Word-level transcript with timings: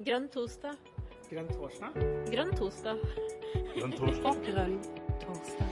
Grønn 0.00 0.30
torsdag. 0.32 0.78
Grønn 1.28 1.48
torsdag? 1.52 1.92
Grønn 2.32 2.52
torsdag. 2.56 3.00
Grønn 3.74 3.90
torsdag. 3.92 4.38
Grønn 4.46 4.78
torsdag. 5.20 5.68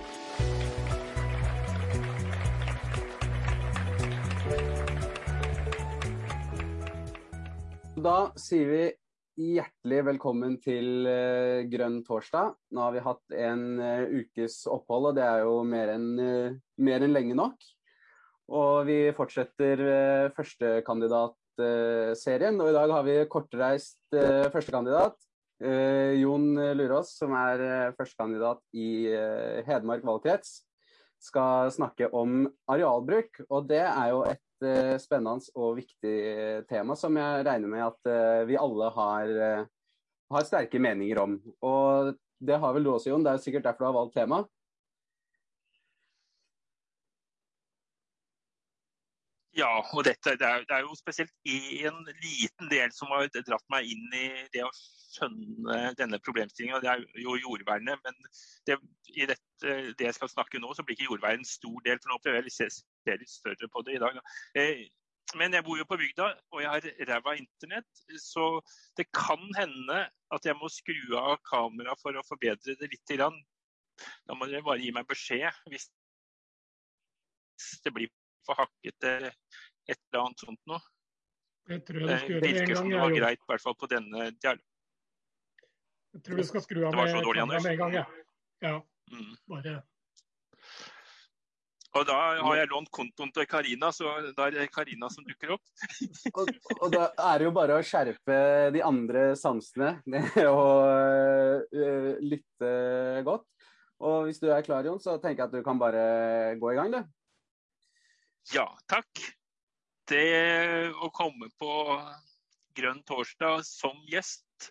Da 7.97 8.19
sier 8.37 8.69
vi 8.69 8.83
hjertelig 9.55 10.05
velkommen 10.11 10.61
til 10.61 11.09
eh, 11.09 11.65
Grønn 11.73 12.05
torsdag. 12.05 12.53
Nå 12.69 12.85
har 12.85 12.93
vi 12.99 13.07
hatt 13.09 13.41
en 13.49 13.81
eh, 13.81 14.13
ukes 14.13 14.61
opphold, 14.69 15.15
og 15.15 15.17
det 15.17 15.25
er 15.25 15.49
jo 15.49 15.65
mer 15.65 15.97
enn 15.97 16.09
eh, 16.21 16.53
mer 16.85 17.01
enn 17.01 17.17
lenge 17.17 17.33
nok. 17.41 17.57
Og 18.53 18.85
vi 18.93 19.09
fortsetter 19.17 19.81
uh, 19.89 20.29
førstekandidatserien, 21.59 22.61
og 22.61 22.71
i 22.71 22.77
dag 22.77 22.93
har 22.95 23.05
vi 23.07 23.17
kortreist 23.31 23.99
uh, 24.15 24.47
førstekandidat. 24.53 25.17
Uh, 25.59 26.15
Jon 26.21 26.55
Lurås, 26.79 27.17
som 27.19 27.35
er 27.35 27.63
uh, 27.63 27.95
førstekandidat 27.99 28.61
i 28.79 29.11
Hedmark 29.67 30.05
valgkrets, 30.07 30.63
skal 31.19 31.73
snakke 31.75 32.11
om 32.15 32.47
arealbruk. 32.71 33.43
Og 33.51 33.67
det 33.69 33.83
er 33.83 34.13
jo 34.13 34.23
et 34.29 34.45
spennende 34.99 35.53
og 35.55 35.77
viktig 35.79 36.15
tema 36.67 36.97
som 36.99 37.15
jeg 37.15 37.45
regner 37.47 37.71
med 37.71 37.85
at 37.85 38.47
vi 38.49 38.57
alle 38.59 38.89
har, 38.91 39.29
har, 40.35 40.47
sterke 40.47 40.81
meninger 40.83 41.21
om. 41.23 41.37
Og 41.63 42.11
det 42.43 42.59
har 42.59 42.75
vel 42.75 42.87
du 42.87 42.91
også, 42.91 43.13
Jon. 43.13 43.27
Det 43.27 43.35
er 43.35 43.43
sikkert 43.43 43.69
derfor 43.69 43.85
du 43.85 43.89
har 43.89 43.99
valgt 43.99 44.17
temaet. 44.19 44.51
Ja, 49.59 49.71
og 49.97 50.05
dette, 50.07 50.37
det, 50.39 50.47
er, 50.47 50.63
det 50.69 50.75
er 50.77 50.85
jo 50.87 50.95
spesielt 50.95 51.33
én 51.49 51.97
liten 52.23 52.69
del 52.71 52.93
som 52.95 53.11
har 53.11 53.27
dratt 53.35 53.65
meg 53.73 53.89
inn 53.91 54.13
i 54.15 54.29
det 54.55 54.63
å 54.63 54.71
skjønne 54.77 55.79
denne 55.99 56.21
problemstillinga. 56.23 56.79
Det 56.85 56.91
er 56.93 57.03
jo 57.25 57.35
jordvernet. 57.41 57.99
Men 58.05 58.15
det, 58.69 58.77
i 59.17 59.27
dette, 59.27 59.75
det 59.99 60.07
jeg 60.07 60.15
skal 60.15 60.31
snakke 60.31 60.61
nå, 60.63 60.71
så 60.77 60.85
blir 60.87 60.95
ikke 60.95 61.09
jordvern 61.09 61.41
en 61.41 61.49
stor 61.49 61.81
del. 61.89 61.99
For 61.99 62.13
nå 62.13 62.21
prøver 62.23 62.39
jeg 62.39 62.71
å 62.71 63.17
litt 63.25 63.33
større 63.33 63.71
på 63.73 63.83
det 63.89 63.97
i 63.97 64.03
dag. 64.05 64.21
Eh, 64.63 64.85
men 65.37 65.59
jeg 65.59 65.67
bor 65.67 65.77
jo 65.81 65.89
på 65.89 65.99
bygda, 66.01 66.29
og 66.55 66.63
jeg 66.63 66.71
har 66.71 67.09
ræva 67.11 67.35
internett. 67.41 68.05
Så 68.23 68.47
det 69.01 69.09
kan 69.17 69.43
hende 69.59 70.05
at 70.35 70.47
jeg 70.47 70.57
må 70.61 70.71
skru 70.73 71.19
av 71.19 71.35
kameraet 71.51 72.05
for 72.05 72.15
å 72.15 72.27
forbedre 72.31 72.79
det 72.79 72.93
litt. 72.95 73.17
Da 73.19 74.39
må 74.39 74.47
dere 74.47 74.63
bare 74.65 74.81
gi 74.85 74.95
meg 74.95 75.11
beskjed 75.11 75.51
hvis 75.73 75.91
det 77.83 77.91
blir 77.91 78.09
for 78.49 78.59
hakkete 78.59 79.13
et 79.29 79.99
eller 79.99 80.25
annet 80.25 80.45
sånt 80.45 80.61
noe. 80.71 80.81
Jeg 81.69 81.85
tror 81.85 82.01
jeg 82.01 82.21
skal 82.23 82.41
det 82.41 82.53
virker 82.57 82.81
som 82.81 82.89
det 82.89 83.01
var 83.03 83.13
greit, 83.13 83.45
i 83.45 83.51
hvert 83.53 83.65
fall 83.65 83.77
på 83.77 83.91
denne 83.93 84.31
Jeg 84.33 86.23
tror 86.25 86.41
du 86.41 86.47
skal 86.49 86.65
skru 86.65 86.81
av 86.89 86.97
med, 86.97 87.13
dårlig, 87.27 87.45
med 87.51 87.71
en 87.75 87.81
gang, 87.83 87.97
ja. 88.01 88.07
ja. 88.65 88.77
Mm. 89.13 89.35
Bare 89.53 89.79
og 91.97 92.05
da 92.07 92.17
har 92.45 92.59
jeg 92.59 92.69
lånt 92.71 92.91
kontoen 92.95 93.31
til 93.35 93.47
Karina, 93.49 93.89
så 93.95 94.11
da 94.37 94.47
er 94.47 94.55
det 94.55 94.67
Karina 94.75 95.09
som 95.11 95.25
dukker 95.27 95.55
opp. 95.57 95.63
og, 96.37 96.51
og, 96.77 96.89
da 96.93 97.07
er 97.31 97.41
det 97.41 97.49
jo 97.49 97.53
bare 97.57 97.79
å 97.79 97.85
skjerpe 97.87 98.39
de 98.75 98.83
andre 98.85 99.31
sansene 99.41 99.95
og 100.53 101.65
uh, 101.73 102.21
lytte 102.23 102.73
godt. 103.27 103.47
Og 104.05 104.29
hvis 104.29 104.39
du 104.39 104.47
er 104.53 104.63
klar, 104.67 104.87
Jon, 104.87 105.01
så 105.03 105.17
tenker 105.19 105.43
jeg 105.43 105.49
at 105.49 105.57
du 105.57 105.65
kan 105.67 105.81
bare 105.81 106.55
gå 106.61 106.71
i 106.71 106.77
gang, 106.79 106.93
du. 106.93 107.18
Ja, 108.55 108.65
takk. 108.89 109.21
Det 110.09 110.89
å 111.05 111.11
komme 111.13 111.51
på 111.61 111.73
Grønn 112.79 113.03
torsdag 113.05 113.61
som 113.67 113.99
gjest, 114.09 114.71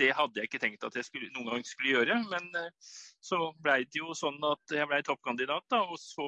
det 0.00 0.10
hadde 0.18 0.40
jeg 0.40 0.48
ikke 0.48 0.60
tenkt 0.64 0.86
at 0.86 0.96
jeg 0.98 1.06
skulle, 1.06 1.30
noen 1.36 1.52
gang 1.52 1.66
skulle 1.68 1.92
gjøre. 1.92 2.16
Men 2.32 2.48
eh, 2.58 2.72
så 3.22 3.52
blei 3.62 3.84
det 3.84 4.00
jo 4.00 4.16
sånn 4.18 4.40
at 4.48 4.74
jeg 4.74 4.88
blei 4.90 4.98
toppkandidat, 5.06 5.66
da, 5.70 5.84
og 5.86 6.00
så 6.00 6.26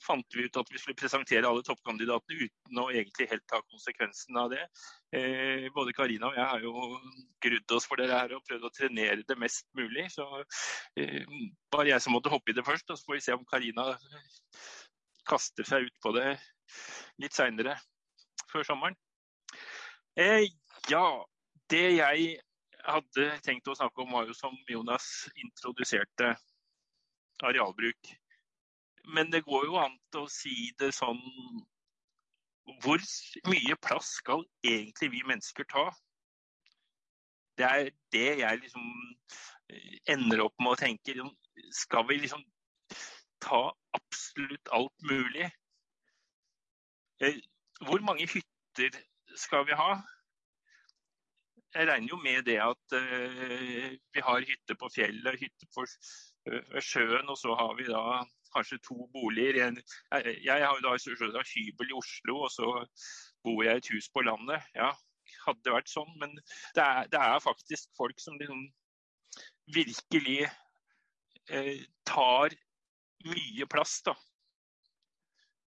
fant 0.00 0.36
vi 0.36 0.46
ut 0.46 0.56
at 0.56 0.70
vi 0.72 0.78
skulle 0.80 0.96
presentere 0.96 1.48
alle 1.48 1.64
toppkandidatene 1.66 2.46
uten 2.46 2.80
å 2.80 2.86
egentlig 2.92 3.26
helt 3.32 3.44
ta 3.50 3.58
konsekvensen 3.66 4.38
av 4.40 4.52
det. 4.54 4.62
Eh, 5.16 5.66
både 5.74 5.94
Karina 5.96 6.30
og 6.30 6.38
jeg 6.38 6.46
har 6.52 6.64
jo 6.64 6.84
grudd 7.44 7.74
oss 7.76 7.88
for 7.90 8.00
det 8.00 8.08
her 8.12 8.36
og 8.36 8.44
prøvd 8.46 8.68
å 8.68 8.72
trenere 8.76 9.26
det 9.26 9.38
mest 9.42 9.66
mulig. 9.76 10.06
Så 10.14 10.28
eh, 11.00 11.26
bare 11.74 11.90
jeg 11.90 12.04
som 12.04 12.14
måtte 12.16 12.32
hoppe 12.32 12.54
i 12.54 12.56
det 12.56 12.64
først, 12.68 12.88
og 12.88 13.00
så 13.00 13.10
får 13.10 13.18
vi 13.18 13.26
se 13.26 13.36
om 13.36 13.48
Karina 13.50 13.90
kaster 15.28 15.66
seg 15.66 15.88
ut 15.88 15.96
på 16.02 16.12
det 16.16 16.34
litt 17.20 17.36
seinere 17.36 17.76
før 18.50 18.66
sommeren. 18.66 18.96
Eh, 20.18 20.46
ja, 20.90 21.04
det 21.70 21.86
jeg 21.96 22.30
hadde 22.86 23.26
tenkt 23.44 23.68
å 23.70 23.76
snakke 23.76 24.02
om, 24.02 24.14
var 24.14 24.28
jo 24.28 24.36
som 24.36 24.56
Jonas 24.68 25.06
introduserte 25.38 26.32
arealbruk. 27.46 28.14
Men 29.14 29.30
det 29.32 29.44
går 29.46 29.66
jo 29.68 29.78
an 29.80 29.96
å 30.20 30.26
si 30.28 30.70
det 30.78 30.90
sånn 30.92 31.20
Hvor 32.84 33.00
mye 33.48 33.76
plass 33.82 34.10
skal 34.20 34.44
egentlig 34.62 35.08
vi 35.14 35.22
mennesker 35.26 35.66
ta? 35.66 35.86
Det 37.58 37.66
er 37.66 37.88
det 38.14 38.28
jeg 38.42 38.60
liksom 38.60 38.84
eh, 39.72 39.96
ender 40.14 40.44
opp 40.44 40.54
med 40.62 40.76
å 40.76 40.78
tenke. 40.78 41.16
Skal 41.74 42.06
vi 42.08 42.20
liksom 42.20 42.44
ta 43.42 43.62
absolutt 43.96 44.70
alt 44.72 45.06
mulig. 45.10 45.50
Eh, 47.20 47.40
hvor 47.86 48.00
mange 48.04 48.28
hytter 48.28 48.96
skal 49.36 49.66
vi 49.68 49.76
ha? 49.76 49.92
Jeg 51.74 51.86
regner 51.86 52.08
jo 52.10 52.16
med 52.18 52.42
det 52.48 52.58
at 52.58 52.94
uh, 52.98 53.90
vi 54.14 54.22
har 54.26 54.46
hytte 54.48 54.74
på 54.74 54.88
fjellet, 54.90 55.38
hytte 55.38 55.68
på 55.74 55.84
uh, 55.86 56.78
sjøen, 56.82 57.28
og 57.28 57.38
så 57.38 57.54
har 57.54 57.76
vi 57.78 57.86
da 57.86 58.24
kanskje 58.54 58.80
to 58.82 59.06
boliger. 59.14 59.76
Jeg, 60.10 60.64
har 60.64 60.74
jo 60.74 60.82
da 60.82 61.44
hybel 61.52 61.92
i 61.92 61.98
Oslo, 62.00 62.40
og 62.48 62.50
så 62.50 62.72
bor 63.44 63.62
jeg 63.62 63.78
i 63.78 63.82
et 63.84 63.92
hus 63.94 64.10
på 64.10 64.24
landet. 64.26 64.66
Ja, 64.74 64.90
hadde 65.46 65.62
det 65.62 65.76
vært 65.76 65.92
sånn, 65.92 66.10
men 66.18 66.34
det 66.74 66.82
er, 66.82 67.06
det 67.12 67.22
er 67.22 67.44
faktisk 67.44 67.94
folk 67.96 68.18
som 68.18 68.40
liksom 68.40 68.66
virkelig 69.70 70.48
uh, 71.54 71.78
tar 72.08 72.58
mye 73.24 73.66
plass. 73.70 74.00
da. 74.06 74.14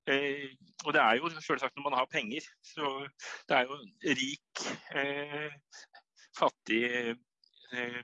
Eh, 0.08 0.52
og 0.84 0.94
det 0.94 1.02
er 1.02 1.20
jo 1.20 1.30
selvsagt 1.40 1.76
når 1.78 1.90
man 1.90 1.98
har 2.00 2.10
penger. 2.12 2.48
Så 2.62 3.08
det 3.50 3.58
er 3.58 3.70
jo 3.70 3.80
rik, 4.20 4.64
eh, 4.96 5.52
fattig 6.38 6.84
eh, 7.74 8.02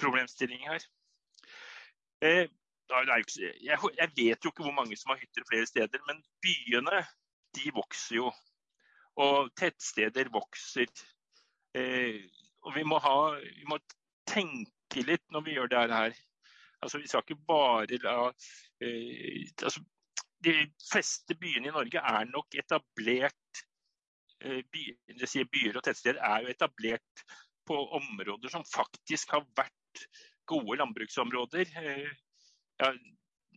problemstilling 0.00 0.64
her. 0.68 0.86
Eh, 2.22 2.48
jeg, 2.88 4.10
vet 4.16 4.44
jo 4.44 4.50
ikke 4.50 4.64
hvor 4.64 4.74
mange 4.74 4.96
som 4.96 5.12
har 5.12 5.20
hytter 5.20 5.44
flere 5.48 5.66
steder, 5.66 6.00
men 6.08 6.22
byene 6.42 7.04
de 7.56 7.72
vokser 7.74 8.16
jo. 8.16 8.32
Og 9.18 9.50
tettsteder 9.58 10.30
vokser. 10.32 10.90
Eh, 11.74 12.24
og 12.64 12.74
vi 12.74 12.82
må, 12.82 12.98
ha, 13.02 13.16
vi 13.38 13.66
må 13.68 13.78
tenke 14.28 15.04
litt 15.04 15.24
når 15.34 15.44
vi 15.46 15.56
gjør 15.58 15.70
det 15.72 15.94
her. 15.94 16.18
Altså, 16.80 16.98
Vi 16.98 17.08
skal 17.10 17.24
ikke 17.26 17.46
bare 17.48 18.00
la 18.04 18.16
eh, 18.80 19.48
altså, 19.62 19.82
De 20.44 20.54
fleste 20.92 21.34
byene 21.34 21.70
i 21.70 21.74
Norge 21.74 21.98
er 21.98 22.30
nok 22.30 22.54
etablert 22.54 23.62
eh, 24.44 24.62
by, 24.62 24.84
sier 25.24 25.48
Byer 25.50 25.80
og 25.80 25.86
tettsteder 25.86 26.20
er 26.22 26.44
jo 26.44 26.52
etablert 26.54 27.24
på 27.68 27.78
områder 27.98 28.52
som 28.52 28.64
faktisk 28.64 29.34
har 29.34 29.44
vært 29.58 30.04
gode 30.48 30.78
landbruksområder. 30.80 31.74
Eh, 31.82 32.10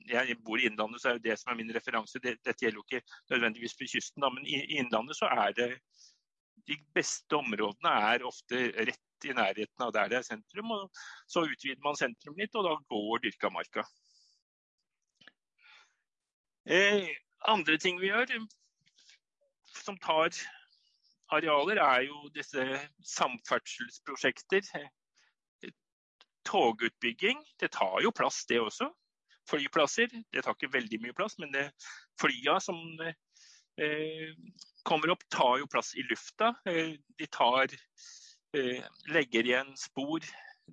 ja, 0.10 0.24
jeg 0.26 0.40
bor 0.42 0.60
i 0.60 0.66
Innlandet, 0.66 1.04
så 1.04 1.14
er 1.14 1.22
det 1.22 1.38
som 1.40 1.54
er 1.54 1.60
min 1.62 1.72
referanse. 1.76 2.20
Dette 2.24 2.56
gjelder 2.58 2.80
jo 2.82 2.86
ikke 2.88 3.04
nødvendigvis 3.30 3.78
for 3.78 3.92
kysten, 3.94 4.24
da, 4.24 4.32
men 4.34 4.48
i 4.50 4.80
Innlandet 4.80 5.20
så 5.20 5.30
er 5.30 5.54
det 5.58 5.70
de 6.68 6.78
beste 6.96 7.38
områdene 7.38 7.94
er 8.10 8.26
ofte 8.28 8.66
rett 8.90 9.11
i 9.26 9.36
nærheten 9.38 9.86
av 9.86 9.94
der 9.96 10.12
det 10.12 10.20
er 10.22 10.28
sentrum. 10.28 10.72
og 10.72 11.04
Så 11.28 11.46
utvider 11.48 11.82
man 11.84 12.00
sentrum 12.00 12.38
litt, 12.40 12.56
og 12.56 12.68
da 12.68 12.78
går 12.90 13.26
dyrka 13.26 13.52
marka. 13.54 13.86
Eh, 16.66 17.08
andre 17.50 17.78
ting 17.82 18.00
vi 18.00 18.12
gjør 18.12 18.36
som 19.82 19.98
tar 19.98 20.30
arealer, 21.32 21.80
er 21.82 22.08
jo 22.08 22.30
disse 22.36 22.66
samferdselsprosjekter. 23.16 24.68
Togutbygging. 26.48 27.44
Det 27.60 27.72
tar 27.72 28.02
jo 28.04 28.12
plass, 28.12 28.44
det 28.50 28.60
også. 28.62 28.90
Flyplasser. 29.50 30.12
Det 30.34 30.44
tar 30.44 30.58
ikke 30.58 30.74
veldig 30.74 31.02
mye 31.04 31.18
plass, 31.18 31.38
men 31.40 31.54
det 31.54 31.68
flya 32.22 32.58
som 32.64 32.80
eh, 33.02 34.34
kommer 34.88 35.14
opp, 35.14 35.24
tar 35.30 35.60
jo 35.62 35.70
plass 35.72 35.94
i 35.96 36.06
lufta. 36.10 36.54
Eh, 36.66 36.98
de 37.18 37.30
tar 37.32 37.72
legger 39.12 39.48
igjen 39.48 39.72
spor 39.80 40.24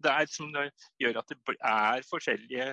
der 0.03 0.27
som 0.31 0.51
gjør 0.99 1.21
at 1.21 1.31
det 1.31 1.57
er 1.59 2.05
forskjellige 2.09 2.69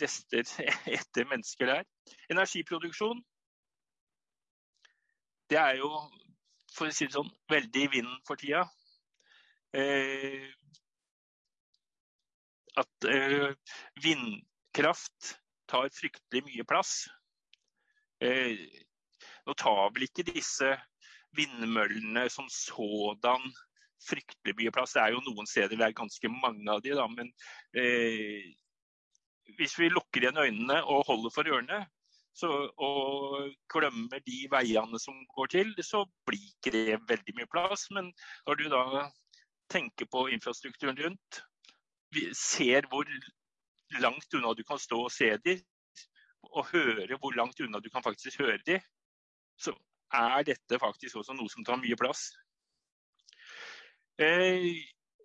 rester 0.00 0.44
etter 0.98 1.28
mennesker 1.28 1.70
der. 1.70 1.84
Energiproduksjon. 2.32 3.22
Det 5.50 5.58
er 5.60 5.76
jo 5.80 5.90
for 6.74 6.90
å 6.90 6.94
si 6.94 7.06
det 7.06 7.14
sånn, 7.14 7.30
veldig 7.50 7.86
i 7.86 7.90
vinden 7.98 8.20
for 8.26 8.40
tida. 8.40 8.64
eh, 9.74 10.50
at 12.78 13.06
eh, 13.10 13.52
vindkraft 14.02 15.34
tar 15.70 15.90
fryktelig 15.94 16.44
mye 16.46 16.66
plass. 16.66 17.04
Eh, 18.22 18.58
nå 19.46 19.54
tar 19.58 19.92
vel 19.94 20.06
ikke 20.08 20.26
disse 20.26 20.72
vindmøllene 21.38 22.26
som 22.30 22.48
sådan 22.50 23.46
fryktelig 24.04 24.56
mye 24.58 24.72
plass. 24.74 24.94
Det 24.96 25.02
er 25.02 25.14
jo 25.14 25.24
noen 25.24 25.48
steder 25.48 25.78
det 25.80 25.88
er 25.88 25.96
ganske 25.96 26.30
mange 26.32 26.68
av 26.70 26.82
de, 26.84 26.94
da, 26.98 27.08
men 27.10 27.32
eh, 27.78 28.52
hvis 29.58 29.76
vi 29.78 29.90
lukker 29.92 30.24
igjen 30.24 30.40
øynene 30.40 30.80
og 30.82 31.04
holder 31.10 31.34
for 31.34 31.50
ørene 31.50 31.84
og 32.42 33.52
glemmer 33.70 34.22
de 34.26 34.38
veiene 34.50 34.98
som 34.98 35.14
går 35.36 35.52
til, 35.52 35.68
så 35.86 36.02
blir 36.26 36.48
ikke 36.48 36.72
det 36.74 36.96
veldig 37.08 37.34
mye 37.38 37.50
plass. 37.50 37.86
Men 37.94 38.10
når 38.48 38.58
du 38.58 38.64
da 38.72 39.04
tenker 39.70 40.08
på 40.10 40.26
infrastrukturen 40.34 40.98
rundt, 40.98 41.42
ser 42.34 42.88
hvor 42.90 43.06
langt 44.00 44.34
unna 44.34 44.54
du 44.54 44.64
kan 44.66 44.78
stå 44.78 45.04
og 45.06 45.12
se 45.14 45.30
de, 45.44 45.58
og 46.54 46.66
høre 46.72 47.18
hvor 47.20 47.34
langt 47.38 47.60
unna 47.60 47.80
du 47.80 47.90
kan 47.90 48.02
faktisk 48.02 48.40
høre 48.42 48.58
de, 48.66 48.80
så 49.58 49.74
er 50.14 50.42
dette 50.46 50.78
faktisk 50.78 51.16
også 51.20 51.34
noe 51.34 51.50
som 51.50 51.64
tar 51.66 51.78
mye 51.80 51.98
plass. 51.98 52.32
Eh, 54.18 54.64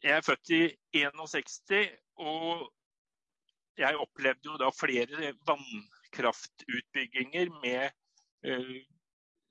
jeg 0.03 0.18
er 0.18 0.21
født 0.25 0.50
i 0.50 0.77
61, 0.97 1.89
og 2.18 2.74
jeg 3.77 3.97
opplevde 4.01 4.50
jo 4.50 4.57
da 4.57 4.69
flere 4.74 5.33
vannkraftutbygginger 5.45 7.50
med, 7.62 7.91
eh, 8.44 8.86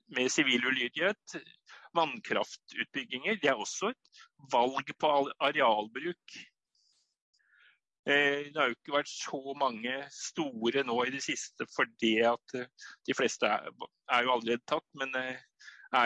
med 0.07 0.29
sivil 0.29 0.65
ulydighet. 0.65 1.35
Vannkraftutbygginger 1.95 3.35
det 3.39 3.49
er 3.49 3.55
også 3.55 3.87
et 3.93 4.07
valg 4.51 4.91
på 4.99 5.07
arealbruk. 5.39 6.37
Eh, 8.05 8.51
det 8.51 8.57
har 8.57 8.67
jo 8.67 8.75
ikke 8.75 8.97
vært 8.97 9.09
så 9.13 9.53
mange 9.55 10.09
store 10.11 10.83
nå 10.83 11.03
i 11.05 11.09
det 11.15 11.23
siste 11.23 11.65
fordi 11.77 12.19
at 12.27 12.51
de 13.07 13.13
fleste 13.15 13.45
er, 13.47 13.71
jo 14.23 14.31
allerede 14.35 14.61
tatt. 14.67 14.85
Men 14.93 15.15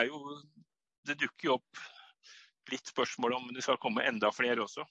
jo, 0.06 0.42
det 1.06 1.18
dukker 1.18 1.44
jo 1.50 1.54
opp 1.58 1.93
litt 2.72 2.90
spørsmål 2.90 3.36
om 3.38 3.50
det 3.54 3.64
skal 3.64 3.80
komme 3.82 4.06
enda 4.08 4.30
flere 4.34 4.64
også. 4.64 4.84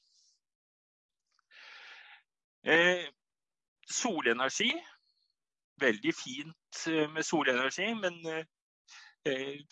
Eh, 2.63 3.07
solenergi. 3.89 4.71
Veldig 5.81 6.13
fint 6.15 6.85
eh, 6.87 7.09
med 7.11 7.25
solenergi, 7.25 7.89
men 7.97 8.19
eh, 8.29 9.63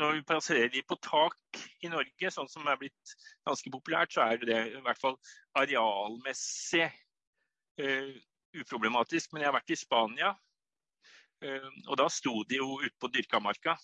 når 0.00 0.16
vi 0.16 0.22
plasserer 0.24 0.70
de 0.72 0.82
på 0.86 0.96
tak 1.04 1.60
i 1.84 1.90
Norge, 1.92 2.32
sånn 2.32 2.48
som 2.48 2.68
er 2.70 2.78
blitt 2.80 3.14
ganske 3.46 3.72
populært, 3.72 4.14
så 4.14 4.24
er 4.24 4.44
det 4.44 4.60
i 4.70 4.82
hvert 4.84 5.00
fall 5.00 5.18
arealmessig 5.58 6.86
eh, 6.86 8.14
uproblematisk. 8.56 9.32
Men 9.32 9.44
jeg 9.44 9.50
har 9.50 9.58
vært 9.58 9.74
i 9.74 9.80
Spania, 9.80 10.32
eh, 11.44 11.68
og 11.88 11.98
da 12.00 12.08
sto 12.12 12.38
de 12.48 12.62
jo 12.62 12.78
ute 12.80 12.96
på 13.02 13.12
dyrkamarka. 13.12 13.76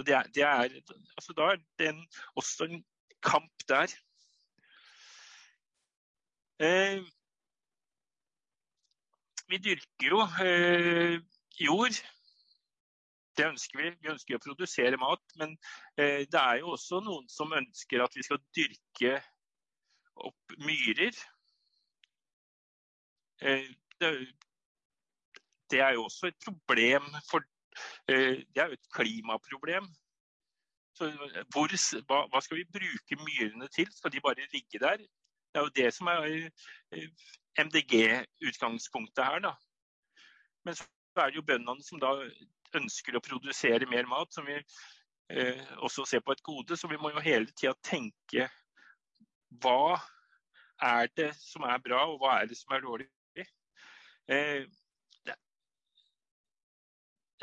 Og 0.00 0.06
det 0.08 0.20
det 0.34 0.44
er, 0.46 0.72
altså 1.16 1.36
da 1.36 1.52
er 1.52 1.62
det 1.78 1.94
også 2.40 2.70
en 2.70 2.84
kamp 3.22 3.68
der. 3.68 3.92
Eh, 6.60 7.00
vi 9.50 9.58
dyrker 9.58 10.08
jo 10.12 10.20
eh, 10.44 11.20
jord. 11.60 11.96
Det 13.36 13.46
ønsker 13.46 13.80
vi. 13.80 13.90
Vi 14.00 14.12
ønsker 14.12 14.36
å 14.36 14.44
produsere 14.44 15.00
mat. 15.00 15.22
Men 15.40 15.56
eh, 15.96 16.26
det 16.30 16.40
er 16.40 16.60
jo 16.62 16.74
også 16.76 17.00
noen 17.04 17.28
som 17.32 17.56
ønsker 17.56 18.04
at 18.04 18.16
vi 18.16 18.26
skal 18.26 18.42
dyrke 18.56 19.16
opp 20.20 20.56
myrer. 20.60 21.16
Eh, 23.40 23.66
det, 24.00 24.12
det, 25.72 25.80
er 25.80 25.96
jo 25.96 26.06
også 26.06 26.30
et 26.30 26.40
problem 26.44 27.08
for 27.30 27.44
det 28.08 28.62
er 28.62 28.70
jo 28.70 28.78
et 28.78 28.92
klimaproblem. 28.94 29.86
Så 30.98 31.08
hvor, 31.54 31.72
hva, 32.08 32.20
hva, 32.28 32.40
skal 32.44 32.60
vi 32.60 32.68
bruke 32.76 33.18
myrene 33.22 33.68
til? 33.72 33.88
Skal 33.94 34.12
de 34.12 34.22
bare 34.24 34.48
ligge 34.52 34.80
der? 34.82 35.00
Det 35.50 35.58
er 35.58 35.66
jo 35.66 35.74
det 35.76 35.90
som 35.94 36.10
er 36.12 36.26
eh, 36.28 37.06
MDG-utgangspunktet 37.58 39.24
her. 39.24 39.38
da. 39.46 39.54
Men 40.64 40.76
så 40.76 40.84
er 41.16 41.30
det 41.30 41.40
jo 41.40 41.46
bøndene 41.46 41.82
som 41.82 42.02
da 42.02 42.12
ønsker 42.78 43.16
å 43.16 43.24
produsere 43.24 43.88
mer 43.90 44.06
mat, 44.10 44.30
som 44.34 44.46
vi 44.46 44.58
eh, 44.58 45.62
også 45.80 46.04
ser 46.06 46.22
på 46.24 46.36
et 46.36 46.44
gode. 46.46 46.76
Så 46.76 46.90
vi 46.90 47.00
må 47.00 47.14
jo 47.14 47.24
hele 47.24 47.50
tida 47.56 47.74
tenke 47.86 48.50
hva 49.62 49.98
er 50.80 51.10
det 51.16 51.32
som 51.40 51.64
er 51.66 51.80
bra, 51.82 52.04
og 52.12 52.20
hva 52.20 52.38
er 52.40 52.50
det 52.50 52.58
som 52.60 52.76
er 52.76 52.84
dårlig. 52.84 53.08
Eh, 54.30 54.68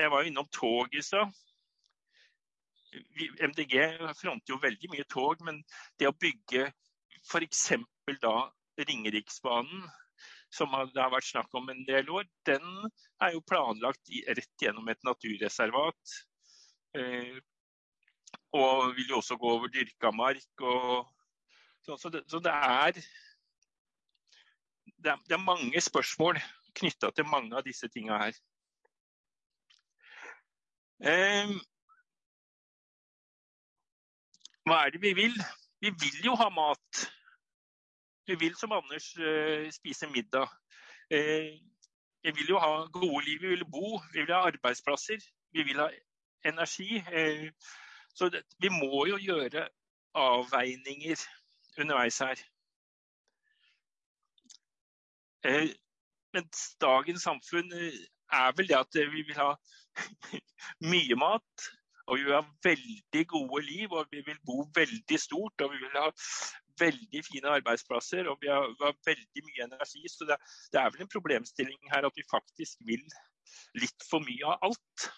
jeg 0.03 0.11
var 0.13 0.23
jo 0.23 0.31
innom 0.31 0.49
tog 0.53 0.95
i 0.95 1.03
stad. 1.03 1.31
MDG 3.43 3.75
fronter 4.17 4.53
jo 4.53 4.59
veldig 4.61 4.89
mye 4.93 5.05
tog, 5.11 5.41
men 5.45 5.59
det 5.99 6.09
å 6.09 6.15
bygge 6.15 6.69
f.eks. 7.27 7.63
da 8.21 8.35
Ringeriksbanen, 8.77 9.83
som 10.53 10.71
det 10.93 11.01
har 11.01 11.11
vært 11.11 11.27
snakk 11.27 11.53
om 11.57 11.69
en 11.73 11.83
del 11.87 12.09
år, 12.13 12.25
den 12.47 12.65
er 13.23 13.33
jo 13.35 13.43
planlagt 13.45 14.11
rett 14.29 14.63
gjennom 14.63 14.87
et 14.89 15.01
naturreservat. 15.05 16.17
Eh, 16.97 17.37
og 18.55 18.93
vil 18.95 19.11
jo 19.11 19.19
også 19.19 19.37
gå 19.37 19.49
over 19.57 19.71
dyrka 19.73 20.11
mark. 20.15 20.47
Og, 20.61 21.09
så, 21.85 21.97
så, 21.97 22.11
det, 22.13 22.23
så 22.31 22.39
det, 22.43 22.53
er, 22.53 23.01
det 25.03 25.35
er 25.35 25.43
mange 25.43 25.81
spørsmål 25.83 26.39
knytta 26.77 27.11
til 27.11 27.27
mange 27.27 27.57
av 27.57 27.65
disse 27.65 27.89
tinga 27.91 28.21
her. 28.27 28.39
Eh, 30.99 31.49
hva 34.65 34.85
er 34.85 34.89
det 34.89 35.01
vi 35.01 35.13
vil? 35.13 35.35
Vi 35.81 35.89
vil 35.89 36.25
jo 36.25 36.33
ha 36.35 36.49
mat. 36.49 37.03
Vi 38.27 38.35
vil 38.35 38.55
som 38.57 38.71
Anders 38.71 39.13
eh, 39.17 39.69
spise 39.71 40.09
middag. 40.09 40.49
Eh, 41.11 41.53
vi 42.23 42.31
vil 42.31 42.49
jo 42.49 42.59
ha 42.59 42.87
gode 42.91 43.25
liv, 43.25 43.41
vi 43.41 43.47
vil 43.47 43.65
bo, 43.65 44.01
vi 44.13 44.19
vil 44.25 44.33
ha 44.33 44.47
arbeidsplasser. 44.49 45.21
Vi 45.53 45.63
vil 45.63 45.79
ha 45.79 45.89
energi. 46.45 46.97
Eh, 46.97 47.51
så 48.15 48.29
det, 48.29 48.43
vi 48.59 48.69
må 48.69 49.05
jo 49.05 49.17
gjøre 49.21 49.69
avveininger 50.13 51.27
underveis 51.77 52.17
her. 52.19 52.41
Eh, 55.45 55.69
men 56.33 56.49
dagens 56.81 57.21
samfunn 57.21 57.71
eh, 57.73 58.01
er 58.33 58.51
vel 58.57 58.67
det 58.67 58.81
at 58.81 58.97
vi 59.13 59.21
vil 59.21 59.37
ha 59.37 59.53
mye 60.93 61.17
mat. 61.19 61.67
Og 62.07 62.17
vi 62.17 62.23
vil 62.23 62.37
ha 62.37 62.43
veldig 62.63 63.23
gode 63.27 63.61
liv, 63.65 63.91
og 63.91 64.07
vi 64.11 64.21
vil 64.25 64.37
bo 64.47 64.63
veldig 64.75 65.19
stort. 65.19 65.61
Og 65.65 65.73
vi 65.73 65.81
vil 65.81 65.97
ha 65.99 66.07
veldig 66.79 67.23
fine 67.25 67.55
arbeidsplasser, 67.59 68.29
og 68.31 68.37
vi 68.41 68.51
har, 68.51 68.67
vi 68.67 68.85
har 68.85 68.95
veldig 69.05 69.43
mye 69.49 69.65
energi. 69.65 70.03
Så 70.11 70.27
det, 70.29 70.37
det, 70.71 70.81
er 70.81 70.93
vel 70.93 71.03
en 71.03 71.15
problemstilling 71.15 71.91
her 71.93 72.07
at 72.07 72.15
vi 72.15 72.29
faktisk 72.31 72.79
vil 72.87 73.03
litt 73.81 74.07
for 74.09 74.23
mye 74.23 74.53
av 74.53 74.69
alt. 74.69 75.09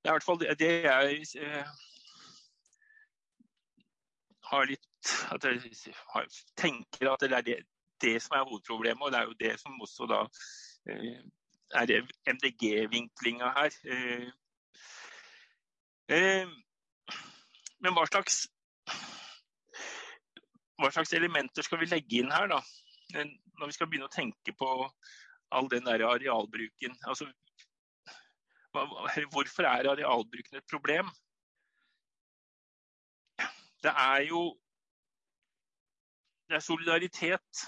Det 0.00 0.10
er 0.10 0.14
i 0.14 0.16
hvert 0.16 0.24
fall 0.24 0.38
det, 0.38 0.52
det 0.60 0.72
jeg 0.84 1.22
eh, 1.42 1.70
har 4.50 4.68
litt 4.70 5.14
at 5.34 5.44
jeg 5.44 5.94
har, 6.12 6.28
tenker 6.58 7.10
at 7.10 7.24
det 7.24 7.34
er 7.34 7.46
det, 7.46 7.56
det 8.02 8.14
som 8.22 8.36
er 8.38 8.46
hovedproblemet, 8.46 9.02
og 9.02 9.12
det 9.12 9.18
er 9.18 9.26
jo 9.30 9.36
det 9.40 9.54
som 9.60 9.80
også 9.82 10.06
da 10.10 10.20
er 10.86 11.88
det 11.90 12.00
MDG-vinklinga 12.30 13.50
her. 13.58 13.78
Eh, 13.84 14.28
eh, 16.16 16.52
men 17.82 17.96
hva 17.96 18.06
slags, 18.08 18.46
hva 20.80 20.90
slags 20.92 21.14
elementer 21.18 21.66
skal 21.66 21.82
vi 21.82 21.90
legge 21.90 22.20
inn 22.22 22.32
her, 22.34 22.48
da? 22.52 22.60
Når 23.16 23.70
vi 23.70 23.76
skal 23.76 23.90
begynne 23.90 24.08
å 24.10 24.14
tenke 24.14 24.54
på 24.58 24.70
all 25.54 25.68
den 25.70 25.86
der 25.86 26.04
arealbruken. 26.06 26.96
Altså, 27.06 27.28
hvorfor 29.32 29.62
er 29.62 29.90
arealbruken 29.92 30.58
et 30.58 30.70
problem? 30.70 31.10
Det 33.82 33.92
er 33.92 34.26
jo 34.28 34.40
det 36.48 36.54
er 36.54 36.60
solidaritet. 36.60 37.62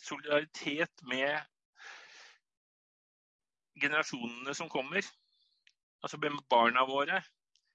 Solidaritet 0.00 1.02
med 1.02 1.40
generasjonene 3.80 4.54
som 4.56 4.68
kommer, 4.68 5.06
altså 6.02 6.20
barna 6.50 6.84
våre, 6.88 7.22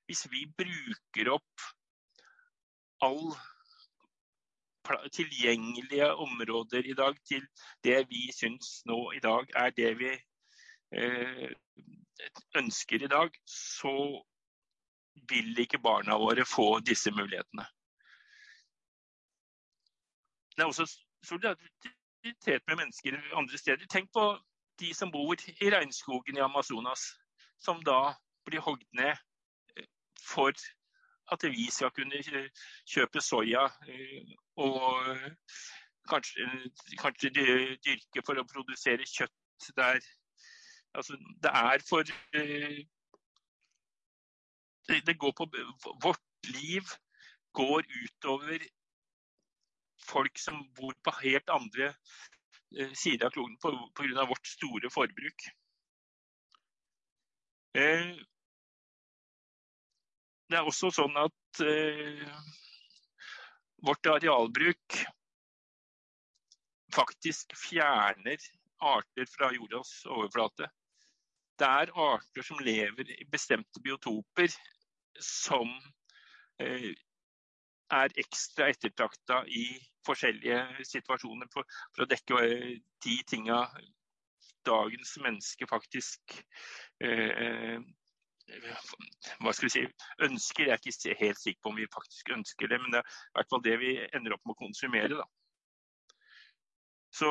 hvis 0.05 0.25
vi 0.31 0.45
bruker 0.57 1.33
opp 1.35 1.67
all 3.05 3.35
tilgjengelige 5.11 6.13
områder 6.13 6.85
i 6.85 6.93
dag 6.93 7.17
til 7.25 7.45
det 7.83 8.05
vi 8.09 8.27
syns 8.33 8.83
nå 8.85 8.99
i 9.17 9.21
dag 9.23 9.49
er 9.57 9.73
det 9.77 9.91
vi 9.97 10.11
eh, 10.93 11.49
ønsker 12.57 13.03
i 13.03 13.09
dag, 13.09 13.33
så 13.49 13.95
vil 15.29 15.57
ikke 15.59 15.81
barna 15.81 16.17
våre 16.21 16.45
få 16.45 16.79
disse 16.85 17.11
mulighetene. 17.11 17.65
Det 20.55 20.63
er 20.63 20.67
også 20.69 20.85
solidaritet 21.23 22.67
med 22.67 22.77
mennesker 22.77 23.17
andre 23.35 23.57
steder. 23.57 23.87
Tenk 23.91 24.11
på 24.13 24.27
de 24.79 24.93
som 24.93 25.11
bor 25.11 25.35
i 25.47 25.69
regnskogen 25.71 26.37
i 26.37 26.43
Amazonas, 26.43 27.07
som 27.59 27.83
da 27.83 28.15
blir 28.45 28.63
hogd 28.63 28.85
ned 28.97 29.13
eh, 29.77 29.87
for 30.21 30.53
at 31.33 31.43
vi 31.43 31.69
skal 31.71 31.93
kunne 31.95 32.21
kjøpe 32.85 33.21
soya 33.21 33.65
eh, 33.89 34.35
og 34.61 35.15
kanskje, 36.09 36.49
kanskje 37.01 37.31
dyrke 37.35 38.25
for 38.25 38.37
å 38.37 38.47
produsere 38.49 39.07
kjøtt 39.09 39.71
der. 39.77 39.99
Altså, 40.95 41.17
det 41.43 41.51
er 41.51 41.83
for 41.89 42.03
eh, 42.37 42.83
det, 44.87 45.17
går 45.17 45.33
på 45.37 45.49
Vårt 46.03 46.21
liv 46.61 46.83
går 47.55 47.83
utover 48.03 48.59
folk 50.05 50.37
som 50.37 50.61
bor 50.77 50.93
på 51.03 51.13
helt 51.23 51.49
andre 51.49 51.89
eh, 51.89 52.34
sider 52.97 53.27
av 53.27 53.35
kloden 53.35 53.57
pga. 53.59 54.25
vårt 54.25 54.47
store 54.47 54.89
forbruk. 54.89 55.47
Eh, 57.75 58.15
det 60.49 60.57
er 60.59 60.67
også 60.69 60.91
sånn 60.93 61.17
at 61.19 61.61
eh, 61.65 62.23
vårt 63.85 64.07
arealbruk 64.07 64.99
faktisk 66.95 67.55
fjerner 67.59 68.39
arter 68.85 69.27
fra 69.29 69.51
jordas 69.55 69.97
overflate. 70.05 70.69
Det 71.59 71.67
er 71.67 71.91
arter 71.91 72.45
som 72.45 72.59
lever 72.63 73.11
i 73.15 73.27
bestemte 73.31 73.81
biotoper 73.83 74.51
som 75.23 75.71
er 77.93 78.15
ekstra 78.21 78.69
ettertrakta 78.73 79.43
i 79.47 79.65
forskjellige 80.05 80.87
situasjoner 80.89 81.49
for, 81.53 81.67
for, 81.93 82.05
å 82.05 82.09
dekke 82.09 82.41
eh, 82.45 82.71
de 83.05 83.19
tinga 83.29 83.59
dagens 84.65 85.11
menneske 85.21 85.67
faktisk 85.69 86.39
eh, 87.05 87.77
hva 89.41 89.51
skal 89.53 89.65
vi 89.65 89.73
si, 89.73 89.83
ønsker. 90.25 90.67
Jeg 90.67 90.73
er 90.73 90.79
ikke 90.81 91.21
helt 91.21 91.39
sikker 91.41 91.61
på 91.63 91.69
om 91.71 91.79
vi 91.79 91.93
faktisk 91.93 92.25
ønsker 92.35 92.65
det, 92.69 92.77
men 92.81 92.89
det 92.93 92.99
er 93.01 93.07
i 93.09 93.11
hvert 93.37 93.51
fall 93.53 93.65
det 93.65 93.75
vi 93.81 93.91
ender 94.13 94.35
opp 94.35 94.43
med 94.45 94.55
å 94.55 94.63
konsumere. 94.65 95.13
Da. 95.17 95.25
Så 97.15 97.29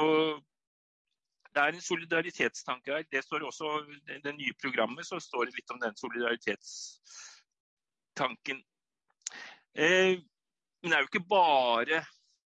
det 1.55 1.61
er 1.63 1.71
en 1.71 1.87
solidaritetstanke 1.87 2.89
her. 2.97 3.05
Det 3.13 3.23
står 3.25 3.41
også 3.47 3.67
I 4.11 4.13
det 4.25 4.35
nye 4.35 4.55
programmet 4.61 5.05
så 5.07 5.17
står 5.23 5.43
det 5.47 5.57
litt 5.59 5.73
om 5.75 5.83
den 5.83 5.97
solidaritetstanken. 6.01 8.59
Eh, 9.75 10.15
men 10.85 10.93
det 10.93 10.97
er 10.99 11.01
jo 11.01 11.09
ikke 11.09 11.29
bare 11.33 12.03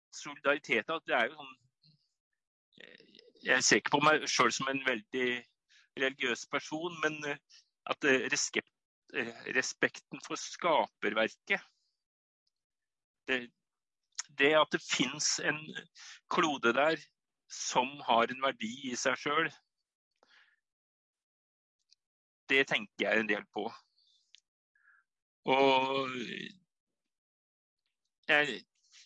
solidaritet. 0.10 0.88
Det 1.06 1.14
er 1.14 1.28
jo 1.30 1.36
sånn 1.38 1.54
Jeg 3.46 3.62
ser 3.62 3.78
ikke 3.78 3.94
på 3.94 4.02
meg 4.02 4.26
sjøl 4.26 4.50
som 4.50 4.72
en 4.72 4.82
veldig 4.88 5.28
religiøs 6.02 6.48
person, 6.50 6.96
men 7.04 7.20
eh, 7.30 7.38
at 7.94 8.08
eh, 8.10 8.26
respekt, 8.34 8.72
eh, 9.14 9.30
respekten 9.54 10.24
for 10.26 10.42
skaperverket 10.42 11.62
det, 13.30 13.38
det 14.42 14.52
at 14.58 14.74
det 14.74 14.82
fins 14.82 15.36
en 15.46 15.62
klode 16.34 16.74
der 16.74 16.98
som 17.54 17.94
har 18.10 18.34
en 18.34 18.42
verdi 18.42 18.74
i 18.90 18.98
seg 18.98 19.22
sjøl, 19.22 19.54
det 22.50 22.66
tenker 22.74 23.06
jeg 23.06 23.22
en 23.22 23.30
del 23.30 23.46
på. 23.54 23.70
Og 25.54 26.18
jeg, 28.28 28.62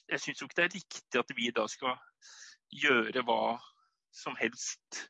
jeg 0.09 0.21
syns 0.21 0.41
jo 0.41 0.47
ikke 0.47 0.59
det 0.61 0.67
er 0.67 0.75
riktig 0.75 1.21
at 1.21 1.33
vi 1.37 1.49
da 1.55 1.65
skal 1.71 1.97
gjøre 2.69 3.23
hva 3.25 3.57
som 4.15 4.35
helst 4.39 5.03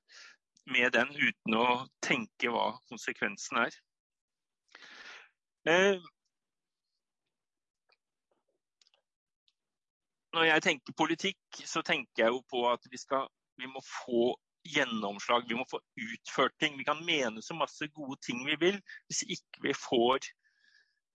med 0.69 0.93
den 0.93 1.11
uten 1.15 1.57
å 1.57 1.67
tenke 2.05 2.51
hva 2.53 2.71
konsekvensen 2.91 3.61
er. 3.63 3.77
Eh, 5.69 5.97
når 10.35 10.49
jeg 10.49 10.65
tenker 10.65 10.97
politikk, 10.97 11.63
så 11.65 11.81
tenker 11.85 12.25
jeg 12.25 12.35
jo 12.35 12.43
på 12.51 12.63
at 12.69 12.85
vi, 12.91 12.99
skal, 13.01 13.27
vi 13.57 13.69
må 13.71 13.81
få 13.85 14.35
gjennomslag. 14.67 15.47
Vi 15.49 15.57
må 15.57 15.65
få 15.69 15.81
utført 15.97 16.55
ting. 16.59 16.77
Vi 16.77 16.87
kan 16.87 17.01
mene 17.05 17.41
så 17.41 17.57
masse 17.57 17.87
gode 17.95 18.19
ting 18.25 18.43
vi 18.47 18.57
vil. 18.61 18.79
Hvis 19.09 19.23
ikke 19.37 19.65
vi 19.69 19.75
får 19.77 20.29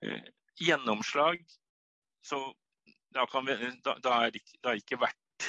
eh, 0.05 0.33
gjennomslag, 0.61 1.45
så 2.25 2.41
da, 3.15 3.27
vi, 3.47 3.71
da, 3.85 3.95
da 4.03 4.17
er 4.27 4.35
det 4.35 4.43
ikke 4.81 5.01
verdt 5.03 5.49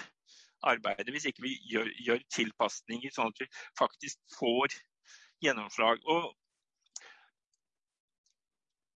arbeidet 0.66 1.14
hvis 1.14 1.28
ikke 1.30 1.46
vi 1.46 1.54
gjør, 1.70 1.90
gjør 2.08 2.24
tilpasninger, 2.34 3.14
sånn 3.14 3.32
at 3.34 3.42
vi 3.44 3.48
faktisk 3.80 4.20
får 4.38 4.74
gjennomslag. 5.44 6.02
Og 6.10 6.32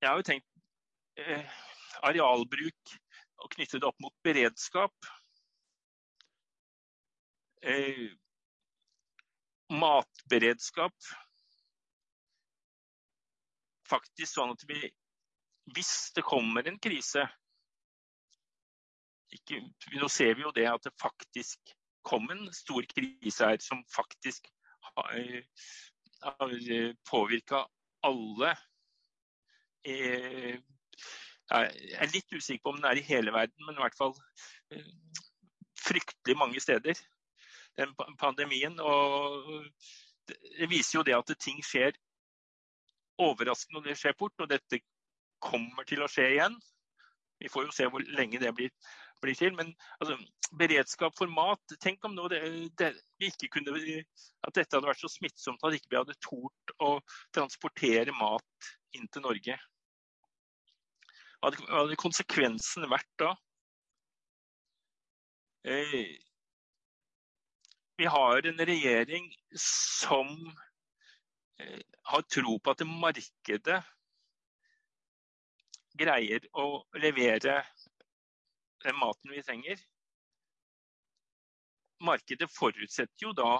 jeg 0.00 0.08
har 0.08 0.20
jo 0.20 0.28
tenkt 0.28 1.20
eh, 1.20 1.56
arealbruk 2.06 2.94
og 3.42 3.52
knytte 3.54 3.80
det 3.80 3.88
opp 3.88 3.98
mot 4.02 4.14
beredskap. 4.26 5.10
Eh, 7.62 8.06
matberedskap. 9.68 10.94
Faktisk 13.88 14.36
sånn 14.36 14.54
at 14.54 14.64
vi, 14.68 14.80
hvis 15.74 15.92
det 16.16 16.26
kommer 16.26 16.66
en 16.68 16.78
krise, 16.82 17.26
ikke, 19.36 19.60
Nå 20.00 20.08
ser 20.12 20.34
vi 20.36 20.46
jo 20.46 20.54
det 20.54 20.66
at 20.70 20.84
det 20.84 20.94
faktisk 21.00 21.74
kom 22.08 22.30
en 22.32 22.46
stor 22.54 22.86
krise 22.88 23.50
her 23.50 23.60
som 23.60 23.82
faktisk 23.92 24.48
har, 24.88 25.42
har 26.24 26.54
påvirka 27.10 27.64
alle. 28.06 28.54
Jeg 29.84 30.60
er 31.48 32.12
litt 32.12 32.32
usikker 32.32 32.62
på 32.64 32.72
om 32.72 32.80
den 32.80 32.90
er 32.90 33.00
i 33.00 33.06
hele 33.08 33.32
verden, 33.34 33.66
men 33.66 33.76
i 33.76 33.82
hvert 33.82 33.96
fall 33.98 34.14
eh, 34.72 34.90
fryktelig 35.80 36.36
mange 36.38 36.60
steder. 36.60 37.00
Den 37.78 37.94
pandemien. 38.20 38.80
Og 38.80 39.64
det 40.28 40.70
viser 40.70 40.98
jo 40.98 41.06
det 41.06 41.16
at 41.16 41.34
ting 41.40 41.60
skjer 41.64 41.96
overraskende 43.18 43.80
og 43.80 43.88
det 43.88 43.98
skjer 43.98 44.16
fort. 44.18 44.36
Og 44.40 44.50
dette 44.50 44.82
kommer 45.42 45.86
til 45.88 46.02
å 46.02 46.10
skje 46.10 46.28
igjen. 46.34 46.58
Vi 47.38 47.50
får 47.52 47.68
jo 47.68 47.74
se 47.74 47.86
hvor 47.86 48.02
lenge 48.18 48.40
det 48.42 48.54
blir 48.54 48.72
blir 49.22 49.38
til. 49.38 49.54
Men 49.56 49.72
altså, 50.00 50.18
beredskap 50.58 51.16
for 51.18 51.30
mat 51.32 51.76
Tenk 51.82 52.04
om 52.08 52.16
det, 52.30 52.40
det, 52.80 52.92
vi 53.20 53.30
ikke 53.32 53.50
kunne, 53.58 53.74
at 54.46 54.54
dette 54.56 54.76
hadde 54.76 54.88
vært 54.88 55.02
så 55.02 55.10
smittsomt 55.12 55.64
at 55.64 55.76
ikke 55.76 55.92
vi 55.92 56.00
hadde 56.00 56.20
tort 56.24 56.76
å 56.84 56.94
transportere 57.36 58.14
mat 58.16 58.70
inn 58.96 59.08
til 59.12 59.26
Norge. 59.26 59.58
Hva 61.38 61.50
hadde, 61.50 61.68
hadde 61.70 62.00
konsekvensen 62.00 62.88
vært 62.90 63.12
da? 63.20 63.34
Eh, 65.68 66.16
vi 67.98 68.06
har 68.06 68.46
en 68.46 68.66
regjering 68.70 69.28
som 69.58 70.30
eh, 71.60 71.82
har 72.10 72.26
tro 72.30 72.56
på 72.62 72.74
at 72.74 72.84
markedet 72.86 73.80
greier 75.98 76.44
å 76.54 76.68
levere 77.02 77.58
den 78.84 78.98
maten 78.98 79.32
vi 79.32 79.42
trenger. 79.42 79.80
Markedet 82.04 82.50
forutsetter 82.54 83.26
jo 83.26 83.34
da 83.34 83.58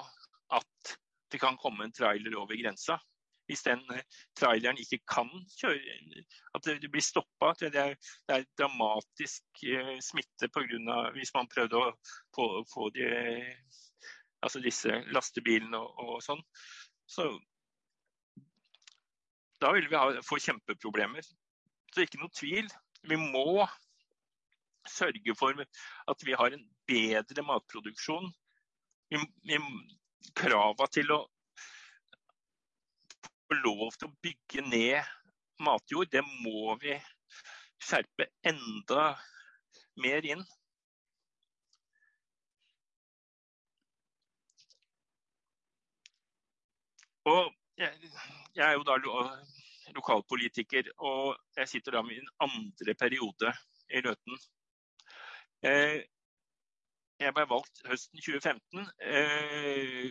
at 0.55 0.99
det 1.33 1.41
kan 1.43 1.59
komme 1.61 1.85
en 1.85 1.93
trailer 1.93 2.37
over 2.39 2.57
grensa. 2.57 2.99
Hvis 3.49 3.65
den 3.65 3.81
eh, 3.95 4.05
traileren 4.37 4.79
ikke 4.81 5.01
kan 5.09 5.29
kjøre, 5.57 6.25
at 6.55 6.69
det 6.69 6.91
blir 6.93 7.05
stoppa. 7.05 7.55
Det, 7.61 7.73
det, 7.73 7.99
er 8.29 8.47
dramatisk 8.61 9.63
eh, 9.65 9.97
smitte 10.05 10.51
av 10.53 11.15
hvis 11.17 11.33
man 11.35 11.49
prøvde 11.49 11.81
å 11.81 11.93
få, 12.37 12.49
få 12.69 12.91
de, 12.97 13.09
altså 14.45 14.61
disse 14.61 15.01
lastebilene 15.17 15.81
og, 15.81 16.03
og 16.05 16.23
sånn. 16.25 16.45
Så 17.09 17.31
da 19.65 19.73
vil 19.75 19.89
vi 19.91 19.97
ha, 19.97 20.21
få 20.23 20.39
kjempeproblemer. 20.45 21.25
Så 21.95 22.05
ikke 22.05 22.21
noe 22.21 22.37
tvil. 22.37 22.69
Vi 23.09 23.17
må 23.17 23.65
sørge 24.91 25.35
for 25.39 25.65
at 26.13 26.27
vi 26.27 26.37
har 26.39 26.55
en 26.55 26.65
bedre 26.89 27.45
matproduksjon. 27.47 28.29
Vi, 29.11 29.21
vi, 29.49 29.59
krava 30.37 30.89
til 30.93 31.13
å 31.15 31.23
få 33.49 33.59
lov 33.63 33.97
til 33.97 34.09
å 34.09 34.17
bygge 34.25 34.65
ned 34.69 35.15
matjord, 35.65 36.11
det 36.13 36.23
må 36.45 36.75
vi 36.83 36.95
skjerpe 37.83 38.29
enda 38.47 39.13
mer 40.03 40.27
inn. 40.27 40.45
Og 47.29 47.49
jeg, 47.79 48.11
jeg 48.57 48.65
er 48.65 48.77
jo 48.77 48.85
da 48.89 48.97
lokalpolitiker, 49.97 50.93
og 50.99 51.37
jeg 51.57 51.69
sitter 51.75 51.99
da 51.99 52.05
med 52.05 52.19
min 52.19 52.31
andre 52.45 52.95
periode 52.99 53.53
i 53.93 54.03
Løten. 54.05 54.39
Eh, 55.67 56.05
jeg 57.19 57.35
ble 57.35 57.45
valgt 57.51 57.81
høsten 57.89 58.21
2015, 58.23 58.85
eh, 59.03 60.11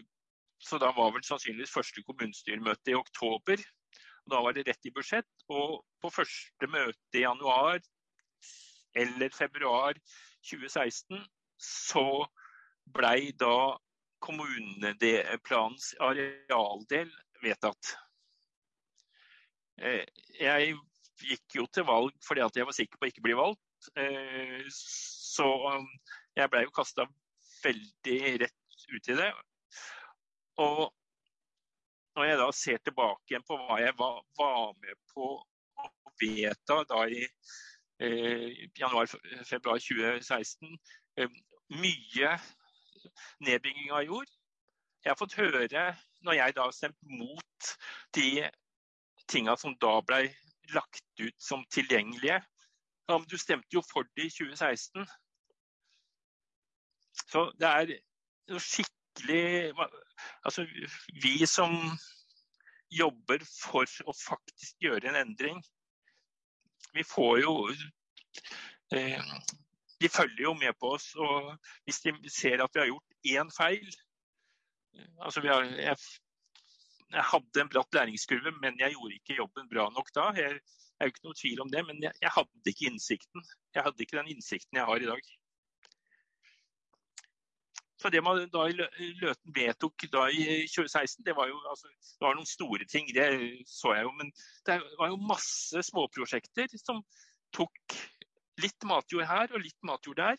så 0.59 0.79
da 0.81 0.89
var 0.91 1.13
vel 1.15 1.23
sannsynligvis 1.23 1.71
første 1.71 2.03
kommunestyremøte 2.03 2.91
i 2.91 2.97
oktober. 2.97 3.61
Og 4.25 4.33
da 4.33 4.41
var 4.43 4.57
det 4.57 4.65
rett 4.67 4.89
i 4.89 4.91
budsjett. 4.91 5.29
Og 5.47 5.85
på 6.03 6.11
første 6.11 6.67
møte 6.67 7.15
i 7.15 7.23
januar 7.23 7.79
eller 8.97 9.29
februar 9.35 9.95
2016 10.49 11.21
så 11.61 12.25
blei 12.93 13.31
da 13.39 13.77
kommuneplanens 14.23 15.93
arealdel 16.01 17.11
vedtatt. 17.43 17.93
Eh, 19.77 20.03
jeg 20.41 20.75
gikk 21.21 21.59
jo 21.59 21.67
til 21.69 21.85
valg 21.85 22.15
fordi 22.25 22.45
jeg 22.57 22.67
var 22.67 22.75
sikker 22.75 22.97
på 22.99 23.07
å 23.07 23.11
ikke 23.11 23.25
bli 23.29 23.37
valgt. 23.37 23.63
Så 25.37 25.45
um, 25.45 25.87
jeg 26.37 26.49
blei 26.49 26.63
jo 26.65 26.73
kasta 26.73 27.05
veldig 27.63 28.19
rett 28.43 28.87
ut 28.93 29.09
i 29.11 29.17
det. 29.17 29.31
Og 30.63 30.87
når 32.17 32.29
jeg 32.31 32.39
da 32.39 32.47
ser 32.55 32.81
tilbake 32.81 33.29
igjen 33.29 33.45
på 33.45 33.57
hva 33.59 33.77
jeg 33.83 33.93
var, 33.99 34.23
var 34.39 34.71
med 34.81 34.97
på 35.13 35.35
å 35.37 35.89
vedta 36.17 36.79
da 36.89 37.03
i 37.13 37.21
eh, 37.21 38.63
januar-februar 38.79 39.83
2016, 39.83 40.73
eh, 41.21 41.37
mye 41.77 42.31
nedbygging 43.45 43.93
av 43.93 44.07
jord. 44.07 44.33
Jeg 45.03 45.13
har 45.13 45.19
fått 45.19 45.37
høre, 45.37 45.85
når 46.25 46.39
jeg 46.39 46.57
da 46.57 46.65
har 46.65 46.73
stemt 46.73 46.97
mot 47.05 47.71
de 48.17 48.47
tinga 49.29 49.53
som 49.61 49.77
da 49.83 49.99
ble 50.01 50.23
lagt 50.73 51.21
ut 51.21 51.37
som 51.41 51.61
tilgjengelige 51.71 52.41
ja, 53.07 53.17
men 53.17 53.27
Du 53.29 53.37
stemte 53.39 53.71
jo 53.71 53.81
for 53.87 54.03
det 54.17 54.25
i 54.27 54.33
2016. 54.33 55.05
Så 57.25 57.47
det 57.59 57.71
er 57.71 57.95
noe 58.51 58.63
skikkelig 58.63 59.73
Altså, 60.45 60.63
vi 61.23 61.39
som 61.49 61.73
jobber 62.93 63.41
for 63.49 63.89
å 64.05 64.13
faktisk 64.13 64.77
gjøre 64.85 65.09
en 65.09 65.17
endring, 65.23 65.57
vi 66.93 67.03
får 67.03 67.39
jo 67.41 67.53
eh, 68.93 69.31
De 69.97 70.09
følger 70.13 70.43
jo 70.45 70.53
med 70.53 70.77
på 70.77 70.93
oss. 70.95 71.09
Og 71.17 71.49
hvis 71.85 72.03
de 72.05 72.13
ser 72.29 72.61
at 72.61 72.73
vi 72.73 72.83
har 72.83 72.91
gjort 72.91 73.33
én 73.33 73.49
feil 73.53 73.89
altså 75.21 75.41
har, 75.45 75.65
jeg, 75.77 75.97
jeg, 77.13 77.25
hadde 77.31 77.61
en 77.61 77.71
bratt 77.73 77.97
læringskurve, 77.97 78.53
men 78.61 78.79
jeg 78.79 78.95
gjorde 78.95 79.17
ikke 79.19 79.39
jobben 79.41 79.69
bra 79.69 79.89
nok 79.93 80.09
da. 80.15 80.29
Jeg, 80.37 80.57
jeg 80.57 81.05
er 81.05 81.09
jo 81.09 81.13
ikke 81.13 81.27
noe 81.27 81.39
tvil 81.41 81.61
om 81.65 81.73
det, 81.73 81.83
men 81.89 81.99
jeg, 82.03 82.13
jeg 82.21 82.33
hadde 82.37 82.71
ikke 82.71 82.87
innsikten. 82.91 83.45
Jeg 83.75 83.85
hadde 83.85 84.05
ikke 84.05 84.17
den 84.19 84.31
innsikten 84.33 84.79
jeg 84.79 84.89
har 84.89 85.03
i 85.03 85.11
dag. 85.11 85.33
Så 87.97 88.11
det 88.13 88.21
man 88.21 88.43
da 88.53 88.65
Løten 88.69 89.53
vedtok 89.55 90.05
da 90.13 90.27
i 90.29 90.67
2016, 90.69 91.23
det 91.25 91.33
var 91.37 91.49
jo 91.49 91.57
altså, 91.65 91.89
det 91.89 92.25
var 92.27 92.35
noen 92.37 92.49
store 92.49 92.85
ting. 92.89 93.09
Det 93.15 93.25
så 93.65 93.95
jeg 93.97 94.05
jo. 94.05 94.11
Men 94.19 94.29
det 94.69 94.77
var 94.99 95.09
jo 95.13 95.23
masse 95.29 95.81
småprosjekter 95.89 96.69
som 96.77 97.01
tok 97.57 97.97
litt 98.61 98.85
matjord 98.89 99.25
her 99.29 99.53
og 99.53 99.63
litt 99.63 99.77
matjord 99.85 100.21
der. 100.21 100.37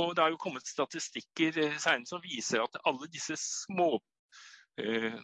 Og 0.00 0.12
det 0.14 0.24
har 0.24 0.34
jo 0.34 0.40
kommet 0.42 0.66
statistikker 0.66 1.56
eh, 1.62 1.76
senere 1.78 2.08
som 2.10 2.22
viser 2.24 2.64
at 2.64 2.80
alle 2.88 3.08
disse 3.12 3.36
små 3.38 3.92
eh, 4.82 5.14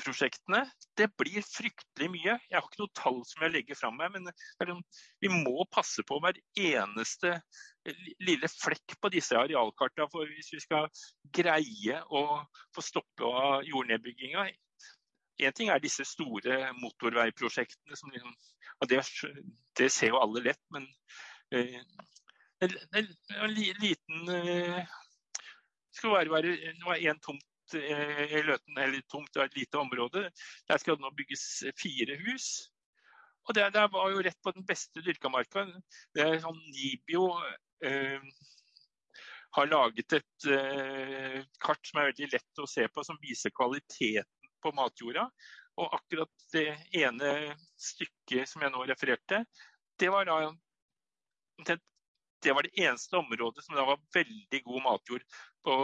prosjektene, 0.00 0.62
det 0.98 1.08
blir 1.18 1.44
fryktelig 1.44 2.08
mye. 2.12 2.34
Jeg 2.50 2.56
har 2.56 2.66
ikke 2.66 2.82
noe 2.82 2.94
tall 2.96 3.20
som 3.28 3.44
jeg 3.44 3.54
legger 3.54 3.78
fram 3.78 3.96
meg, 4.00 4.12
men 4.14 4.28
sånn, 4.60 4.82
vi 5.24 5.30
må 5.32 5.64
passe 5.72 6.04
på 6.06 6.18
hver 6.22 6.38
eneste 6.60 7.36
lille 8.26 8.50
flekk 8.50 8.96
på 9.00 9.10
disse 9.14 9.38
arealkartene 9.38 10.08
for 10.12 10.28
hvis 10.30 10.52
vi 10.54 10.60
skal 10.64 10.88
greie 11.38 12.00
å 12.10 12.22
få 12.74 12.84
stoppe 12.84 13.30
av 13.30 13.66
jordnedbygginga. 13.68 14.46
Én 15.46 15.56
ting 15.56 15.70
er 15.72 15.82
disse 15.82 16.06
store 16.08 16.72
motorveiprosjektene, 16.80 17.96
som 17.98 18.12
liksom, 18.12 18.36
det, 18.88 19.02
det, 19.76 19.90
ser 19.92 20.14
jo 20.14 20.20
alle 20.22 20.42
lett, 20.48 20.62
men 20.72 20.86
eh, 21.52 21.82
en, 22.64 22.72
en, 22.96 23.52
liten 23.52 24.32
eh, 24.32 24.94
skal 25.92 26.14
være, 26.14 26.32
være, 26.32 26.56
Det 26.56 26.88
var 26.88 27.04
én 27.04 27.20
tomt 27.24 27.44
i 27.74 28.42
Løten, 28.46 28.78
eller 28.78 29.02
tomt, 29.10 29.36
et 29.36 29.56
lite 29.58 29.78
område. 29.78 30.28
Der 30.68 30.78
skal 30.78 30.96
det 30.96 31.04
nå 31.04 31.10
bygges 31.16 31.64
fire 31.80 32.18
hus. 32.26 32.48
Og 33.46 33.54
det 33.54 33.68
der 33.74 33.88
var 33.92 34.10
jo 34.10 34.22
rett 34.26 34.38
på 34.42 34.52
den 34.54 34.66
beste 34.66 35.02
dyrka 35.06 35.30
marka. 35.30 35.66
Det 36.14 36.26
sånn 36.42 36.58
Nibio 36.74 37.28
eh, 37.86 38.22
har 39.56 39.70
laget 39.70 40.18
et 40.18 40.48
eh, 40.50 41.42
kart 41.62 41.86
som 41.86 42.00
er 42.00 42.10
veldig 42.10 42.32
lett 42.34 42.62
å 42.62 42.68
se 42.70 42.88
på, 42.90 43.04
som 43.06 43.20
viser 43.22 43.54
kvaliteten 43.54 44.50
på 44.62 44.74
matjorda. 44.74 45.28
Og 45.76 45.94
akkurat 45.98 46.46
det 46.54 46.68
ene 46.96 47.32
stykket 47.78 48.50
som 48.50 48.64
jeg 48.64 48.74
nå 48.74 48.86
refererte, 48.88 49.44
det 50.00 50.08
var 50.12 50.26
da 50.28 50.40
det 52.44 52.52
var 52.52 52.66
det 52.66 52.82
eneste 52.84 53.16
området 53.16 53.64
som 53.64 53.74
da 53.78 53.84
var 53.88 54.02
veldig 54.14 54.60
god 54.64 54.82
matjord 54.84 55.22
på, 55.66 55.76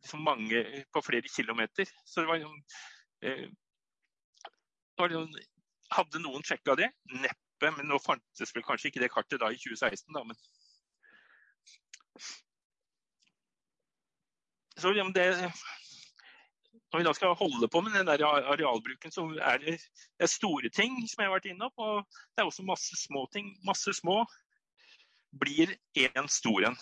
liksom 0.00 0.22
mange, 0.24 0.62
på 0.94 1.02
flere 1.02 1.28
kilometer. 1.28 1.90
Så 2.04 2.22
det 2.22 2.30
var 2.30 2.40
liksom, 2.40 2.60
eh, 3.22 3.48
liksom 5.00 5.34
Hadde 5.94 6.18
noen 6.18 6.42
sjekka 6.42 6.74
det? 6.80 6.88
Neppe. 7.12 7.70
Men 7.76 7.86
nå 7.86 7.98
fantes 8.02 8.54
vel 8.54 8.64
kanskje 8.66 8.88
ikke 8.90 9.02
det 9.02 9.12
kartet 9.12 9.38
da 9.42 9.50
i 9.52 9.58
2016, 9.60 10.14
da. 10.16 10.22
Men 10.26 10.38
så 14.80 14.90
det, 14.90 15.26
når 16.90 16.98
vi 16.98 17.06
da 17.06 17.12
skal 17.14 17.36
holde 17.38 17.68
på 17.70 17.82
med 17.84 17.94
den 17.94 18.08
der 18.08 18.24
arealbruken, 18.26 19.12
så 19.12 19.28
er 19.38 19.60
det, 19.62 19.76
det 20.18 20.26
er 20.26 20.32
store 20.32 20.72
ting 20.72 20.96
som 21.06 21.22
jeg 21.22 21.30
har 21.30 21.36
vært 21.36 21.50
innom. 21.52 21.72
Og 21.76 22.02
det 22.34 22.42
er 22.42 22.48
også 22.48 22.66
masse 22.66 22.98
små 22.98 23.28
ting. 23.34 23.52
Masse 23.66 23.94
små 23.94 24.24
blir 25.40 25.76
en 25.94 26.28
stor 26.32 26.70
en. 26.70 26.78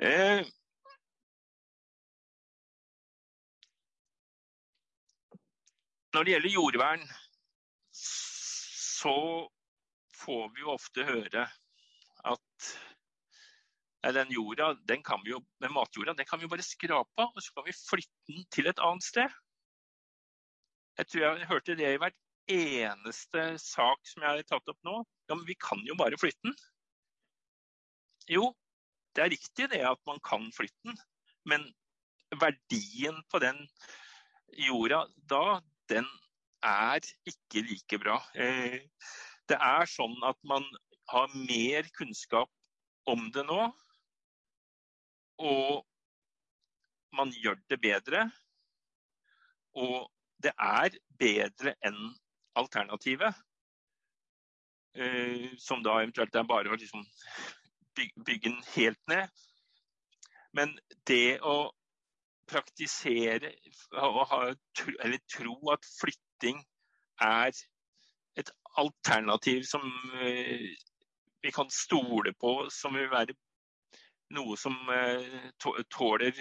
Eh, 0.00 0.44
når 6.14 6.24
det 6.24 6.32
gjelder 6.34 6.54
jordvern, 6.54 7.04
så 7.92 9.16
får 10.22 10.48
vi 10.54 10.64
jo 10.64 10.72
ofte 10.72 11.04
høre 11.08 11.44
at 12.32 12.72
den 14.16 14.32
jorda, 14.34 14.72
den 14.88 15.02
kan 15.06 15.22
vi 15.24 15.30
jo, 15.30 15.40
med 15.62 15.70
matjorda 15.70 16.14
den 16.18 16.26
kan 16.26 16.40
vi 16.40 16.48
jo 16.48 16.50
bare 16.50 16.66
skrape 16.66 17.22
av, 17.22 17.30
og 17.30 17.42
så 17.42 17.54
kan 17.54 17.68
vi 17.68 17.76
flytte 17.76 18.32
den 18.32 18.44
til 18.50 18.66
et 18.70 18.82
annet 18.82 19.06
sted. 19.06 19.38
Jeg 20.98 21.08
tror 21.08 21.22
jeg 21.24 21.48
hørte 21.48 21.76
det 21.78 21.92
i 21.94 22.00
hvert 22.00 22.18
eneste 22.52 23.44
sak 23.62 24.02
som 24.08 24.24
jeg 24.24 24.30
har 24.30 24.48
tatt 24.48 24.72
opp 24.72 24.80
nå. 24.86 24.98
Ja, 25.30 25.36
men 25.36 25.46
vi 25.48 25.56
kan 25.56 25.80
jo 25.86 25.96
bare 25.98 26.18
flytte 26.20 26.42
den. 26.48 26.56
Jo, 28.30 28.50
det 29.16 29.24
er 29.24 29.32
riktig 29.34 29.68
det 29.72 29.82
at 29.86 30.00
man 30.08 30.20
kan 30.24 30.48
flytte 30.54 30.88
den, 30.88 30.98
men 31.48 31.66
verdien 32.40 33.18
på 33.30 33.40
den 33.42 33.58
jorda 34.66 35.04
da, 35.28 35.60
den 35.90 36.08
er 36.64 37.04
ikke 37.28 37.64
like 37.66 37.98
bra. 38.00 38.18
Eh, 38.34 38.80
det 39.50 39.58
er 39.58 39.88
sånn 39.90 40.16
at 40.24 40.38
man 40.46 40.64
har 41.12 41.32
mer 41.34 41.88
kunnskap 41.96 42.50
om 43.10 43.28
det 43.34 43.44
nå, 43.48 43.62
og 45.42 45.82
man 47.16 47.32
gjør 47.34 47.58
det 47.68 47.80
bedre. 47.82 48.26
Og 49.76 50.06
det 50.42 50.52
er 50.56 50.96
bedre 51.18 51.74
enn 51.84 51.98
alternativet, 52.58 53.34
eh, 54.94 55.52
som 55.58 55.82
da 55.84 55.98
eventuelt 56.02 56.36
er 56.36 56.48
bare 56.48 56.72
å 56.72 56.78
liksom 56.78 57.04
bygge 57.94 58.48
den 58.48 58.62
helt 58.74 59.00
ned. 59.08 59.28
Men 60.56 60.74
det 61.08 61.40
å 61.40 61.72
praktisere 62.50 63.52
eller 63.94 65.20
tro 65.32 65.54
at 65.72 65.86
flytting 66.00 66.60
er 67.22 67.52
et 68.36 68.50
alternativ 68.80 69.62
som 69.68 69.84
eh, 70.20 70.68
vi 71.42 71.52
kan 71.54 71.70
stole 71.72 72.34
på, 72.40 72.52
som 72.72 72.96
vil 72.96 73.10
være 73.12 73.36
noe 74.32 74.56
som 74.56 74.76
eh, 74.92 75.50
tåler 75.92 76.36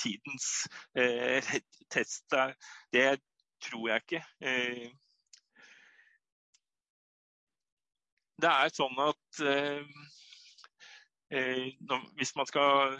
tidens 0.00 0.48
test, 1.90 2.26
det 2.92 3.20
tror 3.62 3.90
jeg 3.90 4.02
ikke. 4.04 4.22
Det 8.40 8.50
er 8.50 8.72
sånn 8.74 8.98
at 9.04 9.42
Eh, 9.44 9.84
hvis 11.30 12.32
man 12.36 12.48
skal 12.48 12.96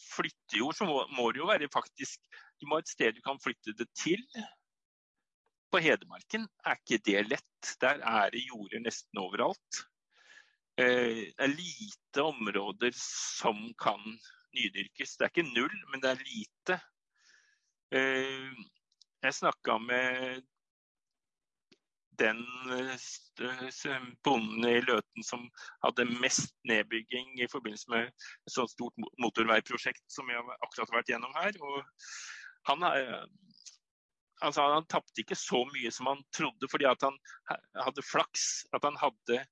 flytte 0.00 0.58
jord, 0.58 0.76
så 0.76 0.86
må, 0.88 1.02
må, 1.16 1.30
det 1.32 1.42
jo 1.42 1.48
være 1.50 1.68
faktisk 1.72 2.20
Du 2.60 2.66
må 2.68 2.78
ha 2.78 2.84
et 2.84 2.88
sted 2.88 3.16
du 3.16 3.20
kan 3.24 3.40
flytte 3.42 3.74
det 3.76 3.88
til. 3.96 4.22
på 5.70 5.82
Hedmarken 5.82 6.46
er 6.64 6.78
ikke 6.78 7.02
det 7.04 7.26
lett. 7.28 7.76
Der 7.82 8.00
er 8.00 8.30
det 8.32 8.46
jorder 8.46 8.80
nesten 8.80 9.18
overalt. 9.20 9.82
Det 10.76 11.34
er 11.36 11.52
lite 11.52 12.22
områder 12.22 12.92
som 12.96 13.58
kan 13.80 14.00
nydyrkes. 14.56 15.16
Det 15.16 15.26
er 15.26 15.32
ikke 15.32 15.50
null, 15.52 15.76
men 15.90 16.00
det 16.00 16.10
er 16.10 16.24
lite. 16.24 16.78
Jeg 17.92 19.34
snakka 19.34 19.78
med 19.78 20.46
den 22.18 22.42
bonden 24.24 24.68
i 24.68 24.80
Løten 24.84 25.26
som 25.26 25.46
hadde 25.84 26.08
mest 26.22 26.54
nedbygging 26.68 27.40
i 27.40 27.48
forbindelse 27.52 27.92
med 27.92 28.08
et 28.08 28.54
sånt 28.54 28.72
stort 28.72 28.96
motorveiprosjekt 29.22 30.04
som 30.12 30.28
vi 30.28 30.36
har 30.36 30.48
akkurat 30.64 30.94
vært 30.98 31.12
gjennom 31.12 31.34
her. 31.36 31.56
Og 31.60 31.82
han, 32.70 32.86
altså, 34.42 34.66
han 34.76 34.88
tapte 34.90 35.22
ikke 35.22 35.38
så 35.38 35.62
mye 35.72 35.92
som 35.94 36.10
han 36.10 36.24
trodde, 36.36 36.70
fordi 36.72 36.88
han 36.90 37.20
hadde 37.82 38.06
flaks. 38.06 38.66
At 38.76 38.86
han 38.86 38.98
hadde 39.02 39.44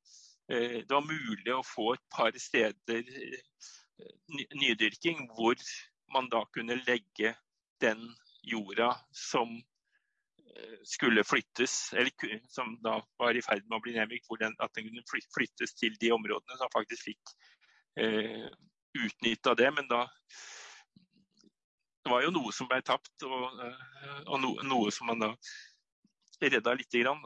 Det 0.44 0.92
var 0.92 1.06
mulig 1.06 1.52
å 1.54 1.62
få 1.64 1.94
et 1.94 2.02
par 2.12 2.34
steder 2.36 3.06
nydyrking 4.60 5.22
hvor 5.32 5.56
man 6.12 6.28
da 6.28 6.42
kunne 6.52 6.82
legge 6.84 7.32
den 7.80 8.02
jorda 8.44 8.90
som 9.16 9.56
skulle 10.86 11.24
flyttes, 11.26 11.92
eller 11.92 12.40
som 12.52 12.76
da 12.84 12.98
var 13.18 13.34
i 13.34 13.42
ferd 13.42 13.64
med 13.68 13.78
å 13.78 13.82
bli 13.84 13.94
nedbygd, 13.96 14.44
at 14.62 14.74
den 14.76 14.88
kunne 14.88 15.24
flyttes 15.34 15.74
til 15.78 15.96
de 16.00 16.12
områdene 16.14 16.58
som 16.60 16.72
faktisk 16.74 17.08
fikk 17.10 17.32
eh, 18.00 18.46
utnytta 18.94 19.54
det. 19.58 19.70
Men 19.74 19.88
da 19.90 20.04
det 22.04 22.12
var 22.12 22.20
jo 22.20 22.34
noe 22.34 22.52
som 22.52 22.68
ble 22.68 22.82
tapt, 22.84 23.14
og, 23.24 23.60
eh, 23.64 24.18
og 24.28 24.40
no, 24.42 24.50
noe 24.68 24.92
som 24.92 25.08
man 25.08 25.22
da 25.24 25.30
redda 26.44 26.74
lite 26.76 27.00
grann. 27.00 27.22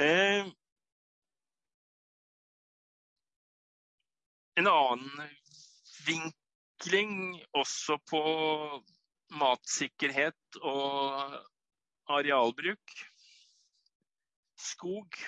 Eh, 0.00 0.48
en 4.56 4.70
annen 4.72 5.28
vinkling 6.06 7.12
også 7.52 7.98
på 8.08 8.22
matsikkerhet 9.34 10.58
og 10.62 11.36
arealbruk. 12.12 12.94
Skog. 14.56 15.18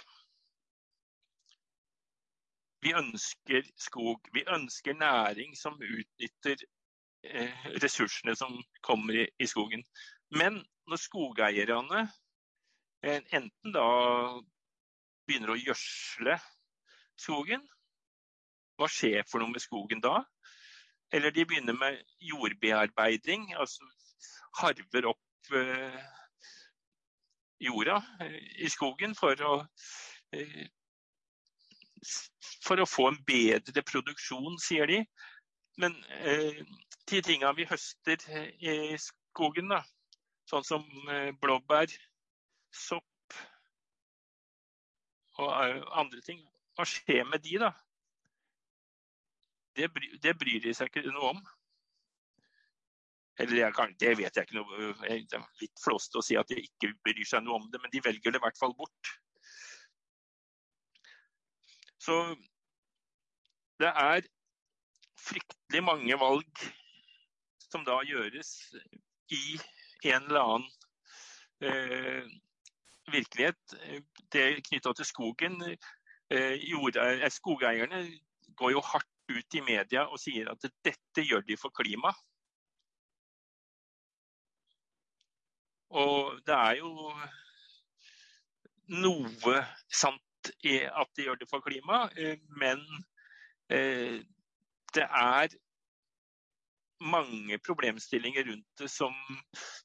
Vi 2.83 2.95
ønsker 2.95 3.67
skog. 3.77 4.29
Vi 4.33 4.45
ønsker 4.47 4.95
næring 4.95 5.57
som 5.59 5.75
utnytter 5.83 6.63
eh, 7.25 7.67
ressursene 7.83 8.37
som 8.39 8.55
kommer 8.83 9.27
i, 9.27 9.47
skogen. 9.47 9.83
Men 10.31 10.63
når 10.87 11.03
skogeierne 11.03 12.05
eh, 13.03 13.21
enten 13.35 13.75
da 13.75 13.89
begynner 15.27 15.53
å 15.53 15.61
gjødsle 15.61 16.39
skogen, 17.19 17.67
hva 18.79 18.87
skjer 18.87 19.27
for 19.27 19.43
noe 19.43 19.51
med 19.51 19.65
skogen 19.65 20.01
da? 20.01 20.23
Eller 21.13 21.33
de 21.33 21.45
begynner 21.49 21.73
med 21.73 22.03
jordbearbeiding, 22.21 23.55
altså 23.57 23.87
harver 24.61 25.09
opp 25.13 25.55
eh, 25.57 26.01
jorda 27.65 28.03
eh, 28.21 28.37
i 28.65 28.69
skogen 28.73 29.15
for 29.17 29.41
å, 29.45 29.55
eh, 30.37 30.67
for 32.65 32.81
å 32.81 32.89
få 32.89 33.09
en 33.13 33.21
bedre 33.29 33.85
produksjon, 33.87 34.59
sier 34.63 34.91
de. 34.91 35.01
Men 35.81 35.97
eh, 36.21 36.61
de 37.09 37.23
tinga 37.25 37.55
vi 37.57 37.69
høster 37.71 38.21
eh, 38.29 38.51
i 38.61 38.99
skogen, 39.01 39.73
da, 39.73 39.81
sånn 40.51 40.67
som 40.67 40.85
eh, 41.09 41.31
blåbær, 41.41 41.93
sopp 42.75 43.05
og 45.39 45.53
andre 45.95 46.21
ting, 46.27 46.41
hva 46.75 46.85
skjer 46.89 47.23
med 47.31 47.45
de 47.45 47.61
da? 47.63 47.71
Det, 49.79 49.89
det 50.23 50.35
bryr 50.39 50.61
de 50.65 50.75
seg 50.77 50.91
ikke 50.91 51.07
noe 51.13 51.33
om. 51.35 51.41
Eller 53.39 53.71
kan, 53.75 53.93
det 54.03 54.17
vet 54.19 54.35
jeg 54.35 54.49
ikke 54.49 54.57
noe 54.59 54.93
Det 55.05 55.13
er 55.15 55.45
litt 55.61 55.83
flåste 55.83 56.19
å 56.19 56.25
si 56.27 56.35
at 56.39 56.49
de 56.51 56.59
ikke 56.59 56.91
bryr 57.07 57.27
seg 57.29 57.45
noe 57.47 57.61
om 57.61 57.69
det, 57.71 57.81
men 57.83 57.93
de 57.93 58.03
velger 58.03 58.35
det 58.35 58.41
i 58.41 58.45
hvert 58.45 58.59
fall 58.59 58.75
bort. 58.79 59.13
Så 62.03 62.17
det 63.79 63.91
er 63.91 64.27
fryktelig 65.19 65.83
mange 65.85 66.19
valg 66.19 66.65
som 67.69 67.85
da 67.87 68.01
gjøres 68.07 68.51
i 69.35 69.59
en 70.09 70.25
eller 70.25 70.41
annen 70.41 70.69
eh, 71.69 72.25
virkelighet. 73.13 73.77
Det 74.33 74.47
knytta 74.71 74.95
til 74.97 75.07
skogen. 75.07 75.61
Eh, 76.33 76.57
jord, 76.71 76.99
skogeierne 77.35 78.03
går 78.59 78.75
jo 78.75 78.83
hardt 78.89 79.18
ut 79.29 79.55
i 79.55 79.63
media 79.65 80.07
og 80.09 80.21
sier 80.21 80.51
at 80.53 80.65
dette 80.85 81.25
gjør 81.25 81.45
de 81.49 81.57
for 81.61 81.75
klima. 81.75 82.13
Og 85.89 86.41
det 86.47 86.55
er 86.55 86.81
jo 86.81 87.13
noe 88.89 89.61
sant 89.89 90.53
i 90.65 90.81
at 90.87 91.15
de 91.17 91.29
gjør 91.29 91.41
det 91.41 91.49
for 91.51 91.65
klima, 91.65 92.07
eh, 92.17 92.37
men 92.61 92.83
eh, 93.73 94.21
det 94.95 95.05
er 95.05 95.57
mange 96.99 97.59
problemstillinger 97.63 98.49
rundt 98.49 98.81
det 98.81 98.89
som 98.91 99.15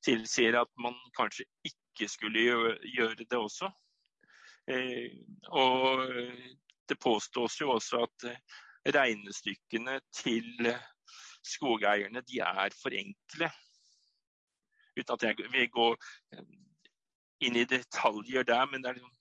tilsier 0.06 0.58
at 0.58 0.72
man 0.82 0.96
kanskje 1.18 1.46
ikke 1.68 2.10
skulle 2.10 2.44
gjøre 2.44 3.24
det 3.24 3.38
også. 3.38 3.70
Eh, 4.72 5.20
og 5.52 6.08
det 6.90 7.00
påstås 7.00 7.60
jo 7.62 7.74
også 7.76 8.06
at 8.08 8.30
regnestykkene 8.86 10.00
til 10.16 10.74
skogeierne 11.44 12.22
de 12.22 12.40
er 12.40 12.76
for 12.82 12.96
enkle. 12.96 13.50
Uten 15.00 15.14
at 15.14 15.24
jeg 15.24 15.52
vil 15.52 15.70
gå 15.74 15.88
inn 17.44 17.58
i 17.60 17.66
detaljer 17.68 18.46
der, 18.48 18.66
men 18.72 18.84
det 18.84 18.90
er 18.90 19.00
liksom, 19.00 19.16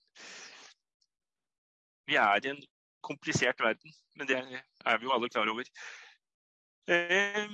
vi 2.07 2.15
er 2.19 2.45
i 2.45 2.51
en 2.51 2.61
komplisert 3.03 3.59
verden. 3.59 3.93
Men 4.15 4.27
det 4.27 4.37
er 4.85 4.97
vi 4.97 5.07
jo 5.07 5.13
alle 5.15 5.29
klar 5.29 5.49
over. 5.49 5.63
Eh, 6.87 7.47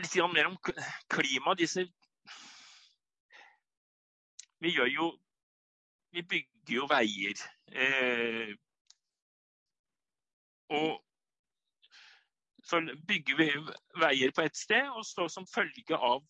litt 0.00 0.16
mer 0.32 0.50
om 0.50 0.58
klima. 1.10 1.54
Disse 1.54 1.86
Vi 4.58 4.70
gjør 4.72 4.88
jo 4.88 5.06
Vi 6.12 6.22
bygger 6.22 6.55
jo 6.72 6.88
veier 6.90 7.46
Eh, 7.72 8.54
og 10.70 11.02
så 12.66 12.80
bygger 13.06 13.36
vi 13.38 13.48
veier 14.00 14.32
på 14.34 14.42
ett 14.42 14.56
sted, 14.56 14.88
og 14.90 15.06
så 15.06 15.28
som 15.30 15.46
følge 15.46 15.98
av 15.98 16.24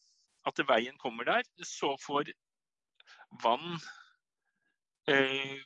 at 0.46 0.60
veien 0.68 0.96
kommer 1.00 1.24
der, 1.28 1.46
så 1.64 1.94
får 2.02 2.32
vann 3.42 3.78
eh, 5.10 5.62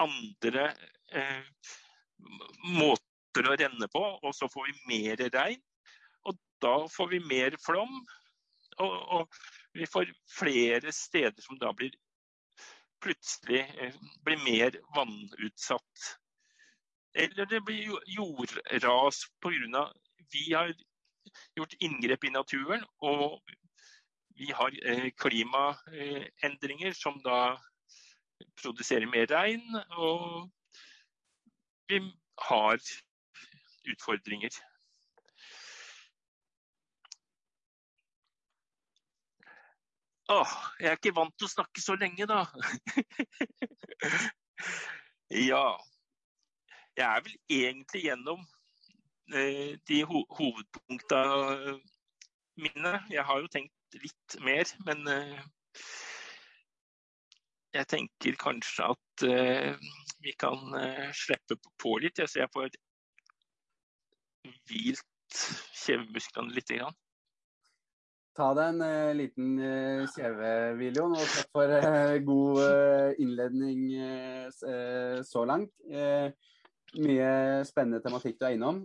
andre 0.00 0.70
eh, 1.12 1.74
måter 2.80 3.50
å 3.50 3.56
renne 3.60 3.88
på, 3.92 4.04
og 4.22 4.34
så 4.36 4.48
får 4.50 4.70
vi 4.70 4.94
mer 4.94 5.26
regn. 5.36 5.60
Og 6.28 6.36
da 6.60 6.74
får 6.92 7.12
vi 7.14 7.20
mer 7.24 7.56
flom, 7.64 8.00
og, 8.80 8.96
og 9.16 9.40
vi 9.76 9.86
får 9.88 10.12
flere 10.32 10.92
steder 10.92 11.44
som 11.44 11.60
da 11.60 11.72
blir 11.76 11.94
plutselig 13.02 13.62
eh, 13.78 13.94
blir 14.24 14.42
mer 14.44 14.76
vannutsatt. 14.94 16.04
Eller 17.14 17.46
det 17.50 17.60
blir 17.66 17.98
jordras 18.06 19.24
pga. 19.42 19.92
vi 20.32 20.52
har 20.54 20.74
gjort 21.56 21.74
inngrep 21.80 22.24
i 22.24 22.30
naturen. 22.30 22.84
Og 22.98 23.40
vi 24.36 24.52
har 24.52 24.76
eh, 24.86 25.10
klimaendringer 25.10 26.92
som 26.92 27.18
da 27.24 27.58
produserer 28.62 29.06
mer 29.06 29.26
regn. 29.26 29.66
Og 29.96 30.50
vi 31.88 32.02
har 32.48 32.78
utfordringer. 33.90 34.50
Åh, 40.30 40.50
jeg 40.78 40.92
er 40.92 40.98
ikke 40.98 41.16
vant 41.16 41.34
til 41.38 41.48
å 41.48 41.50
snakke 41.50 41.82
så 41.82 41.96
lenge, 41.98 42.26
da. 42.30 42.44
ja. 45.50 45.64
Jeg 46.98 47.06
er 47.06 47.24
vel 47.24 47.36
egentlig 47.56 48.04
gjennom 48.04 48.44
eh, 49.34 49.74
de 49.90 49.98
ho 50.06 50.22
hovedpunkta 50.36 51.22
mine. 52.60 52.94
Jeg 53.10 53.26
har 53.26 53.42
jo 53.42 53.50
tenkt 53.50 53.98
litt 53.98 54.38
mer, 54.46 54.70
men 54.86 55.02
eh, 55.10 55.42
jeg 57.74 57.90
tenker 57.90 58.38
kanskje 58.38 58.90
at 58.94 59.26
eh, 59.26 59.90
vi 60.22 60.34
kan 60.38 60.74
eh, 60.78 61.10
slippe 61.16 61.58
på 61.80 61.96
litt, 62.02 62.22
så 62.22 62.44
jeg 62.44 62.54
får 62.54 62.70
hvilt 64.70 65.44
kjevemusklene 65.84 66.54
litt. 66.54 66.70
Grann. 66.70 66.98
Ta 68.36 68.52
deg 68.54 68.76
en 68.76 68.82
uh, 68.84 69.10
liten 69.18 69.56
uh, 69.58 70.04
kjeve, 70.14 70.50
og 71.02 71.16
takk 71.18 71.48
for 71.50 71.72
uh, 71.72 72.14
god 72.22 73.18
innledning 73.18 73.82
så 75.26 75.42
langt. 75.48 75.72
mye 77.00 77.32
spennende 77.66 78.00
tematikk 78.02 78.38
du 78.38 78.46
er 78.46 78.54
innom. 78.56 78.80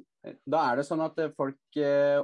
Da 0.45 0.63
er 0.69 0.79
det 0.79 0.85
sånn 0.87 1.03
at 1.05 1.19
folk 1.37 1.77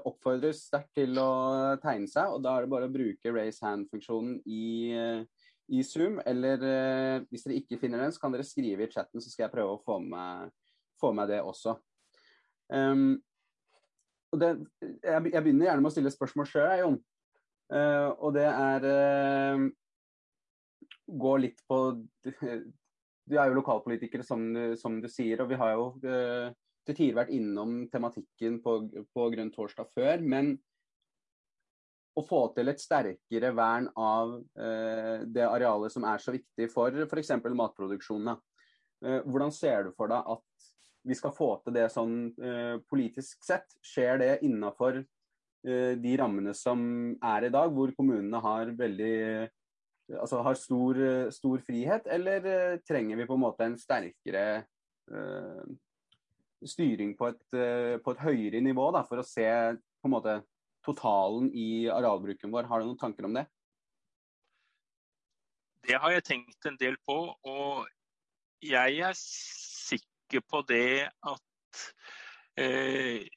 oppfordres 0.09 0.63
sterkt 0.67 0.95
til 0.97 1.17
å 1.21 1.77
tegne 1.81 2.09
seg, 2.09 2.33
og 2.33 2.41
da 2.41 2.55
er 2.55 2.65
det 2.65 2.73
bare 2.73 2.89
å 2.89 2.93
bruke 2.93 3.33
raise 3.33 3.61
hand-funksjonen 3.65 4.39
i, 4.45 4.97
i, 5.69 5.83
Zoom. 5.85 6.17
Eller 6.25 6.61
hvis 7.29 7.45
dere 7.45 7.59
ikke 7.61 7.77
finner 7.81 8.01
den, 8.01 8.13
så 8.13 8.23
kan 8.23 8.33
dere 8.33 8.45
skrive 8.45 8.85
i 8.87 8.93
chatten, 8.93 9.21
så 9.21 9.29
skal 9.29 9.45
jeg 9.47 9.53
prøve 9.53 9.77
å 9.77 9.83
få 9.85 9.99
med, 10.01 10.53
få 11.01 11.13
med 11.17 11.29
det 11.33 11.41
også. 11.45 11.77
Um, 12.71 13.21
det, 14.39 14.51
jeg, 15.03 15.21
begynner 15.43 15.67
gjerne 15.67 15.83
med 15.83 15.89
å 15.89 15.93
stille 15.93 16.13
spørsmål 16.13 16.47
sjøl. 16.47 16.97
Uh, 17.71 18.09
og 18.19 18.33
det 18.35 18.47
er 18.47 18.87
uh, 18.87 19.69
Gå 21.11 21.31
litt 21.39 21.61
på 21.67 21.77
Du 22.23 23.35
er 23.37 23.47
jo 23.47 23.55
lokalpolitikere, 23.57 24.23
som, 24.27 24.43
som, 24.79 24.97
du 25.03 25.07
sier, 25.11 25.43
og 25.43 25.51
vi 25.51 25.59
har 25.59 25.73
jo 25.75 25.85
uh, 26.03 26.51
til 26.87 26.97
tider 26.97 27.17
vært 27.21 27.31
innom 27.35 27.85
tematikken 27.91 28.59
på, 28.63 28.77
på 29.11 29.27
Grønn 29.33 29.51
torsdag 29.55 29.91
før. 29.95 30.23
Men 30.23 30.53
å 32.17 32.23
få 32.27 32.41
til 32.55 32.67
et 32.67 32.81
sterkere 32.81 33.53
vern 33.55 33.85
av 33.95 34.33
det 35.31 35.45
arealet 35.45 35.93
som 35.93 36.03
er 36.09 36.19
så 36.19 36.33
viktig 36.33 36.67
for 36.73 36.91
f.eks. 37.05 37.29
matproduksjonen. 37.55 38.35
hvordan 38.99 39.53
ser 39.55 39.85
du 39.87 39.93
for 39.95 40.11
deg 40.11 40.27
at 40.33 40.43
vi 41.07 41.15
skal 41.17 41.33
få 41.33 41.53
til 41.63 41.73
det 41.75 41.87
sånn 41.93 42.31
politisk 42.89 43.41
sett? 43.45 43.71
Skjer 43.81 44.19
det 44.21 44.33
innafor 44.45 45.01
Eh, 45.61 45.93
de 46.01 46.15
rammene 46.17 46.55
som 46.57 46.79
er 47.21 47.45
i 47.45 47.53
dag, 47.53 47.69
hvor 47.69 47.91
kommunene 47.93 48.39
har 48.41 48.71
veldig 48.77 49.49
altså 50.17 50.41
har 50.43 50.57
stor, 50.57 50.97
stor 51.31 51.61
frihet, 51.63 52.07
eller 52.09 52.47
eh, 52.49 52.79
trenger 52.87 53.19
vi 53.19 53.27
på 53.29 53.37
en 53.37 53.43
måte 53.45 53.67
en 53.69 53.79
sterkere 53.79 54.65
styring 56.63 57.09
på 57.19 57.27
et, 57.27 57.41
på 57.51 58.13
et, 58.13 58.19
høyere 58.23 58.61
nivå 58.63 58.85
da, 58.95 59.01
for 59.03 59.19
å 59.19 59.25
se 59.27 59.43
på 59.43 60.07
en 60.07 60.13
måte 60.13 60.35
totalen 60.85 61.49
i 61.57 61.89
arealbruken 61.91 62.53
vår? 62.53 62.69
Har 62.69 62.79
du 62.79 62.87
noen 62.87 63.01
tanker 63.01 63.27
om 63.27 63.35
det? 63.35 63.43
Det 65.89 65.97
har 65.99 66.13
jeg 66.15 66.23
tenkt 66.29 66.69
en 66.69 66.79
del 66.79 66.95
på, 67.03 67.17
og 67.43 67.89
jeg 68.63 69.01
er 69.03 69.17
sikker 70.31 70.47
på 70.47 70.61
det 70.67 71.09
at 71.27 71.81
eh, 72.57 73.27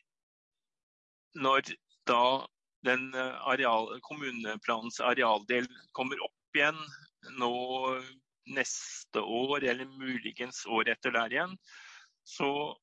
når 1.35 1.75
da 2.07 2.47
den 2.87 3.15
eh, 3.15 3.49
areal, 3.49 4.01
kommuneplanens 4.07 5.01
arealdel 5.01 5.67
kommer 5.93 6.21
opp 6.23 6.55
igjen 6.55 6.79
nå 7.41 7.51
neste 8.55 9.21
år, 9.21 9.65
eller 9.65 9.89
muligens 9.99 10.67
året 10.67 10.95
etter 10.95 11.11
der 11.17 11.33
igjen, 11.33 11.57
så 12.23 12.77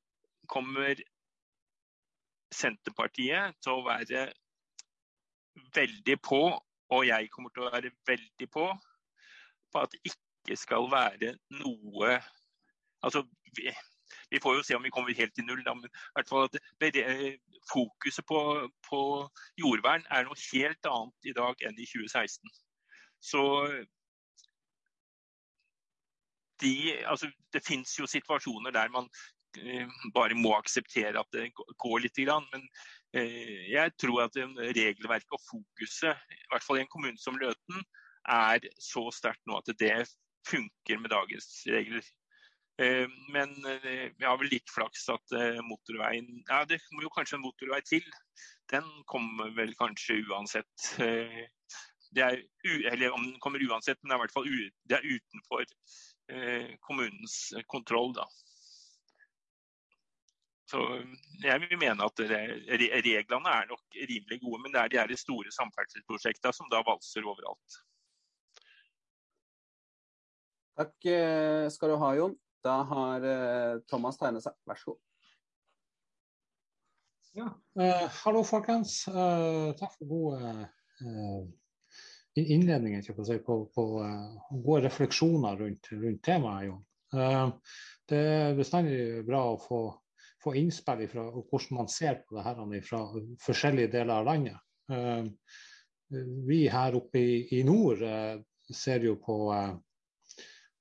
kommer 0.47 0.97
Senterpartiet 2.51 3.55
til 3.63 3.77
å 3.77 3.85
være 3.85 4.25
veldig 5.71 6.17
på, 6.19 6.41
og 6.91 7.05
jeg 7.07 7.29
kommer 7.31 7.53
til 7.53 7.63
å 7.63 7.71
være 7.71 7.93
veldig 8.09 8.49
på, 8.51 8.65
på 9.71 9.85
at 9.85 9.93
det 9.93 10.11
ikke 10.11 10.57
skal 10.59 10.89
være 10.91 11.37
noe 11.61 12.17
Altså, 13.01 13.23
vi 14.31 14.39
får 14.39 14.57
jo 14.57 14.63
se 14.65 14.75
om 14.77 14.83
vi 14.83 14.91
kommer 14.93 15.15
helt 15.17 15.33
til 15.35 15.45
null, 15.47 15.63
da, 15.65 15.73
men 15.75 15.91
hvert 16.15 16.29
fall 16.29 16.47
at 16.47 16.57
det, 16.81 17.05
fokuset 17.71 18.25
på, 18.27 18.39
på, 18.87 19.01
jordvern 19.59 20.05
er 20.09 20.25
noe 20.25 20.39
helt 20.51 20.89
annet 20.89 21.31
i 21.31 21.35
dag 21.37 21.65
enn 21.67 21.77
i 21.77 21.87
2016. 21.89 22.53
Så 23.21 23.43
de, 26.61 26.73
altså, 27.09 27.29
det 27.53 27.63
fins 27.65 27.93
jo 27.99 28.09
situasjoner 28.09 28.73
der 28.73 28.89
man 28.93 29.09
eh, 29.59 29.89
bare 30.15 30.37
må 30.37 30.55
akseptere 30.57 31.19
at 31.19 31.29
det 31.35 31.51
går 31.55 32.05
litt. 32.05 32.21
Men 32.53 32.65
eh, 33.17 33.67
jeg 33.73 33.93
tror 34.01 34.25
at 34.27 34.39
regelverket 34.79 35.37
og 35.37 35.43
fokuset, 35.49 36.23
i 36.31 36.49
hvert 36.53 36.65
fall 36.65 36.81
i 36.81 36.85
en 36.85 36.93
kommune 36.93 37.21
som 37.21 37.37
Løten, 37.41 37.83
er 38.29 38.61
så 38.77 39.07
sterkt 39.13 39.41
nå 39.49 39.57
at 39.57 39.71
det 39.81 39.95
funker 40.47 41.01
med 41.01 41.13
dagens 41.13 41.63
regler. 41.69 42.05
Eh, 42.81 43.07
men 43.33 43.49
eh, 43.65 44.11
vi 44.17 44.25
har 44.25 44.37
vel 44.37 44.49
litt 44.49 44.69
flaks 44.73 45.03
at 45.13 45.33
eh, 45.37 45.59
motorveien 45.65 46.29
Ja, 46.47 46.63
det 46.65 46.79
må 46.95 47.03
jo 47.05 47.11
kanskje 47.13 47.37
en 47.37 47.43
motorvei 47.45 47.81
til. 47.85 48.05
Den 48.71 48.87
kommer 49.11 49.51
vel 49.53 49.75
kanskje 49.77 50.21
uansett. 50.25 50.71
Det 52.11 52.23
er, 52.23 52.39
eller 52.91 53.13
om 53.15 53.23
den 53.23 53.39
kommer 53.43 53.61
uansett, 53.63 53.99
men 54.01 54.09
det 54.09 54.15
er 54.15 54.19
i 54.19 54.23
hvert 54.23 54.33
fall 54.33 54.47
det 54.89 54.95
er 54.97 55.05
utenfor 55.07 55.67
kommunens 56.83 57.35
kontroll, 57.71 58.13
da. 58.15 58.25
Så 60.71 60.81
jeg 61.43 61.63
vil 61.63 61.79
mene 61.79 62.07
at 62.07 62.23
reglene 62.23 63.55
er 63.55 63.67
nok 63.71 63.99
rimelig 64.11 64.39
gode, 64.43 64.61
men 64.63 64.75
det 64.75 64.99
er 64.99 65.11
de 65.11 65.19
store 65.19 65.51
samferdselsprosjektene 65.55 66.55
som 66.55 66.71
da 66.71 66.79
valser 66.87 67.27
overalt. 67.27 67.81
Takk 70.79 71.11
skal 71.75 71.91
du 71.91 71.99
ha, 72.03 72.13
Jon. 72.19 72.39
Da 72.65 72.81
har 72.89 73.25
eh, 73.25 73.79
Thomas 73.89 74.19
tegnet 74.21 74.45
seg. 74.45 74.57
Vær 74.69 74.79
så 74.79 74.93
god. 74.93 75.01
Ja, 77.31 77.49
Uh, 77.79 78.07
hallo 78.25 78.41
folkens. 78.43 79.05
Uh, 79.07 79.71
takk 79.79 79.93
for 79.95 80.09
gode 80.09 80.49
uh, 81.07 81.43
innledninger 82.35 83.05
på, 83.45 83.55
på 83.71 83.85
uh, 84.03 84.33
gode 84.51 84.81
refleksjoner 84.89 85.55
rundt, 85.63 85.87
rundt 85.95 86.19
temaet. 86.27 86.65
Jon. 86.67 86.81
Det 88.11 88.19
er 88.19 88.57
bestandig 88.59 89.23
bra 89.27 89.45
å 89.53 89.59
få, 89.59 89.79
få 90.43 90.53
innspill 90.59 91.05
fra 91.11 91.23
hvordan 91.31 91.77
man 91.77 91.87
ser 91.91 92.19
på 92.25 92.35
det 92.35 92.43
her 92.43 92.59
fra 92.87 93.01
forskjellige 93.45 93.91
deler 93.95 94.13
av 94.17 94.27
landet. 94.27 94.59
Vi 96.51 96.59
her 96.71 96.95
oppe 96.99 97.19
i, 97.19 97.41
i 97.59 97.63
nord 97.67 98.03
ser 98.71 99.07
jo 99.07 99.17
på 99.23 99.39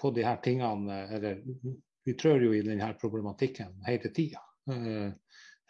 på 0.00 0.10
de 0.16 0.24
her 0.24 0.40
tingene 0.42 0.96
Eller 1.12 1.42
vi 2.04 2.14
trør 2.18 2.46
jo 2.46 2.54
i 2.56 2.62
denne 2.64 2.92
problematikken 3.00 3.82
hele 3.86 4.10
tida. 4.14 4.42
Eh, 4.72 5.10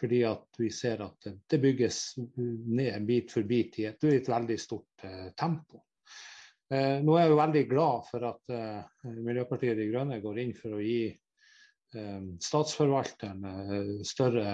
fordi 0.00 0.22
at 0.24 0.58
vi 0.58 0.70
ser 0.72 1.02
at 1.04 1.26
det 1.50 1.60
bygges 1.60 1.98
ned 2.16 3.06
bit 3.06 3.32
for 3.32 3.44
bit 3.44 3.80
i 3.82 3.88
et, 3.90 4.04
et 4.04 4.28
veldig 4.28 4.58
stort 4.60 5.04
eh, 5.04 5.28
tempo. 5.36 5.82
Eh, 6.70 7.02
nå 7.04 7.16
er 7.16 7.26
jeg 7.26 7.34
jo 7.34 7.40
veldig 7.42 7.64
glad 7.68 8.06
for 8.08 8.28
at 8.30 8.54
Miljøpartiet 9.10 9.76
De 9.78 9.90
Grønne 9.90 10.20
går 10.22 10.40
inn 10.44 10.54
for 10.56 10.78
å 10.78 10.84
gi 10.84 11.02
statsforvalteren 11.90 13.40
større 14.06 14.52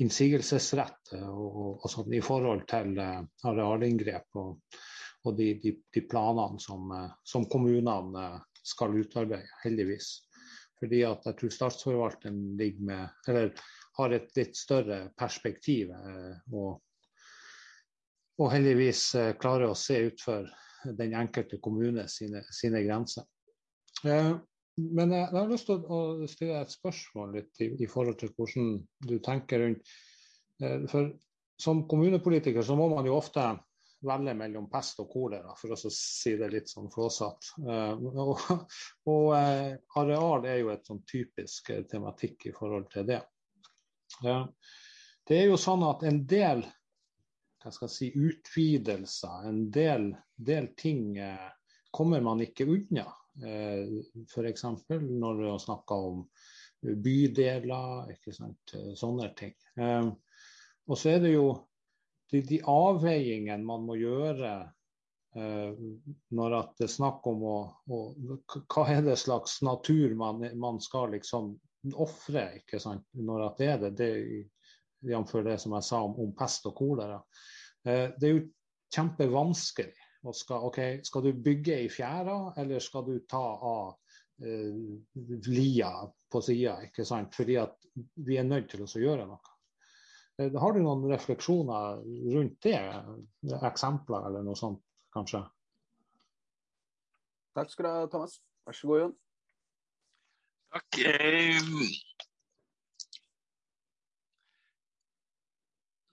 innsigelsesrett 0.00 1.10
og, 1.18 1.58
og, 1.74 1.84
sånn 1.92 2.14
i 2.16 2.22
forhold 2.24 2.64
til 2.70 2.96
arealinngrep 2.96 4.40
og, 4.40 4.78
og 5.26 5.36
de, 5.38 5.52
de, 5.62 5.74
de 5.94 6.02
planene 6.08 6.60
som, 6.62 6.90
eh, 6.94 7.10
som, 7.26 7.46
kommunene 7.50 8.24
eh, 8.24 8.40
skal 8.62 8.96
utarbeide, 8.98 9.48
heldigvis. 9.64 10.10
Fordi 10.78 11.02
at 11.06 11.24
jeg 11.26 11.38
tror 11.40 11.54
statsforvalteren 11.54 12.42
med, 12.86 13.62
har 13.98 14.14
et 14.14 14.36
litt 14.38 14.56
større 14.56 15.00
perspektiv. 15.18 15.90
Eh, 15.90 16.36
og, 16.54 16.78
og 18.38 18.52
heldigvis 18.54 19.10
klarer 19.42 19.72
å 19.72 19.78
se 19.78 19.98
utfor 20.06 20.46
den 20.98 21.16
enkelte 21.18 21.58
kommune 21.58 22.06
sine, 22.08 22.44
sine 22.54 22.84
grenser. 22.84 23.26
Men 24.04 25.10
jeg, 25.10 25.26
har 25.32 25.48
lyst 25.50 25.66
til 25.66 25.82
å 25.90 26.28
stille 26.30 26.60
et 26.62 26.70
spørsmål 26.70 27.32
litt 27.34 27.64
i, 27.64 27.72
i 27.82 27.88
forhold 27.90 28.20
til 28.20 28.30
hvordan 28.36 28.76
du 29.08 29.16
tenker 29.26 29.64
rundt 29.64 29.90
For 30.92 31.08
som 31.58 31.82
kommunepolitiker 31.90 32.62
så 32.62 32.76
må 32.78 32.86
man 32.92 33.06
jo 33.10 33.16
ofte 33.18 33.42
velge 34.06 34.34
mellom 34.34 34.68
pest 34.70 35.00
og 35.02 35.10
kolera, 35.10 35.54
for 35.58 35.74
å 35.74 35.90
si 35.92 36.34
det 36.38 36.50
litt 36.52 36.70
sånn 36.70 36.90
flåsatt. 36.92 37.52
Uh, 37.64 37.94
og, 37.98 38.42
og 39.12 39.30
uh, 39.34 39.74
areal 40.00 40.46
er 40.46 40.60
jo 40.62 40.72
et 40.74 40.86
sånn 40.86 41.02
typisk 41.08 41.72
uh, 41.74 41.82
tematikk 41.90 42.48
i 42.50 42.54
forhold 42.56 42.88
til 42.94 43.08
det. 43.08 43.22
det 45.28 45.36
er 45.36 45.50
jo 45.50 45.58
sånn 45.60 45.84
at 45.86 46.04
en 46.08 46.22
del 46.26 46.64
hva 47.58 47.72
skal 47.74 47.88
jeg 47.88 47.94
si, 47.96 48.08
utvidelser, 48.14 49.48
en 49.50 49.64
del, 49.74 50.12
del 50.36 50.70
ting 50.78 51.18
kommer 51.90 52.22
man 52.22 52.40
ikke 52.40 52.68
unna. 52.70 53.04
F.eks. 53.42 54.62
når 54.94 55.40
vi 55.42 55.50
snakka 55.64 55.98
om 56.06 56.22
bydeler, 57.02 58.14
ikke 58.14 58.32
sant? 58.32 58.76
sånne 58.96 59.28
ting. 59.36 59.56
og 60.86 60.94
så 60.96 61.16
er 61.16 61.20
det 61.26 61.34
jo 61.34 61.50
de, 62.30 62.42
de 62.44 62.58
avveiningene 62.68 63.64
man 63.64 63.86
må 63.88 63.96
gjøre 63.98 64.52
eh, 65.36 65.78
når 66.34 66.56
det 66.78 66.86
er 66.88 66.92
snakk 66.92 67.26
om 67.30 67.44
å, 67.46 67.58
å, 67.88 68.00
Hva 68.68 68.86
er 68.92 69.02
det 69.06 69.18
slags 69.20 69.60
natur 69.64 70.14
man, 70.18 70.44
man 70.60 70.80
skal 70.84 71.14
liksom 71.16 71.54
ofre, 71.94 72.44
ikke 72.60 72.80
sant. 72.82 73.06
Når 73.14 73.48
det 73.58 73.68
er 73.68 73.82
det. 73.86 73.92
det 74.00 74.10
jf. 75.12 75.32
det 75.44 75.58
som 75.62 75.76
jeg 75.76 75.86
sa 75.86 76.02
om, 76.04 76.16
om 76.20 76.34
pest 76.36 76.66
og 76.68 76.76
kolera. 76.78 77.20
Eh, 77.86 78.10
det 78.18 78.28
er 78.28 78.36
jo 78.36 78.46
kjempevanskelig. 78.94 79.94
Og 80.26 80.34
skal, 80.34 80.64
okay, 80.66 80.98
skal 81.06 81.22
du 81.28 81.30
bygge 81.32 81.76
i 81.84 81.90
fjæra, 81.92 82.54
eller 82.58 82.82
skal 82.82 83.04
du 83.06 83.20
ta 83.30 83.42
av 83.54 83.92
eh, 84.42 84.74
lia 85.46 85.92
på 86.32 86.42
sida? 86.42 86.80
Fordi 87.32 87.56
at 87.62 87.86
vi 88.26 88.40
er 88.40 88.48
nødt 88.48 88.72
til 88.72 88.82
å 88.84 88.90
gjøre 88.90 89.28
noe. 89.30 89.47
Eh, 90.38 90.58
har 90.62 90.74
du 90.74 90.82
noen 90.82 91.06
refleksjoner 91.10 92.02
rundt 92.34 92.60
det? 92.66 92.78
Eksempler 93.70 94.28
eller 94.28 94.44
noe 94.46 94.58
sånt, 94.58 94.82
kanskje? 95.14 95.42
Takk 97.58 97.72
skal 97.72 97.86
du 97.86 97.90
ha, 97.90 98.04
Thomas. 98.12 98.38
Vær 98.68 98.76
så 98.78 98.90
god, 98.90 99.00
Jon. 99.02 99.16
Takk. 100.76 100.98
Eh, 101.00 101.58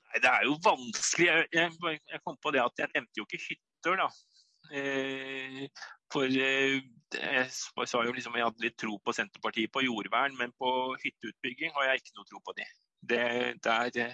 Nei, 0.06 0.22
det 0.24 0.32
er 0.32 0.46
jo 0.48 0.56
vanskelig. 0.64 1.28
Jeg, 1.28 1.48
jeg, 1.54 2.00
jeg, 2.14 2.22
kom 2.24 2.38
på 2.42 2.54
det 2.56 2.64
at 2.64 2.82
jeg 2.82 2.94
nevnte 2.96 3.20
jo 3.20 3.28
ikke 3.28 3.42
hytter, 3.50 4.00
da. 4.00 4.08
Eh, 4.74 5.66
for 6.10 6.32
jeg 6.32 7.46
sa 7.52 8.02
jo 8.08 8.14
liksom 8.16 8.38
jeg 8.40 8.48
hadde 8.48 8.64
litt 8.64 8.78
tro 8.82 8.96
på 9.04 9.14
Senterpartiet 9.14 9.74
på 9.76 9.84
jordvern, 9.86 10.34
men 10.40 10.56
på 10.58 10.72
hytteutbygging 11.04 11.76
har 11.76 11.92
jeg 11.92 12.02
ikke 12.02 12.16
noe 12.18 12.30
tro 12.32 12.42
på 12.48 12.56
det. 12.58 12.70
Det 13.10 13.64
der, 13.64 13.90
de, 13.94 14.08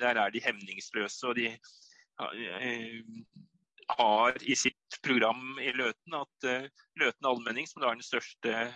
der, 0.00 0.20
er 0.20 0.30
de 0.30 0.42
hemningsløse. 0.44 1.26
og 1.26 1.36
de 1.36 1.46
eh, 1.50 3.00
har 3.98 4.38
i 4.42 4.54
sitt 4.56 4.98
program 5.04 5.58
i 5.60 5.72
Løten 5.76 6.14
at 6.16 6.46
uh, 6.48 6.68
Løten 6.96 7.26
allmenning, 7.28 7.68
som 7.68 7.82
er 7.82 7.94
den 7.94 8.06
største 8.06 8.72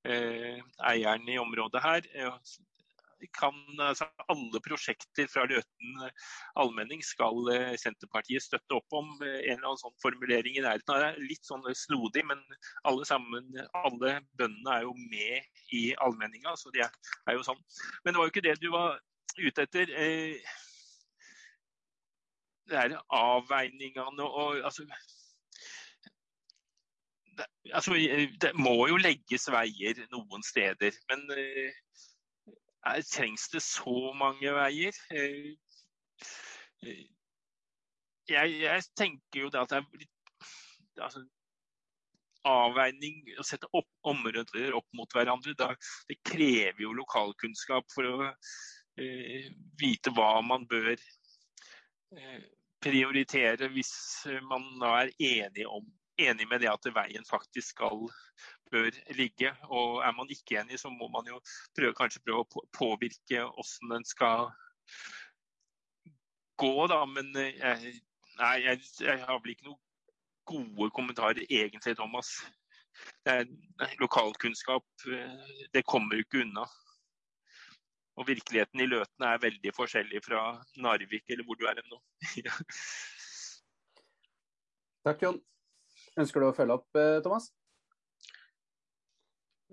eieren 0.00 1.28
i 1.28 1.36
området 1.36 1.82
her, 1.84 2.06
kan, 3.28 3.54
altså, 3.78 4.06
alle 4.32 4.60
prosjekter 4.64 5.28
fra 5.30 5.44
Løten 5.48 6.04
eh, 6.06 6.30
allmenning 6.60 7.02
skal 7.04 7.50
eh, 7.54 7.74
Senterpartiet 7.80 8.44
støtte 8.44 8.78
opp 8.78 8.96
om. 8.96 9.10
Eh, 9.20 9.36
en 9.50 9.58
eller 9.58 9.68
annen 9.70 9.82
sånn 9.82 9.96
formulering 10.02 10.56
i 10.56 10.64
nærheten 10.64 11.04
det. 11.04 11.12
Litt 11.30 11.46
sånn 11.48 11.66
snodig, 11.76 12.24
men 12.28 12.40
alle 12.88 13.06
sammen, 13.08 13.52
alle 13.84 14.16
bøndene 14.40 14.78
er 14.78 14.88
jo 14.88 14.96
med 15.12 15.62
i 15.76 15.84
allmenninga. 16.06 16.56
Så 16.60 16.72
det 16.74 16.86
er 16.86 17.36
jo 17.38 17.46
sånn. 17.46 17.60
Men 18.04 18.14
det 18.14 18.22
var 18.22 18.28
jo 18.28 18.34
ikke 18.34 18.46
det 18.48 18.58
du 18.62 18.70
var 18.74 18.98
ute 19.38 19.66
etter. 19.68 19.94
Det 22.70 22.78
er 22.78 22.98
avveiningene 23.18 24.26
og 24.26 24.60
altså 24.62 24.84
altså, 27.74 27.94
det 28.42 28.50
må 28.58 28.74
jo 28.90 28.98
legges 29.00 29.48
veier 29.52 29.98
noen 30.12 30.44
steder. 30.46 30.96
Men 31.10 31.24
er, 32.86 33.02
trengs 33.02 33.48
det 33.52 33.62
så 33.64 34.12
mange 34.16 34.54
veier? 34.56 34.96
Eh, 35.14 35.50
eh, 36.86 37.04
jeg, 38.30 38.56
jeg 38.62 38.88
tenker 38.96 39.44
jo 39.44 39.52
det 39.52 39.60
at 39.60 39.72
det 39.72 39.80
er 39.80 40.02
litt 40.04 41.02
altså, 41.02 41.24
avveining 42.48 43.34
å 43.38 43.44
sette 43.44 43.68
opp 43.76 43.90
områder 44.08 44.76
opp 44.76 44.88
mot 44.96 45.12
hverandre. 45.16 45.54
Da, 45.58 45.72
det 46.08 46.20
krever 46.24 46.86
jo 46.86 46.94
lokalkunnskap 46.96 47.90
for 47.92 48.08
å 48.08 48.30
eh, 48.30 49.50
vite 49.80 50.14
hva 50.16 50.38
man 50.46 50.66
bør 50.70 50.94
eh, 50.94 52.40
prioritere 52.80 53.68
hvis 53.74 53.92
man 54.48 54.70
da 54.80 54.94
er 55.02 55.12
enig, 55.18 55.66
om, 55.68 55.84
enig 56.20 56.48
med 56.48 56.64
det 56.64 56.70
at 56.72 56.92
veien 56.96 57.26
faktisk 57.28 57.74
skal 57.74 58.06
bør 58.72 58.90
ligge. 59.18 59.52
Og 59.68 60.00
er 60.06 60.14
man 60.16 60.30
ikke 60.32 60.60
enig, 60.60 60.80
så 60.80 60.92
må 60.92 61.08
man 61.12 61.28
jo 61.28 61.40
prøve, 61.76 61.96
kanskje 61.98 62.22
prøve 62.26 62.44
å 62.44 62.66
påvirke 62.76 63.44
hvordan 63.46 63.96
den 63.96 64.08
skal 64.08 64.50
gå, 66.60 66.74
da. 66.92 67.02
Men 67.08 67.32
eh, 67.40 67.54
jeg, 67.58 67.94
nei, 68.38 68.56
jeg, 68.66 68.82
jeg 69.00 69.22
har 69.24 69.40
vel 69.40 69.54
ikke 69.54 69.70
noen 69.70 69.80
gode 70.50 70.90
kommentarer 70.96 71.44
egentlig, 71.46 71.96
Thomas. 71.98 72.32
Det 73.24 73.32
er, 73.32 73.50
lokalkunnskap, 74.02 74.86
eh, 75.12 75.66
det 75.74 75.86
kommer 75.88 76.20
ikke 76.20 76.44
unna. 76.44 76.66
Og 78.20 78.26
virkeligheten 78.28 78.82
i 78.82 78.88
Løten 78.90 79.24
er 79.24 79.40
veldig 79.40 79.72
forskjellig 79.72 80.20
fra 80.26 80.42
Narvik 80.82 81.30
eller 81.30 81.46
hvor 81.46 81.56
du 81.56 81.64
er 81.70 81.80
nå. 81.86 82.00
Takk, 85.06 85.22
Jon. 85.24 85.38
Ønsker 86.20 86.42
du 86.42 86.50
å 86.50 86.56
følge 86.56 86.76
opp, 86.76 86.88
eh, 86.98 87.22
Thomas? 87.24 87.48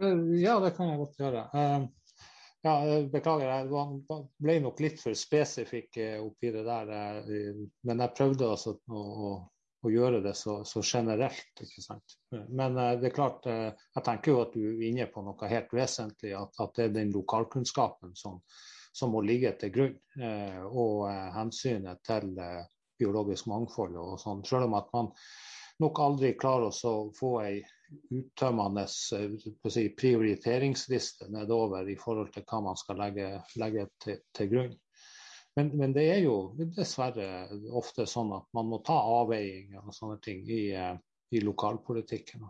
Eh, 0.01 0.41
ja, 0.41 0.59
det 0.59 0.71
kan 0.77 0.91
jeg 0.91 0.99
godt 1.01 1.19
gjøre. 1.21 1.43
Eh, 1.57 1.85
ja, 2.65 2.73
beklager, 3.11 3.49
jeg 3.49 4.23
ble 4.43 4.57
nok 4.61 4.81
litt 4.83 5.01
for 5.01 5.17
spesifikk 5.17 5.99
eh, 6.03 6.17
oppi 6.21 6.51
det 6.53 6.63
der. 6.67 6.91
Men 7.87 8.03
jeg 8.03 8.15
prøvde 8.17 8.49
altså 8.53 8.75
å, 8.77 9.01
å, 9.01 9.31
å 9.85 9.93
gjøre 9.93 10.21
det 10.25 10.35
så, 10.37 10.59
så, 10.67 10.83
generelt. 10.85 11.63
ikke 11.63 11.83
sant? 11.85 12.17
Men 12.31 12.77
det 12.77 13.09
er 13.09 13.15
klart, 13.15 13.45
jeg 13.47 14.05
tenker 14.05 14.33
jo 14.33 14.41
at 14.45 14.57
du 14.57 14.63
er 14.67 14.87
inne 14.89 15.09
på 15.11 15.23
noe 15.25 15.51
helt 15.51 15.73
vesentlig. 15.73 16.33
At, 16.37 16.57
at 16.61 16.75
det 16.77 16.89
er 16.89 16.97
den 16.97 17.13
lokalkunnskapen 17.15 18.13
som, 18.17 18.41
som 18.93 19.13
må 19.15 19.23
ligge 19.25 19.53
til 19.61 19.73
grunn. 19.73 19.97
Og 20.73 21.07
hensynet 21.37 22.03
til 22.05 22.33
biologisk 22.97 23.47
mangfold 23.49 23.97
og 24.01 24.17
sånn. 24.21 24.43
Selv 24.45 24.67
om 24.67 24.77
at 24.77 24.89
man 24.93 25.13
nok 25.81 25.99
aldri 26.01 26.33
klarer 26.37 26.73
å 26.73 26.95
få 27.15 27.33
ei 27.45 27.61
uttømmende 28.11 28.83
eh, 28.83 29.47
si, 29.71 29.85
prioriteringsliste 29.97 31.29
nedover 31.33 31.89
i 31.89 31.97
forhold 31.99 32.31
til 32.35 32.45
hva 32.47 32.61
man 32.69 32.79
skal 32.79 33.01
legge, 33.01 33.31
legge 33.61 33.87
til, 34.03 34.21
til, 34.35 34.51
grunn. 34.53 34.75
Men, 35.57 35.71
men, 35.79 35.93
det 35.95 36.05
er 36.11 36.21
jo 36.25 36.37
dessverre 36.75 37.47
ofte 37.75 38.05
sånn 38.09 38.33
at 38.37 38.47
man 38.57 38.69
må 38.69 38.81
ta 38.85 38.97
avveiinger 39.21 39.81
og 39.83 39.95
sånne 39.95 40.19
ting 40.23 40.43
i, 40.45 40.63
eh, 40.77 40.95
i 41.33 41.43
lokalpolitikken. 41.43 42.45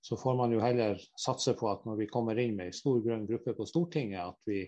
Så 0.00 0.16
får 0.16 0.36
man 0.38 0.52
jo 0.54 0.60
heller 0.62 1.00
satse 1.20 1.52
på 1.58 1.66
at 1.70 1.82
når 1.84 1.96
vi 1.98 2.06
kommer 2.10 2.38
inn 2.38 2.54
med 2.56 2.70
en 2.70 2.76
stor 2.76 3.00
grønn 3.04 3.26
gruppe 3.28 3.52
på 3.56 3.66
Stortinget, 3.66 4.30
at 4.30 4.38
vi 4.48 4.62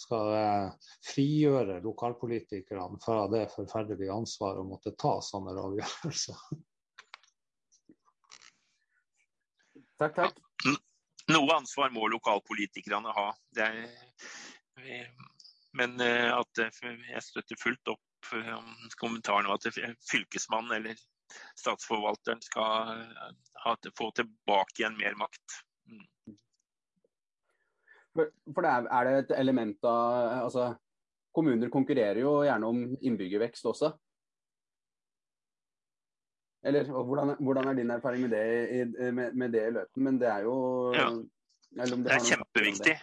skal 0.00 0.32
eh, 0.36 0.90
frigjøre 1.06 1.78
lokalpolitikerne 1.84 2.98
fra 3.04 3.22
det 3.32 3.46
forferdelige 3.54 4.12
ansvaret 4.12 4.60
å 4.60 4.68
måtte 4.68 4.96
ta 4.98 5.18
sånne 5.24 5.54
avgjørelser. 5.62 6.44
Takk, 10.02 10.16
takk. 10.18 10.38
Noe 11.30 11.54
ansvar 11.54 11.92
må 11.94 12.08
lokalpolitikerne 12.10 13.12
ha. 13.14 13.28
Er, 13.62 13.76
men 15.78 15.94
eh, 16.02 16.28
at 16.34 16.58
jeg 16.58 17.22
støtter 17.22 17.60
fullt 17.60 17.92
opp 17.92 18.32
eh, 18.34 18.72
kommentaren 18.98 19.46
om 19.46 19.54
at 19.54 19.68
fylkesmannen 20.10 20.74
eller 20.80 20.98
statsforvalteren 21.60 22.42
skal 22.42 22.96
eh, 22.96 23.30
ha, 23.64 23.76
få 23.98 24.10
tilbake 24.18 24.82
igjen 24.82 24.98
mer 24.98 25.14
makt. 25.20 25.58
Mm. 25.86 26.36
For, 28.12 28.32
for 28.50 28.66
det 28.66 28.72
er, 28.72 28.88
er, 28.90 29.06
det 29.06 29.20
et 29.22 29.36
element 29.38 29.88
av 29.88 30.48
altså, 30.48 30.72
Kommuner 31.32 31.70
konkurrerer 31.72 32.18
jo 32.20 32.40
gjerne 32.44 32.68
om 32.68 32.82
innbyggervekst 33.00 33.70
også. 33.70 33.94
Eller 36.62 36.86
hvordan, 36.86 37.36
hvordan, 37.40 37.68
er 37.68 37.78
din 37.78 37.90
erfaring 37.90 38.22
med 38.22 38.30
det, 38.30 39.12
med, 39.14 39.32
med 39.34 39.52
det, 39.52 39.62
i 39.68 39.72
Løten? 39.74 40.04
Men 40.04 40.20
det 40.20 40.28
er 40.28 40.44
jo 40.46 40.56
ja. 40.94 41.08
Det 41.72 42.12
er 42.12 42.24
kjempeviktig. 42.28 42.94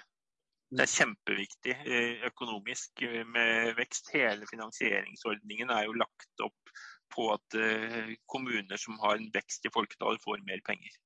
Det 0.70 0.84
er 0.84 0.92
kjempeviktig 0.92 1.74
eh, 1.74 2.26
økonomisk 2.30 3.02
eh, 3.02 3.24
med 3.26 3.74
vekst. 3.80 4.12
Hele 4.14 4.46
finansieringsordningen 4.50 5.72
er 5.74 5.88
jo 5.88 5.98
lagt 5.98 6.44
opp 6.46 6.74
på 7.10 7.26
at 7.34 7.58
eh, 7.58 8.12
kommuner 8.30 8.78
som 8.78 9.00
har 9.02 9.18
en 9.18 9.32
vekst 9.34 9.66
i 9.66 9.74
folketallet, 9.74 10.22
får 10.22 10.46
mer 10.46 10.62
penger. 10.66 11.00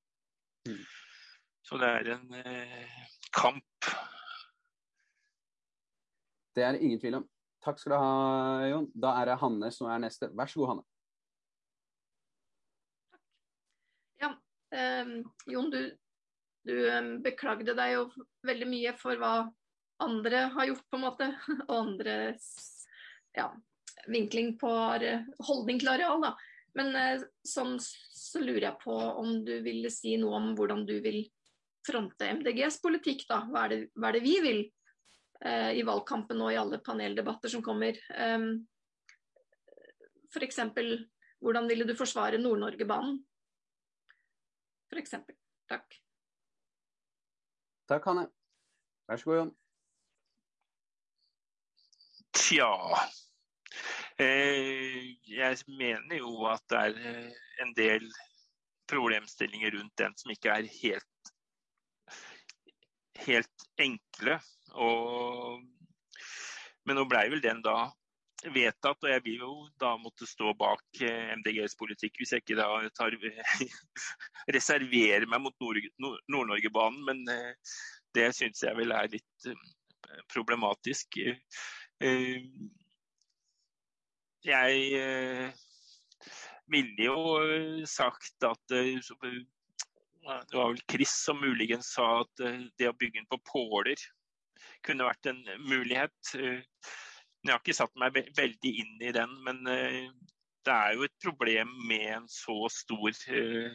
Mm. 0.68 0.82
Så 1.64 1.80
det 1.80 1.88
er 1.88 2.10
en 2.12 2.34
kamp. 3.32 3.88
Det 6.54 6.62
er 6.62 6.76
det 6.76 6.84
ingen 6.84 7.00
tvil 7.00 7.22
om. 7.22 7.28
Takk 7.64 7.80
skal 7.80 7.94
du 7.94 7.96
ha, 7.96 8.66
Jon. 8.68 8.90
Da 8.92 9.14
er 9.22 9.30
det 9.30 9.40
Hanne 9.40 9.70
som 9.72 9.88
er 9.88 10.04
neste. 10.04 10.28
Vær 10.36 10.52
så 10.52 10.60
god, 10.60 10.74
Hanne. 10.74 10.84
Um, 14.28 14.36
Jon, 15.50 15.68
du, 15.70 15.82
du 16.66 16.74
um, 16.90 17.10
beklagde 17.22 17.76
deg 17.76 17.92
jo 17.94 18.08
veldig 18.46 18.68
mye 18.70 18.94
for 18.98 19.20
hva 19.20 19.34
andre 20.02 20.48
har 20.54 20.70
gjort, 20.70 20.88
på 20.90 20.98
en 20.98 21.04
måte. 21.04 21.28
Og 21.68 21.76
andres 21.76 22.48
ja, 23.36 23.50
vinkling 24.10 24.54
på 24.58 24.72
holdning 25.46 25.80
til 25.82 25.92
areal. 25.94 26.24
Da. 26.24 26.34
Men 26.78 26.90
uh, 26.98 27.26
sånn 27.46 27.76
så 27.80 28.42
lurer 28.42 28.70
jeg 28.70 28.82
på 28.82 28.94
om 28.94 29.36
du 29.46 29.54
ville 29.62 29.90
si 29.94 30.16
noe 30.18 30.40
om 30.40 30.52
hvordan 30.58 30.82
du 30.88 30.96
vil 31.04 31.22
fronte 31.86 32.30
MDGs 32.40 32.80
politikk. 32.82 33.26
da. 33.28 33.44
Hva 33.50 33.66
er 33.66 33.74
det, 33.74 33.80
hva 33.94 34.10
er 34.10 34.18
det 34.18 34.24
vi 34.24 34.38
vil 34.42 34.60
eh, 35.44 35.72
i 35.78 35.84
valgkampen 35.86 36.40
og 36.42 36.52
i 36.52 36.58
alle 36.58 36.80
paneldebatter 36.84 37.52
som 37.52 37.62
kommer? 37.64 37.98
Um, 38.16 38.64
F.eks. 40.32 40.58
hvordan 41.44 41.68
ville 41.70 41.86
du 41.86 41.94
forsvare 41.98 42.40
Nord-Norge-banen? 42.40 43.20
f.eks. 44.94 45.14
Takk. 45.70 45.98
Takk, 47.90 48.06
Hanne. 48.08 48.28
Vær 49.08 49.20
så 49.20 49.30
god, 49.30 49.38
Jon. 49.40 49.52
Tja. 52.34 52.70
Eh, 54.18 55.16
jeg 55.26 55.58
mener 55.68 56.20
jo 56.20 56.46
at 56.46 56.62
det 56.70 56.80
er 56.80 57.00
eh, 57.10 57.42
en 57.64 57.74
del 57.76 58.06
problemstillinger 58.90 59.74
rundt 59.74 59.98
den 59.98 60.14
som 60.20 60.32
ikke 60.32 60.54
er 60.54 60.70
helt, 60.70 61.32
helt 63.26 63.68
enkle. 63.80 64.38
Og, 64.74 65.60
men 66.86 66.98
nå 66.98 67.06
blei 67.10 67.26
vel 67.32 67.42
den 67.44 67.62
da 67.64 67.90
vedtatt, 68.52 69.00
og 69.00 69.10
jeg 69.10 69.22
vil 69.24 69.42
jo 69.42 69.52
da 69.80 69.94
måtte 70.00 70.26
stå 70.28 70.52
bak 70.58 71.02
eh, 71.04 71.32
MDGs 71.38 71.76
politikk 71.80 72.18
hvis 72.20 72.34
jeg 72.34 72.44
ikke 72.44 72.58
da 72.58 72.68
tar, 72.96 73.16
reserverer 74.56 75.26
meg 75.30 75.44
mot 75.44 75.56
Nord-Norge-banen. 75.64 77.00
Men 77.08 77.22
eh, 77.32 77.76
det 78.16 78.30
syns 78.36 78.64
jeg 78.64 78.76
vel 78.78 78.94
er 78.94 79.12
litt 79.12 79.48
eh, 79.48 79.68
problematisk. 80.32 81.18
Jeg 84.44 85.52
ville 86.68 87.06
jo 87.06 87.16
sagt 87.88 88.44
at 88.44 88.74
det 88.74 89.00
var 90.52 90.74
vel 90.74 90.82
Chris 90.90 91.14
som 91.24 91.40
muligens 91.40 91.94
sa 91.94 92.08
at 92.24 92.44
det 92.76 92.90
å 92.90 92.96
bygge 92.98 93.22
den 93.22 93.30
på 93.30 93.40
påler 93.46 93.96
kunne 94.84 95.08
vært 95.08 95.30
en 95.30 95.40
mulighet. 95.64 96.34
Jeg 97.44 97.52
har 97.52 97.60
ikke 97.60 97.76
satt 97.76 97.92
meg 98.00 98.14
veldig 98.16 98.70
inn 98.80 99.02
i 99.04 99.10
den, 99.12 99.32
men 99.44 99.58
eh, 99.68 100.06
det 100.64 100.72
er 100.74 100.94
jo 100.96 101.04
et 101.04 101.16
problem 101.20 101.74
med 101.84 102.04
en 102.14 102.28
så 102.32 102.56
stor, 102.72 103.10
eh, 103.36 103.74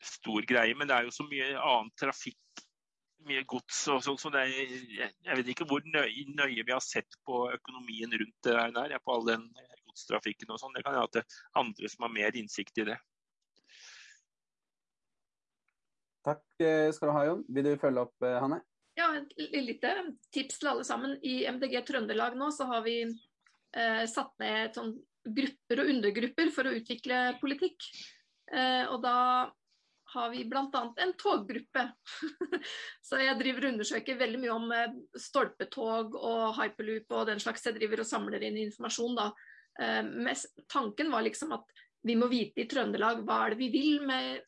stor 0.00 0.46
greie. 0.48 0.76
Men 0.78 0.88
det 0.88 0.96
er 0.96 1.08
jo 1.08 1.12
så 1.12 1.26
mye 1.28 1.50
annen 1.58 1.90
trafikk, 2.00 2.62
mye 3.28 3.44
gods 3.52 3.82
og 3.92 4.00
sånn. 4.06 4.16
Så 4.22 4.32
er, 4.40 4.48
jeg 4.48 5.40
vet 5.42 5.52
ikke 5.52 5.68
hvor 5.68 5.84
nøye, 5.84 6.24
nøye, 6.38 6.64
vi 6.64 6.72
har 6.72 6.80
sett 6.84 7.18
på 7.28 7.44
økonomien 7.52 8.16
rundt 8.16 8.48
det 8.48 8.56
der, 8.78 8.96
på 9.04 9.18
all 9.18 9.28
den 9.28 9.44
godstrafikken 9.90 10.56
og 10.56 10.62
sånn. 10.62 10.72
Det 10.72 10.86
kan 10.86 10.96
at 11.02 11.20
det 11.20 11.26
er 11.26 11.62
andre 11.66 11.92
som 11.92 12.08
har 12.08 12.16
mer 12.16 12.40
innsikt 12.40 12.80
i 12.80 12.88
det. 12.94 12.96
Takk 16.24 16.64
eh, 16.64 16.88
skal 16.96 17.12
du 17.12 17.16
ha, 17.18 17.28
Jon. 17.28 17.44
Vil 17.52 17.68
du 17.68 17.76
følge 17.84 18.08
opp, 18.08 18.16
Hanne? 18.24 18.62
Ja, 18.98 19.12
et 19.14 19.62
lite 19.62 19.92
tips 20.34 20.58
til 20.58 20.72
alle 20.72 20.84
sammen. 20.86 21.14
I 21.22 21.44
MDG 21.46 21.84
Trøndelag 21.86 22.34
nå 22.38 22.50
så 22.54 22.66
har 22.66 22.82
vi 22.82 22.96
eh, 23.04 24.04
satt 24.10 24.32
ned 24.42 24.74
sånn 24.74 24.96
grupper 25.28 25.82
og 25.82 25.92
undergrupper 25.92 26.50
for 26.54 26.66
å 26.66 26.74
utvikle 26.74 27.20
politikk. 27.38 27.86
Eh, 28.50 28.88
og 28.90 28.98
da 29.04 29.18
har 30.14 30.30
vi 30.32 30.42
bl.a. 30.48 30.82
en 30.96 31.14
toggruppe. 31.20 31.84
så 33.06 33.20
jeg 33.22 33.38
driver 33.38 33.68
og 33.68 33.74
undersøker 33.76 34.18
veldig 34.18 34.42
mye 34.42 34.56
om 34.56 34.74
eh, 34.74 34.98
stolpetog 35.28 36.16
og 36.18 36.58
hyperloop 36.58 37.14
og 37.20 37.28
den 37.30 37.42
slags. 37.44 37.66
Jeg 37.68 37.78
driver 37.78 38.02
og 38.02 38.10
samler 38.10 38.48
inn 38.48 38.58
informasjon 38.64 39.18
da. 39.20 39.30
Eh, 39.78 40.44
tanken 40.66 41.14
var 41.14 41.26
liksom 41.28 41.54
at 41.54 41.70
vi 42.08 42.18
må 42.18 42.26
vite 42.30 42.64
i 42.64 42.68
Trøndelag 42.70 43.22
hva 43.26 43.44
er 43.44 43.54
det 43.54 43.62
vi 43.62 43.70
vil 43.74 44.06
med 44.08 44.42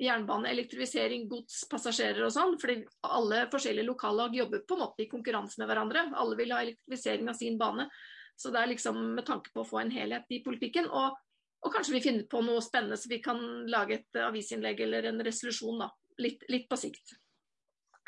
jernbane, 0.00 0.50
elektrifisering, 0.50 1.28
gods, 1.28 1.62
passasjerer 1.70 2.24
og 2.26 2.32
sånn. 2.34 2.56
fordi 2.60 2.82
alle 3.02 3.44
forskjellige 3.52 3.86
lokallag 3.86 4.34
jobber 4.34 4.64
på 4.66 4.76
en 4.76 4.84
måte 4.84 5.04
i 5.04 5.08
konkurranse 5.10 5.60
med 5.60 5.68
hverandre. 5.70 6.06
Alle 6.16 6.38
vil 6.38 6.52
ha 6.54 6.62
elektrifisering 6.62 7.28
av 7.28 7.38
sin 7.38 7.58
bane. 7.58 7.88
Så 8.36 8.50
det 8.50 8.62
er 8.62 8.72
liksom 8.72 8.98
med 9.14 9.26
tanke 9.26 9.52
på 9.54 9.62
å 9.62 9.68
få 9.68 9.82
en 9.82 9.92
helhet 9.92 10.30
i 10.32 10.42
politikken. 10.44 10.88
Og, 10.88 11.18
og 11.62 11.74
kanskje 11.74 11.96
vi 11.98 12.04
finner 12.04 12.26
på 12.30 12.42
noe 12.44 12.62
spennende 12.64 12.98
så 12.98 13.10
vi 13.12 13.20
kan 13.22 13.38
lage 13.70 14.00
et 14.00 14.22
avisinnlegg 14.24 14.80
eller 14.86 15.12
en 15.12 15.22
resolusjon 15.24 15.84
da. 15.84 15.90
Litt, 16.22 16.44
litt 16.52 16.68
på 16.68 16.78
sikt. 16.80 17.14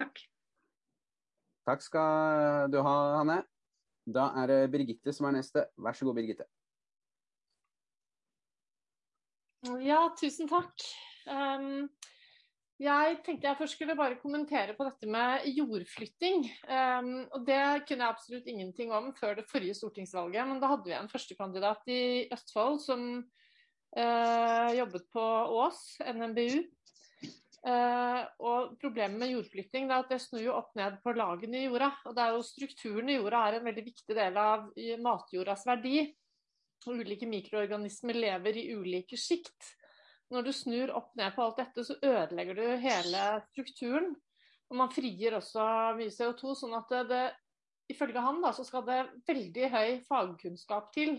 Takk. 0.01 0.25
Takk 1.65 1.85
skal 1.85 2.69
du 2.73 2.81
ha, 2.85 2.97
Hanne. 3.21 3.43
Da 4.05 4.29
er 4.43 4.51
det 4.51 4.61
Birgitte 4.73 5.15
som 5.17 5.31
er 5.31 5.39
neste. 5.39 5.69
Vær 5.81 5.97
så 5.97 6.05
god, 6.09 6.19
Birgitte. 6.19 6.49
Ja, 9.81 10.11
tusen 10.21 10.51
takk. 10.51 10.83
Um, 11.27 11.89
jeg 12.83 13.21
tenkte 13.23 13.47
jeg 13.47 13.57
først 13.61 13.77
skulle 13.77 13.95
bare 13.95 14.19
kommentere 14.19 14.75
på 14.75 14.85
dette 14.89 15.07
med 15.07 15.45
jordflytting. 15.47 16.49
Um, 16.67 17.13
og 17.31 17.45
Det 17.47 17.61
kunne 17.87 18.03
jeg 18.03 18.11
absolutt 18.11 18.49
ingenting 18.51 18.91
om 18.93 19.13
før 19.15 19.37
det 19.39 19.47
forrige 19.47 19.77
stortingsvalget. 19.79 20.49
Men 20.49 20.59
da 20.61 20.73
hadde 20.73 20.89
vi 20.89 20.97
en 20.97 21.11
førstekandidat 21.11 21.87
i 21.95 22.03
Østfold 22.35 22.81
som 22.83 23.05
uh, 23.23 24.71
jobbet 24.75 25.07
på 25.15 25.27
Ås, 25.61 25.85
NMBU. 26.03 26.65
Uh, 27.65 27.71
eh, 27.71 28.19
og 28.45 28.75
Problemet 28.83 29.17
med 29.23 29.31
jordflytting 29.33 29.87
er 29.87 30.03
at 30.03 30.11
det 30.11 30.19
snur 30.21 30.43
jo 30.43 30.59
opp 30.59 30.75
ned 30.77 30.99
på 31.01 31.15
lagene 31.17 31.63
i 31.63 31.69
jorda. 31.69 31.93
og 32.05 32.19
det 32.19 32.27
er 32.27 32.35
jo 32.35 32.43
Strukturen 32.45 33.09
i 33.09 33.17
jorda 33.17 33.47
er 33.47 33.61
en 33.61 33.71
veldig 33.71 33.87
viktig 33.87 34.19
del 34.19 34.37
av 34.37 34.67
matjordas 35.01 35.65
verdi. 35.71 36.03
Og 36.85 37.01
Ulike 37.01 37.31
mikroorganismer 37.31 38.19
lever 38.19 38.61
i 38.61 38.67
ulike 38.75 39.17
sjikt 39.17 39.73
når 40.33 40.47
du 40.47 40.53
snur 40.57 40.93
opp 40.97 41.13
ned 41.19 41.35
på 41.35 41.45
alt 41.45 41.61
dette, 41.61 41.85
så 41.85 41.97
ødelegger 42.01 42.59
du 42.59 42.65
hele 42.83 43.25
strukturen. 43.51 44.15
Og 44.73 44.79
man 44.81 44.93
frigir 44.93 45.37
også 45.37 45.65
mye 45.99 46.13
CO2, 46.13 46.55
sånn 46.59 46.77
at 46.79 46.95
det, 47.11 47.25
ifølge 47.93 48.23
han 48.25 48.41
da, 48.43 48.53
så 48.57 48.65
skal 48.67 48.87
det 48.89 49.01
veldig 49.29 49.71
høy 49.75 49.91
fagkunnskap 50.09 50.89
til. 50.97 51.19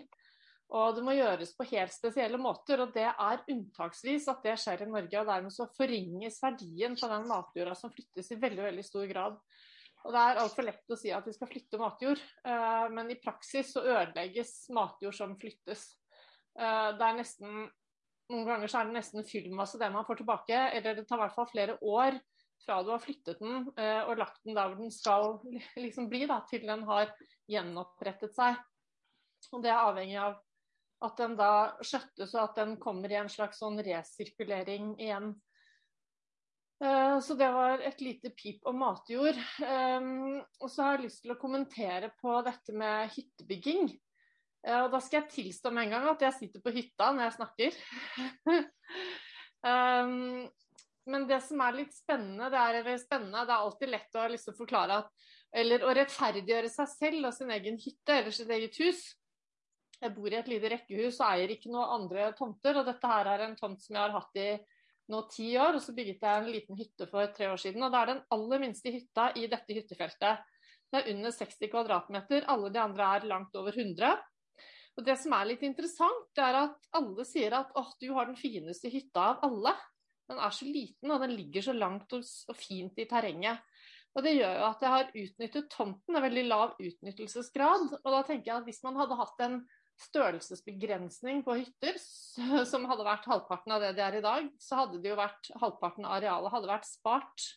Og 0.73 0.95
det 0.97 1.03
må 1.05 1.13
gjøres 1.13 1.53
på 1.53 1.67
helt 1.69 1.93
spesielle 1.93 2.39
måter, 2.41 2.81
og 2.81 2.93
det 2.95 3.05
er 3.05 3.43
unntaksvis 3.53 4.25
at 4.31 4.41
det 4.47 4.57
skjer 4.59 4.83
i 4.83 4.89
Norge. 4.89 5.21
og 5.21 5.29
Dermed 5.29 5.53
så 5.53 5.69
forringes 5.77 6.41
verdien 6.41 6.97
på 6.97 7.09
den 7.11 7.29
matjorda 7.29 7.77
som 7.77 7.93
flyttes 7.93 8.33
i 8.33 8.39
veldig 8.41 8.65
veldig 8.71 8.85
stor 8.87 9.05
grad. 9.11 9.37
Og 10.05 10.13
Det 10.13 10.21
er 10.21 10.41
altfor 10.41 10.67
lett 10.67 10.93
å 10.93 10.97
si 10.97 11.13
at 11.13 11.25
vi 11.25 11.33
skal 11.33 11.49
flytte 11.49 11.81
matjord, 11.81 12.19
eh, 12.45 12.87
men 12.93 13.09
i 13.09 13.17
praksis 13.21 13.71
så 13.73 13.81
ødelegges 13.85 14.67
matjord 14.73 15.15
som 15.17 15.33
flyttes. 15.37 15.87
Eh, 16.57 16.89
det 16.97 17.07
er 17.07 17.17
nesten 17.17 17.69
noen 18.32 18.47
ganger 18.47 18.71
så 18.71 18.80
er 18.80 18.89
det 18.89 18.97
nesten 18.97 19.28
fyllmasse 19.28 19.80
det 19.82 19.91
man 19.93 20.05
får 20.07 20.21
tilbake. 20.21 20.61
Eller 20.78 20.97
det 20.97 21.05
tar 21.09 21.19
i 21.19 21.26
hvert 21.26 21.36
fall 21.36 21.51
flere 21.51 21.78
år 21.82 22.19
fra 22.65 22.82
du 22.84 22.91
har 22.93 23.03
flyttet 23.03 23.41
den 23.41 23.69
eh, 23.78 24.01
og 24.07 24.17
lagt 24.19 24.41
den 24.45 24.55
der 24.57 24.69
hvor 24.71 24.80
den 24.80 24.93
skal 24.93 25.38
liksom 25.86 26.09
bli, 26.09 26.26
da, 26.30 26.39
til 26.49 26.65
den 26.67 26.86
har 26.88 27.11
gjenopprettet 27.51 28.36
seg. 28.38 28.57
Og 29.53 29.61
Det 29.61 29.69
er 29.69 29.84
avhengig 29.84 30.17
av 30.17 30.39
at 31.05 31.19
den 31.19 31.36
da 31.38 31.51
skjøttes 31.84 32.32
og 32.34 32.47
at 32.47 32.61
den 32.61 32.78
kommer 32.82 33.11
i 33.11 33.19
en 33.19 33.30
slags 33.30 33.59
sånn 33.61 33.78
resirkulering 33.86 34.95
igjen. 34.95 35.36
Eh, 36.84 37.17
så 37.21 37.38
det 37.38 37.51
var 37.53 37.84
et 37.86 38.01
lite 38.01 38.32
pip 38.36 38.65
om 38.67 38.80
matjord. 38.82 39.38
Eh, 39.61 40.09
og 40.59 40.71
så 40.71 40.88
har 40.88 40.97
jeg 40.97 41.05
lyst 41.09 41.21
til 41.26 41.36
å 41.36 41.39
kommentere 41.39 42.09
på 42.21 42.39
dette 42.47 42.76
med 42.76 43.13
hyttebygging. 43.13 43.93
Og 44.66 44.88
da 44.89 44.99
skal 45.03 45.20
jeg 45.20 45.30
tilstå 45.30 45.70
med 45.70 45.86
en 45.86 45.91
gang 45.93 46.05
at 46.09 46.24
jeg 46.26 46.38
sitter 46.39 46.61
på 46.63 46.74
hytta 46.74 47.11
når 47.13 47.28
jeg 47.28 47.34
snakker. 47.36 47.76
um, 49.70 50.47
men 51.05 51.28
det 51.30 51.38
som 51.45 51.61
er 51.61 51.78
litt 51.78 51.93
spennende, 51.93 52.49
det 52.49 52.61
er, 52.61 52.97
spennende, 53.01 53.43
det 53.45 53.53
er 53.53 53.66
alltid 53.68 53.91
lett 53.93 54.18
å 54.18 54.26
liksom 54.34 54.57
forklare 54.57 55.03
at 55.03 55.28
Eller 55.55 55.86
å 55.86 55.91
rettferdiggjøre 55.95 56.70
seg 56.72 56.89
selv 56.91 57.30
og 57.30 57.36
sin 57.36 57.51
egen 57.53 57.78
hytte 57.80 58.18
eller 58.18 58.34
sitt 58.36 58.49
eget 58.51 58.76
hus. 58.82 59.03
Jeg 60.01 60.11
bor 60.11 60.34
i 60.34 60.36
et 60.36 60.49
lite 60.51 60.72
rekkehus 60.74 61.22
og 61.22 61.30
eier 61.30 61.53
ikke 61.53 61.72
noen 61.72 61.93
andre 62.01 62.26
tomter. 62.36 62.82
Og 62.82 62.89
dette 62.89 63.11
her 63.11 63.30
er 63.32 63.45
en 63.45 63.55
tomt 63.55 63.80
som 63.80 63.95
jeg 63.95 64.03
har 64.03 64.16
hatt 64.18 64.41
i 64.41 64.49
nå 65.13 65.22
ti 65.32 65.47
år. 65.61 65.78
Og 65.78 65.86
så 65.86 65.95
bygget 65.95 66.26
jeg 66.28 66.41
en 66.41 66.51
liten 66.51 66.82
hytte 66.82 67.07
for 67.07 67.32
tre 67.38 67.47
år 67.53 67.61
siden. 67.61 67.86
Og 67.86 67.93
det 67.93 68.01
er 68.01 68.11
den 68.11 68.22
aller 68.36 68.63
minste 68.66 68.91
hytta 68.91 69.30
i 69.39 69.47
dette 69.51 69.78
hyttefeltet. 69.78 70.43
Det 70.91 71.01
er 71.01 71.11
under 71.13 71.38
60 71.38 71.72
kvadratmeter. 71.72 72.49
Alle 72.51 72.74
de 72.74 72.82
andre 72.82 73.11
er 73.16 73.30
langt 73.32 73.55
over 73.55 73.78
100. 73.78 74.11
Og 74.95 75.03
Det 75.03 75.17
som 75.19 75.33
er 75.35 75.49
litt 75.49 75.63
interessant, 75.67 76.29
det 76.35 76.43
er 76.45 76.61
at 76.61 76.89
alle 76.95 77.25
sier 77.27 77.55
at 77.57 77.73
åh, 77.75 77.91
du 77.99 78.07
har 78.15 78.29
den 78.29 78.39
fineste 78.39 78.91
hytta 78.91 79.33
av 79.33 79.43
alle. 79.47 79.75
Den 80.29 80.39
er 80.41 80.53
så 80.55 80.65
liten, 80.65 81.11
og 81.11 81.21
den 81.21 81.35
ligger 81.35 81.65
så 81.67 81.75
langt 81.75 82.15
og 82.15 82.55
fint 82.57 82.97
i 83.01 83.07
terrenget. 83.09 83.59
Og 84.15 84.23
Det 84.23 84.37
gjør 84.37 84.53
jo 84.55 84.67
at 84.69 84.83
jeg 84.85 84.93
har 84.93 85.09
utnyttet 85.21 85.71
tomten, 85.73 86.15
en 86.15 86.23
veldig 86.23 86.45
lav 86.47 86.77
utnyttelsesgrad. 86.79 87.89
Og 87.99 88.07
da 88.13 88.21
tenker 88.23 88.51
jeg 88.51 88.61
at 88.61 88.69
Hvis 88.69 88.83
man 88.87 88.95
hadde 89.01 89.19
hatt 89.19 89.43
en 89.43 89.59
størrelsesbegrensning 89.99 91.43
på 91.43 91.57
hytter, 91.59 91.99
som 92.71 92.87
hadde 92.87 93.07
vært 93.07 93.27
halvparten 93.31 93.75
av 93.75 93.83
det 93.83 93.93
de 93.99 94.03
er 94.05 94.17
i 94.19 94.23
dag, 94.23 94.47
så 94.59 94.81
hadde 94.83 95.01
det 95.03 95.11
jo 95.11 95.19
vært 95.19 95.51
halvparten 95.59 96.07
av 96.07 96.17
arealet 96.17 96.55
hadde 96.55 96.71
vært 96.71 96.87
spart. 96.87 97.49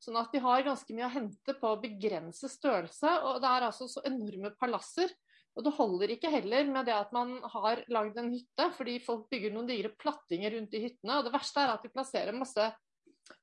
Sånn 0.00 0.16
at 0.16 0.30
de 0.32 0.40
har 0.40 0.64
ganske 0.64 0.94
mye 0.96 1.10
å 1.10 1.12
hente 1.12 1.54
på 1.60 1.74
å 1.74 1.80
begrense 1.82 2.48
størrelse. 2.48 3.10
Og 3.28 3.42
det 3.42 3.50
er 3.50 3.66
altså 3.66 3.90
så 3.90 4.02
enorme 4.08 4.54
palasser 4.56 5.10
og 5.58 5.66
det 5.66 5.72
holder 5.74 6.12
ikke 6.14 6.30
heller 6.30 6.68
med 6.70 6.86
det 6.86 6.94
at 6.94 7.10
man 7.14 7.34
har 7.52 7.82
lagd 7.90 8.18
en 8.20 8.30
hytte, 8.32 8.66
fordi 8.76 8.98
folk 9.02 9.26
bygger 9.32 9.52
noen 9.54 9.68
dyre 9.68 9.90
plattinger 9.98 10.54
rundt 10.54 10.76
i 10.78 10.84
hyttene. 10.84 11.18
Og 11.18 11.26
det 11.26 11.34
verste 11.34 11.64
er 11.64 11.72
at 11.72 11.84
de 11.84 11.90
plasserer 11.92 12.36
masse 12.36 12.66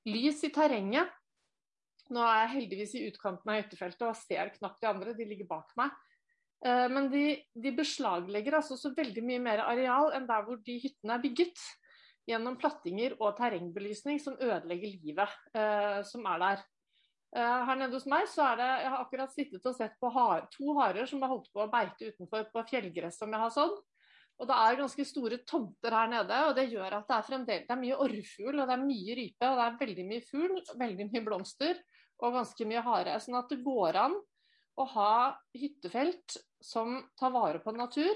lys 0.08 0.44
i 0.48 0.52
terrenget. 0.56 1.12
Nå 2.16 2.24
er 2.24 2.46
jeg 2.46 2.54
heldigvis 2.54 2.96
i 2.96 3.04
utkanten 3.10 3.52
av 3.52 3.60
hyttefeltet 3.60 4.06
og 4.08 4.16
ser 4.16 4.54
knapt 4.56 4.80
de 4.84 4.90
andre, 4.90 5.16
de 5.18 5.28
ligger 5.28 5.50
bak 5.50 5.74
meg. 5.80 5.92
Eh, 6.66 6.88
men 6.90 7.12
de, 7.12 7.26
de, 7.54 7.74
beslaglegger 7.76 8.58
altså 8.62 8.80
så 8.80 8.94
veldig 8.96 9.24
mye 9.28 9.44
mer 9.44 9.66
areal 9.68 10.16
enn 10.18 10.30
der 10.30 10.48
hvor 10.48 10.62
de 10.64 10.80
hyttene 10.82 11.18
er 11.18 11.26
bygget. 11.26 11.68
Gjennom 12.28 12.58
plattinger 12.60 13.14
og 13.22 13.38
terrengbelysning 13.38 14.18
som 14.20 14.40
ødelegger 14.40 14.96
livet 14.96 15.38
eh, 15.56 16.00
som 16.08 16.26
er 16.32 16.42
der. 16.44 16.66
Uh, 17.38 17.62
her 17.68 17.78
nede 17.78 17.94
hos 17.94 18.08
meg 18.10 18.26
så 18.32 18.42
er 18.48 18.56
det 18.58 18.68
Jeg 18.82 18.90
har 18.90 19.02
akkurat 19.04 19.34
sittet 19.34 19.68
og 19.70 19.76
sett 19.78 19.94
på 20.02 20.10
har, 20.10 20.48
to 20.54 20.74
harer 20.80 21.06
som 21.06 21.22
har 21.22 21.30
holdt 21.30 21.52
på 21.54 21.62
å 21.62 21.70
beite 21.70 22.10
utenfor 22.10 22.48
på 22.54 22.64
fjellgress 22.72 23.20
som 23.22 23.34
jeg 23.34 23.44
har 23.44 23.54
sådd. 23.54 23.76
Og 24.38 24.50
det 24.50 24.58
er 24.62 24.78
ganske 24.78 25.06
store 25.10 25.40
tomter 25.50 25.94
her 25.98 26.10
nede, 26.12 26.40
og 26.46 26.56
det 26.58 26.68
gjør 26.70 27.00
at 27.00 27.08
det 27.10 27.16
er 27.16 27.26
fremdeles 27.26 27.66
det 27.66 27.74
er 27.74 27.82
mye 27.82 28.00
orrfugl, 28.06 28.60
og 28.62 28.70
det 28.70 28.76
er 28.76 28.84
mye 28.84 29.16
rype, 29.18 29.50
og 29.50 29.58
det 29.58 29.66
er 29.66 29.78
veldig 29.80 30.06
mye 30.12 30.26
fugl, 30.26 30.58
veldig 30.82 31.08
mye 31.10 31.24
blomster 31.26 31.80
og 32.22 32.38
ganske 32.38 32.68
mye 32.70 32.84
hare. 32.86 33.16
Sånn 33.22 33.38
at 33.40 33.54
det 33.54 33.64
går 33.66 33.98
an 34.02 34.18
å 34.78 34.86
ha 34.94 35.14
hyttefelt 35.58 36.38
som 36.62 37.00
tar 37.18 37.34
vare 37.34 37.62
på 37.64 37.74
natur. 37.74 38.14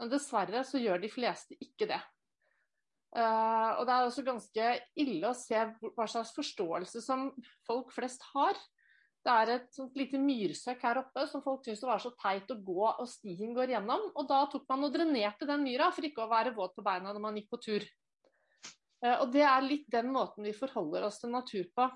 Men 0.00 0.12
dessverre 0.12 0.64
så 0.66 0.80
gjør 0.80 1.00
de 1.02 1.12
fleste 1.12 1.56
ikke 1.60 1.88
det. 1.88 2.00
Uh, 3.12 3.76
og 3.76 3.84
det 3.84 3.92
er 3.92 4.06
også 4.06 4.22
ganske 4.24 4.68
ille 5.02 5.28
å 5.28 5.36
se 5.36 5.58
hva 5.82 6.06
slags 6.08 6.30
forståelse 6.32 7.02
som 7.04 7.26
folk 7.66 7.92
flest 7.92 8.24
har. 8.30 8.56
Det 9.22 9.32
er 9.32 9.52
et 9.52 9.68
sånt 9.76 9.98
lite 10.00 10.18
myrsøkk 10.18 10.80
her 10.82 11.02
oppe 11.02 11.26
som 11.30 11.44
folk 11.44 11.60
syntes 11.62 11.82
det 11.84 11.90
var 11.90 12.00
så 12.02 12.14
teit 12.16 12.50
å 12.50 12.56
gå 12.56 12.86
og 12.88 13.04
stien 13.10 13.52
går 13.54 13.74
gjennom. 13.74 14.08
Og 14.16 14.30
da 14.30 14.40
tok 14.50 14.64
man 14.72 14.88
og 14.88 14.96
drenerte 14.96 15.46
den 15.46 15.62
myra 15.66 15.90
for 15.92 16.08
ikke 16.08 16.24
å 16.24 16.32
være 16.32 16.54
våt 16.56 16.74
på 16.78 16.86
beina 16.86 17.12
når 17.12 17.26
man 17.26 17.36
gikk 17.36 17.52
på 17.52 17.60
tur. 17.68 17.86
Uh, 19.04 19.18
og 19.18 19.28
det 19.36 19.44
er 19.44 19.68
litt 19.68 19.86
den 19.92 20.08
måten 20.14 20.48
vi 20.48 20.56
forholder 20.56 21.04
oss 21.10 21.20
til 21.20 21.36
natur 21.36 21.68
på. 21.76 21.90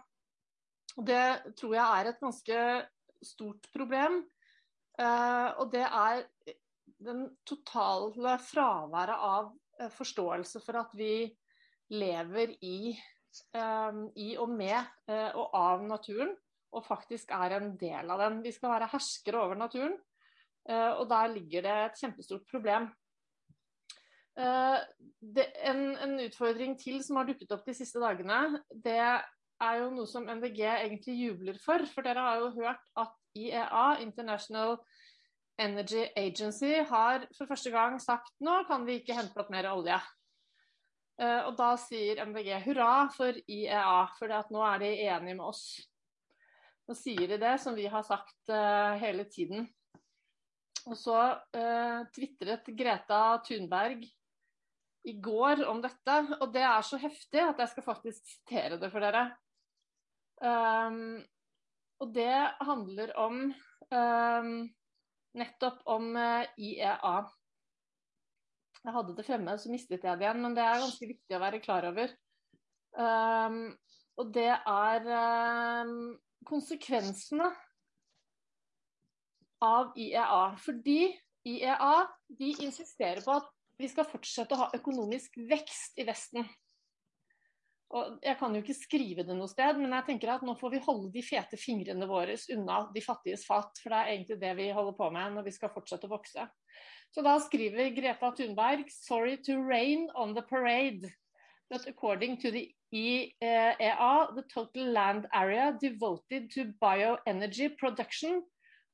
Og 1.01 1.05
det 1.09 1.27
tror 1.57 1.79
jeg 1.79 1.87
er 1.87 2.13
et 2.13 2.21
ganske 2.21 2.63
stort 3.25 3.73
problem. 3.73 4.21
Uh, 5.01 5.49
og 5.63 5.71
det 5.73 5.87
er 5.89 6.27
den 7.01 7.31
totale 7.49 8.37
fraværet 8.41 9.17
av 9.17 9.55
Eh, 9.66 9.66
forståelse 9.97 10.63
for 10.65 10.81
at 10.81 10.93
vi 10.97 11.29
lever 11.93 12.57
i, 12.65 12.97
um, 13.55 14.07
i 14.17 14.35
og 14.41 14.51
med 14.57 14.77
uh, 15.11 15.31
og 15.39 15.57
av 15.57 15.87
naturen, 15.87 16.35
og 16.77 16.85
faktisk 16.85 17.31
er 17.33 17.57
en 17.57 17.73
del 17.81 18.11
av 18.13 18.21
den. 18.25 18.43
Vi 18.45 18.53
skal 18.53 18.75
være 18.75 18.91
herskere 18.93 19.43
over 19.47 19.59
naturen, 19.59 19.97
og 20.67 21.05
der 21.07 21.29
ligger 21.31 21.63
det 21.63 21.75
et 21.79 22.01
kjempestort 22.01 22.43
problem. 22.51 22.89
Det, 24.35 25.45
en, 25.71 25.95
en, 25.95 26.17
utfordring 26.27 26.75
til 26.81 26.99
som 27.07 27.21
har 27.21 27.29
dukket 27.29 27.55
opp 27.55 27.63
de 27.71 27.75
siste 27.79 28.03
dagene, 28.03 28.59
det 28.75 28.99
er 28.99 29.79
jo 29.81 29.93
noe 29.95 30.09
som 30.11 30.27
MDG 30.29 30.61
egentlig 30.67 31.17
jubler 31.21 31.61
for. 31.63 31.87
For 31.93 32.05
dere 32.05 32.25
har 32.27 32.43
jo 32.43 32.51
hørt 32.59 32.83
at 32.99 33.15
IEA, 33.39 33.87
International 34.05 34.77
Energy 35.59 36.05
Agency 36.17 36.75
har 36.89 37.27
for 37.37 37.49
første 37.49 37.73
gang 37.73 37.97
sagt 38.03 38.35
nå 38.45 38.59
kan 38.69 38.85
vi 38.87 39.01
ikke 39.01 39.17
hente 39.17 39.41
opp 39.41 39.53
mer 39.53 39.69
olje. 39.73 39.99
Uh, 41.17 41.49
og 41.49 41.55
da 41.57 41.71
sier 41.81 42.21
MDG 42.29 42.51
hurra 42.67 43.07
for 43.15 43.39
IEA, 43.49 44.03
for 44.19 44.33
nå 44.53 44.65
er 44.69 44.83
de 44.83 44.91
enige 45.07 45.39
med 45.39 45.47
oss. 45.47 45.65
Nå 46.87 46.95
sier 46.95 47.25
de 47.31 47.41
det 47.41 47.55
som 47.63 47.75
vi 47.77 47.89
har 47.91 48.05
sagt 48.07 48.53
uh, 48.53 48.93
hele 49.01 49.25
tiden. 49.33 49.65
Og 50.87 50.95
så 51.01 51.17
uh, 51.57 52.05
tvitret 52.15 52.69
Greta 52.77 53.23
Thunberg 53.47 54.05
i 55.07 55.15
går 55.23 55.65
om 55.71 55.81
dette, 55.83 56.19
og 56.41 56.51
det 56.55 56.63
er 56.67 56.85
så 56.85 56.99
heftig 57.01 57.43
at 57.43 57.61
jeg 57.63 57.73
skal 57.73 57.87
faktisk 57.87 58.27
sitere 58.27 58.79
det 58.81 58.91
for 58.93 59.03
dere. 59.03 59.29
Um, 60.43 61.23
og 62.03 62.11
det 62.13 62.35
handler 62.61 63.13
om 63.17 63.39
um, 63.95 64.51
nettopp 65.39 65.83
om 65.93 66.13
eh, 66.19 66.47
IEA. 66.59 67.17
Jeg 68.87 68.95
hadde 68.95 69.17
det 69.19 69.27
fremme, 69.27 69.57
så 69.59 69.73
mistet 69.73 70.05
jeg 70.05 70.19
det 70.19 70.27
igjen, 70.27 70.43
men 70.45 70.55
det 70.55 70.63
er 70.63 70.83
ganske 70.83 71.09
viktig 71.11 71.37
å 71.37 71.43
være 71.43 71.63
klar 71.65 71.89
over. 71.89 72.13
Um, 72.97 73.75
og 74.17 74.31
det 74.33 74.49
er 74.55 75.09
um, 75.83 76.15
konsekvensene 76.47 77.51
av 79.67 79.91
IEA. 79.99 80.45
Fordi 80.63 81.01
IEA 81.47 81.97
de 82.39 82.53
insisterer 82.65 83.25
på 83.25 83.35
at 83.41 83.51
vi 83.77 83.91
skal 83.93 84.09
fortsette 84.09 84.57
å 84.57 84.63
ha 84.65 84.71
økonomisk 84.79 85.37
vekst 85.51 85.99
i 86.01 86.07
Vesten. 86.09 86.47
Og 87.95 88.17
jeg 88.25 88.35
kan 88.41 88.55
jo 88.55 88.61
ikke 88.65 88.75
skrive 88.75 89.23
det 89.27 89.35
noe 89.39 89.47
sted, 89.51 89.79
men 89.79 89.93
jeg 89.95 90.07
tenker 90.09 90.33
at 90.33 90.45
nå 90.47 90.57
får 90.59 90.73
vi 90.73 90.83
holde 90.83 91.11
de 91.15 91.23
fete 91.23 91.59
fingrene 91.61 92.09
våre 92.11 92.35
unna 92.57 92.81
de 92.95 93.03
fattiges 93.05 93.47
fat. 93.47 93.79
For 93.79 93.95
det 93.95 94.01
er 94.01 94.11
egentlig 94.15 94.39
det 94.41 94.55
vi 94.59 94.73
holder 94.75 94.97
på 94.99 95.11
med 95.15 95.37
når 95.37 95.47
vi 95.47 95.55
skal 95.55 95.71
fortsette 95.75 96.09
å 96.09 96.15
vokse. 96.17 96.49
Så 97.15 97.23
da 97.23 97.37
skriver 97.39 97.95
Greta 97.95 98.33
Thunberg 98.35 98.91
'Sorry 98.91 99.37
to 99.47 99.61
rain 99.63 100.11
on 100.15 100.35
the 100.35 100.43
parade'. 100.43 101.07
But 101.71 101.87
according 101.87 102.41
to 102.43 102.51
the 102.51 102.75
EEA, 102.95 104.35
the 104.35 104.45
total 104.53 104.93
land 104.93 105.27
area 105.33 105.77
devoted 105.81 106.51
to 106.53 106.73
bioenergy 106.83 107.77
production 107.79 108.43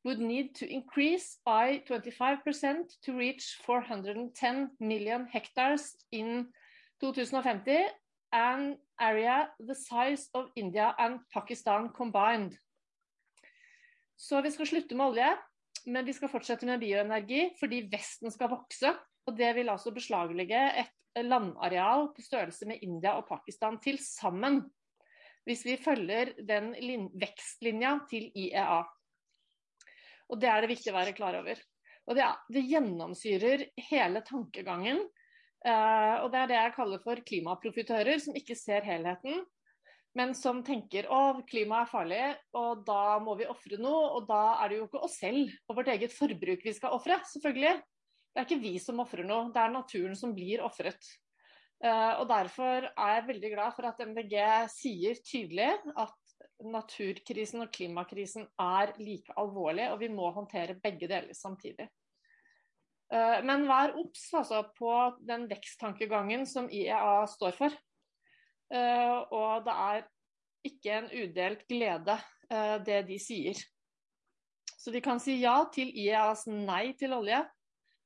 would 0.04 0.18
need 0.18 0.54
to 0.56 0.66
increase 0.66 1.38
by 1.44 1.82
25% 1.88 3.00
to 3.02 3.16
reach 3.16 3.58
410 3.64 4.70
million 4.80 5.26
hectares 5.26 5.96
in 6.10 6.48
2050 7.00 7.88
an 8.32 8.76
area 9.00 9.48
the 9.58 9.74
size 9.74 10.28
of 10.34 10.50
India 10.56 10.94
and 10.98 11.20
Pakistan 11.30 11.88
combined. 11.92 12.56
Så 14.16 14.40
vi 14.42 14.50
skal 14.50 14.66
slutte 14.66 14.94
med 14.94 15.06
olje, 15.06 15.30
men 15.86 16.06
vi 16.06 16.14
skal 16.14 16.30
fortsette 16.30 16.66
med 16.66 16.80
bioenergi 16.80 17.48
fordi 17.60 17.82
Vesten 17.92 18.30
skal 18.30 18.52
vokse. 18.52 18.94
Og 19.26 19.36
det 19.38 19.52
vil 19.56 19.70
altså 19.70 19.92
beslaglegge 19.94 20.60
et 20.82 21.24
landareal 21.26 22.08
på 22.14 22.24
størrelse 22.24 22.66
med 22.66 22.82
India 22.82 23.16
og 23.18 23.28
Pakistan 23.28 23.78
til 23.82 23.98
sammen. 24.02 24.62
Hvis 25.46 25.64
vi 25.66 25.76
følger 25.76 26.32
den 26.46 26.72
vekstlinja 27.18 27.96
til 28.10 28.30
IEA. 28.34 28.82
Og 30.30 30.40
det 30.40 30.48
er 30.48 30.62
det 30.62 30.70
viktig 30.70 30.92
å 30.92 30.96
være 30.96 31.14
klar 31.16 31.36
over. 31.40 31.58
Og 32.06 32.18
det, 32.18 32.26
det 32.54 32.62
gjennomsyrer 32.66 33.66
hele 33.90 34.22
tankegangen 34.26 35.02
Uh, 35.62 36.24
og 36.24 36.32
det 36.32 36.40
er 36.40 36.48
det 36.50 36.58
jeg 36.58 36.74
kaller 36.74 37.02
for 37.04 37.22
klimaprofitører, 37.26 38.18
som 38.22 38.34
ikke 38.38 38.56
ser 38.58 38.82
helheten, 38.86 39.44
men 40.18 40.34
som 40.36 40.60
tenker 40.66 41.06
å, 41.08 41.20
klimaet 41.48 41.86
er 41.86 41.90
farlig, 41.92 42.22
og 42.58 42.82
da 42.84 43.16
må 43.22 43.36
vi 43.38 43.48
ofre 43.48 43.78
noe. 43.80 44.10
Og 44.18 44.26
da 44.28 44.58
er 44.60 44.72
det 44.72 44.80
jo 44.80 44.88
ikke 44.88 45.04
oss 45.06 45.16
selv 45.22 45.52
og 45.70 45.78
vårt 45.78 45.92
eget 45.94 46.12
forbruk 46.12 46.66
vi 46.66 46.74
skal 46.76 46.96
ofre, 46.98 47.16
selvfølgelig. 47.30 47.78
Det 48.32 48.40
er 48.40 48.48
ikke 48.48 48.64
vi 48.64 48.74
som 48.82 49.00
ofrer 49.04 49.24
noe, 49.28 49.52
det 49.54 49.62
er 49.62 49.72
naturen 49.72 50.18
som 50.18 50.34
blir 50.36 50.64
ofret. 50.66 51.00
Uh, 51.82 52.20
og 52.20 52.26
derfor 52.30 52.90
er 52.90 53.14
jeg 53.16 53.28
veldig 53.30 53.54
glad 53.54 53.78
for 53.78 53.88
at 53.88 54.02
MDG 54.06 54.36
sier 54.70 55.22
tydelig 55.26 55.70
at 55.98 56.18
naturkrisen 56.62 57.64
og 57.64 57.72
klimakrisen 57.74 58.46
er 58.60 58.92
like 59.00 59.34
alvorlig, 59.38 59.88
og 59.90 59.98
vi 60.02 60.10
må 60.12 60.30
håndtere 60.34 60.78
begge 60.82 61.08
deler 61.10 61.34
samtidig. 61.36 61.88
Eh, 63.12 63.38
men 63.44 63.66
vær 63.68 63.92
obs 64.00 64.28
altså, 64.38 64.62
på 64.78 64.92
den 65.28 65.44
veksttankegangen 65.50 66.46
som 66.48 66.70
IEA 66.72 67.26
står 67.28 67.56
for. 67.58 67.74
Eh, 68.72 69.18
og 69.36 69.66
det 69.66 69.74
er 69.88 70.06
ikke 70.64 70.94
en 70.96 71.10
udelt 71.10 71.66
glede, 71.68 72.16
eh, 72.48 72.78
det 72.86 73.02
de 73.10 73.18
sier. 73.20 73.58
Så 74.72 74.94
vi 74.94 75.02
kan 75.04 75.20
si 75.22 75.36
ja 75.42 75.58
til 75.74 75.92
IEAs 75.92 76.46
nei 76.48 76.94
til 76.98 77.12
olje, 77.18 77.42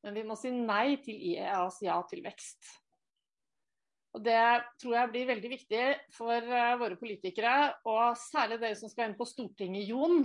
men 0.03 0.17
vi 0.17 0.27
må 0.27 0.35
si 0.39 0.51
nei 0.51 0.99
til 1.05 1.23
IEAs 1.31 1.79
ja 1.87 2.01
til 2.11 2.25
vekst. 2.27 2.75
Og 4.17 4.25
Det 4.25 4.43
tror 4.81 4.95
jeg 4.97 5.11
blir 5.13 5.27
veldig 5.29 5.49
viktig 5.53 5.81
for 6.17 6.41
våre 6.81 6.97
politikere, 6.97 7.75
og 7.85 8.17
særlig 8.17 8.57
dere 8.63 8.79
som 8.81 8.89
skal 8.89 9.11
inn 9.11 9.19
på 9.19 9.27
Stortinget, 9.29 9.91
Jon. 9.91 10.25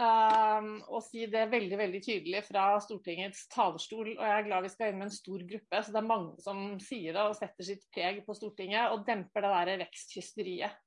Um, 0.00 0.68
og 0.88 1.02
si 1.04 1.26
det 1.28 1.42
veldig 1.52 1.76
veldig 1.76 2.00
tydelig 2.00 2.40
fra 2.46 2.64
Stortingets 2.80 3.44
talerstol. 3.52 4.14
Og 4.14 4.22
jeg 4.24 4.36
er 4.36 4.46
glad 4.46 4.64
vi 4.64 4.72
skal 4.72 4.92
inn 4.92 5.00
med 5.00 5.10
en 5.10 5.16
stor 5.16 5.42
gruppe, 5.52 5.82
så 5.82 5.92
det 5.92 6.00
er 6.00 6.08
mange 6.08 6.44
som 6.44 6.62
sier 6.80 7.16
det 7.16 7.24
og 7.26 7.36
setter 7.36 7.68
sitt 7.68 7.84
preg 7.92 8.22
på 8.26 8.36
Stortinget 8.38 8.94
og 8.94 9.04
demper 9.08 9.44
det 9.44 9.50
der 9.56 9.82
veksthysteriet 9.84 10.78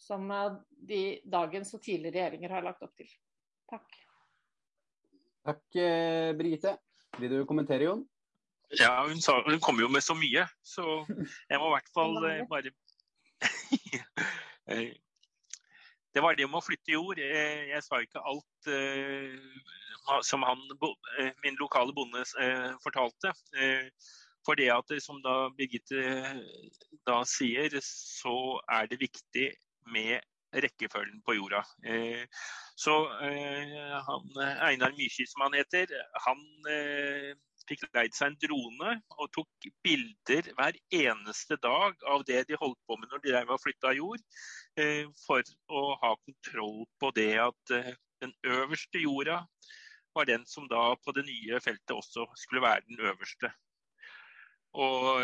som 0.00 0.30
uh, 0.32 0.56
de 0.88 1.18
dagens 1.28 1.74
og 1.76 1.84
tidligere 1.84 2.16
regjeringer 2.16 2.56
har 2.56 2.64
lagt 2.64 2.86
opp 2.86 2.94
til. 2.96 3.10
Takk. 3.70 4.00
Takk, 5.44 5.66
Brigitte. 5.70 6.72
Brite. 6.76 6.78
Vil 7.20 7.32
du 7.32 7.44
kommentere, 7.48 7.84
Jon? 7.88 8.02
Ja, 8.78 9.06
hun, 9.08 9.20
sa, 9.20 9.40
hun 9.42 9.60
kom 9.60 9.80
jo 9.82 9.88
med 9.90 10.04
så 10.04 10.14
mye, 10.14 10.44
så 10.62 10.84
jeg 11.50 11.58
må 11.58 11.70
i 11.70 11.74
hvert 11.74 11.88
fall 11.94 12.18
eh, 12.28 12.42
bare 12.50 12.70
eh, 14.70 14.92
det 16.14 16.22
var 16.22 16.36
det 16.38 16.46
med 16.48 16.58
å 16.58 16.64
flytte 16.64 16.94
jord. 16.94 17.20
Eh, 17.22 17.68
jeg 17.70 17.84
sa 17.86 18.00
ikke 18.02 18.22
alt 18.26 18.70
uh, 18.70 20.16
som 20.26 20.42
han, 20.46 20.62
eh, 21.22 21.30
min 21.44 21.58
lokale 21.60 21.94
bonde 21.94 22.24
fortalte. 22.84 23.34
For 24.46 24.56
det 24.56 24.70
at, 24.72 24.94
som 25.04 25.20
da 25.22 25.50
Birgitte 25.54 26.00
da 27.06 27.20
sier, 27.28 27.76
så 27.84 28.34
er 28.72 28.88
det 28.90 29.02
viktig 29.02 29.50
med 29.92 30.24
rekkefølgen 30.64 31.20
på 31.22 31.36
jorda. 31.36 31.60
Så 32.80 32.94
han, 33.12 34.30
Einar 34.64 34.96
Mykje, 34.96 35.28
som 35.28 35.44
han 35.44 35.58
heter, 35.60 35.92
han 36.24 36.40
fikk 37.70 37.86
leid 37.94 38.16
seg 38.16 38.32
en 38.32 38.38
drone 38.42 38.94
og 39.16 39.30
tok 39.36 39.68
bilder 39.86 40.50
hver 40.58 40.78
eneste 40.96 41.58
dag 41.62 42.04
av 42.12 42.24
det 42.28 42.44
de 42.50 42.58
holdt 42.60 42.80
på 42.88 42.98
med 42.98 43.10
når 43.12 43.24
de 43.24 43.42
var 43.50 43.62
flytta 43.62 43.94
jord, 43.98 44.22
eh, 44.80 45.06
for 45.24 45.54
å 45.70 45.84
ha 46.02 46.12
kontroll 46.26 46.84
på 47.02 47.12
det 47.16 47.32
at 47.46 47.74
eh, 47.76 47.94
den 48.24 48.34
øverste 48.44 49.02
jorda 49.02 49.40
var 50.16 50.26
den 50.28 50.44
som 50.50 50.66
da 50.68 50.90
på 51.04 51.14
det 51.16 51.24
nye 51.28 51.60
feltet 51.62 51.94
også 51.94 52.26
skulle 52.36 52.64
være 52.66 52.86
den 52.88 53.00
øverste. 53.06 53.52
Og 54.74 55.22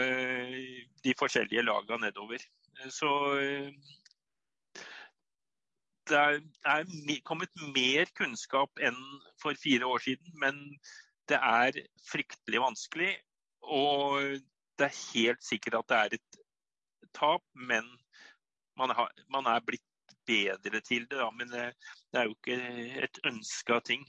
de 1.07 1.13
forskjellige 1.19 1.63
laga 1.63 1.99
nedover. 2.03 2.43
Så 2.91 3.11
det 6.11 6.19
er 6.67 7.21
kommet 7.27 7.51
mer 7.75 8.11
kunnskap 8.19 8.83
enn 8.83 8.99
for 9.43 9.59
fire 9.59 9.87
år 9.91 10.03
siden, 10.05 10.33
men 10.43 10.61
det 11.29 11.39
er 11.39 11.81
fryktelig 12.11 12.61
vanskelig. 12.63 13.13
Og 13.67 14.39
det 14.79 14.89
er 14.89 15.01
helt 15.15 15.45
sikkert 15.45 15.81
at 15.81 15.89
det 15.91 15.99
er 15.99 16.19
et 16.19 16.41
tap, 17.17 17.43
men 17.55 17.87
man, 18.77 18.91
har, 18.91 19.11
man 19.33 19.49
er 19.51 19.65
blitt 19.65 19.83
bedre 20.27 20.81
til 20.81 21.07
det. 21.11 21.19
Da, 21.19 21.31
men 21.31 21.51
det, 21.51 21.73
det, 22.13 22.21
er 22.21 22.29
jo 22.29 22.37
ikke 22.37 22.59
et 23.07 23.21
ønska 23.25 23.81
ting. 23.81 24.05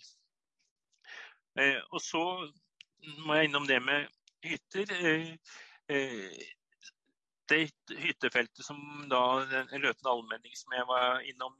Eh, 1.58 1.80
og 1.92 2.02
så 2.02 2.24
må 3.26 3.38
jeg 3.38 3.50
innom 3.50 3.68
det 3.70 3.80
med 3.82 4.08
hytter. 4.46 4.94
Eh, 5.00 5.34
eh, 5.90 6.46
det 7.48 7.62
hyttefeltet 8.04 8.66
som 8.66 8.80
da 9.08 9.22
Løten 9.80 10.10
allmenning 10.12 10.56
som 10.60 10.74
jeg 10.76 10.84
var 10.90 11.22
innom 11.24 11.54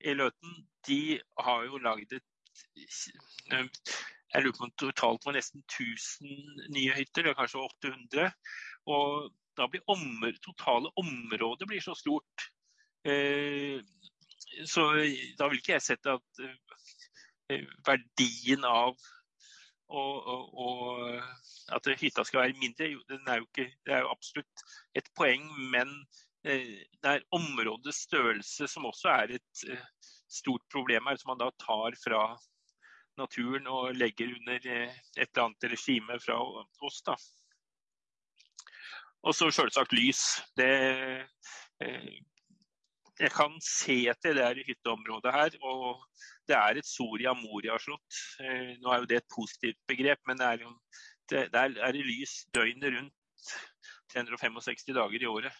i 0.00 0.14
Løten, 0.16 0.54
de 0.88 1.18
har 1.44 1.66
jo 1.68 1.80
lagd 1.84 2.14
et 2.16 2.24
Jeg 4.34 4.44
lurer 4.44 4.56
på 4.58 4.66
om 4.66 4.72
totalt 4.76 5.26
var 5.26 5.36
nesten 5.38 5.62
1000 5.64 6.72
nye 6.74 6.96
hytter, 6.96 7.24
eller 7.24 7.38
kanskje 7.38 7.64
800. 7.64 8.32
Og 8.92 9.30
da 9.58 9.66
blir 9.70 9.84
området, 9.90 10.42
totale 10.44 10.92
området 11.00 11.68
blir 11.68 11.80
så 11.84 11.94
stort. 11.96 12.48
Eh, 13.08 13.80
så 14.68 14.84
da 15.38 15.48
vil 15.48 15.60
ikke 15.60 15.76
jeg 15.76 15.86
sette 15.86 16.18
at 16.18 16.42
eh, 16.44 17.64
verdien 17.86 18.66
av 18.68 18.96
og, 19.88 20.26
og, 20.28 20.48
og, 20.52 21.22
at 21.72 21.88
hytta 22.00 22.24
skal 22.24 22.42
være 22.42 22.60
mindre, 22.60 22.90
er 23.16 23.44
ikke, 23.44 23.70
det 23.86 23.94
er 23.94 24.04
jo 24.04 24.12
absolutt 24.12 24.64
et 24.98 25.08
poeng. 25.16 25.48
Men 25.72 25.94
eh, 26.44 26.84
det 27.00 27.14
er 27.14 27.26
områdets 27.34 28.04
størrelse 28.08 28.68
som 28.68 28.88
også 28.88 29.12
er 29.14 29.38
et 29.38 29.64
eh, 29.68 29.88
stort 30.28 30.64
problem 30.72 31.08
her, 31.08 31.16
som 31.16 31.32
man 31.32 31.40
da 31.40 31.50
tar 31.64 31.96
fra 32.04 32.22
naturen 33.18 33.66
og 33.70 33.96
legger 33.96 34.32
under 34.36 34.70
eh, 34.70 34.96
et 35.16 35.28
eller 35.28 35.48
annet 35.48 35.68
regime 35.72 36.18
fra 36.22 36.38
oss. 36.40 37.02
da. 37.06 37.16
Og 39.26 39.34
så 39.34 39.50
selvsagt 39.50 39.94
lys. 39.96 40.22
Det, 40.56 40.70
eh, 41.82 42.10
jeg 43.18 43.34
kan 43.34 43.56
se 43.64 43.98
etter 44.12 44.36
det 44.36 44.44
her 44.46 44.60
i 44.60 44.66
hytteområdet 44.68 45.34
her, 45.34 45.54
og 45.66 46.04
det 46.48 46.56
er 46.56 46.78
et 46.78 46.86
Soria 46.86 47.34
Moria-slott. 47.34 48.20
Eh, 48.44 48.76
nå 48.78 48.92
er 48.92 49.02
jo 49.02 49.10
det 49.10 49.22
et 49.22 49.32
positivt 49.34 49.80
begrep, 49.90 50.22
men 50.26 50.38
det 50.38 50.46
er, 50.46 50.66
jo, 50.66 50.74
det, 51.30 51.46
der 51.54 51.74
er 51.82 51.96
det 51.96 52.06
lys 52.06 52.44
døgnet 52.54 52.94
rundt 52.94 53.54
365 54.14 54.94
dager 54.94 55.22
i 55.22 55.30
året. 55.30 55.52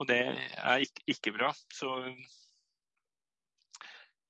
Og 0.00 0.08
det 0.08 0.20
er 0.24 0.86
ikke, 0.86 1.04
ikke 1.12 1.34
bra. 1.36 1.52
Så 1.76 1.92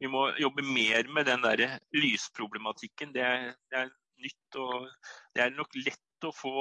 vi 0.00 0.08
må 0.08 0.26
jobbe 0.40 0.64
mer 0.64 1.08
med 1.12 1.28
den 1.28 1.42
der 1.44 1.78
lysproblematikken. 1.92 3.12
Det 3.14 3.24
er, 3.24 3.50
det 3.70 3.82
er 3.82 3.90
nytt, 4.24 4.60
og 4.60 4.88
det 5.36 5.44
er 5.44 5.52
nok 5.56 5.76
lett 5.76 6.26
å 6.28 6.32
få 6.34 6.54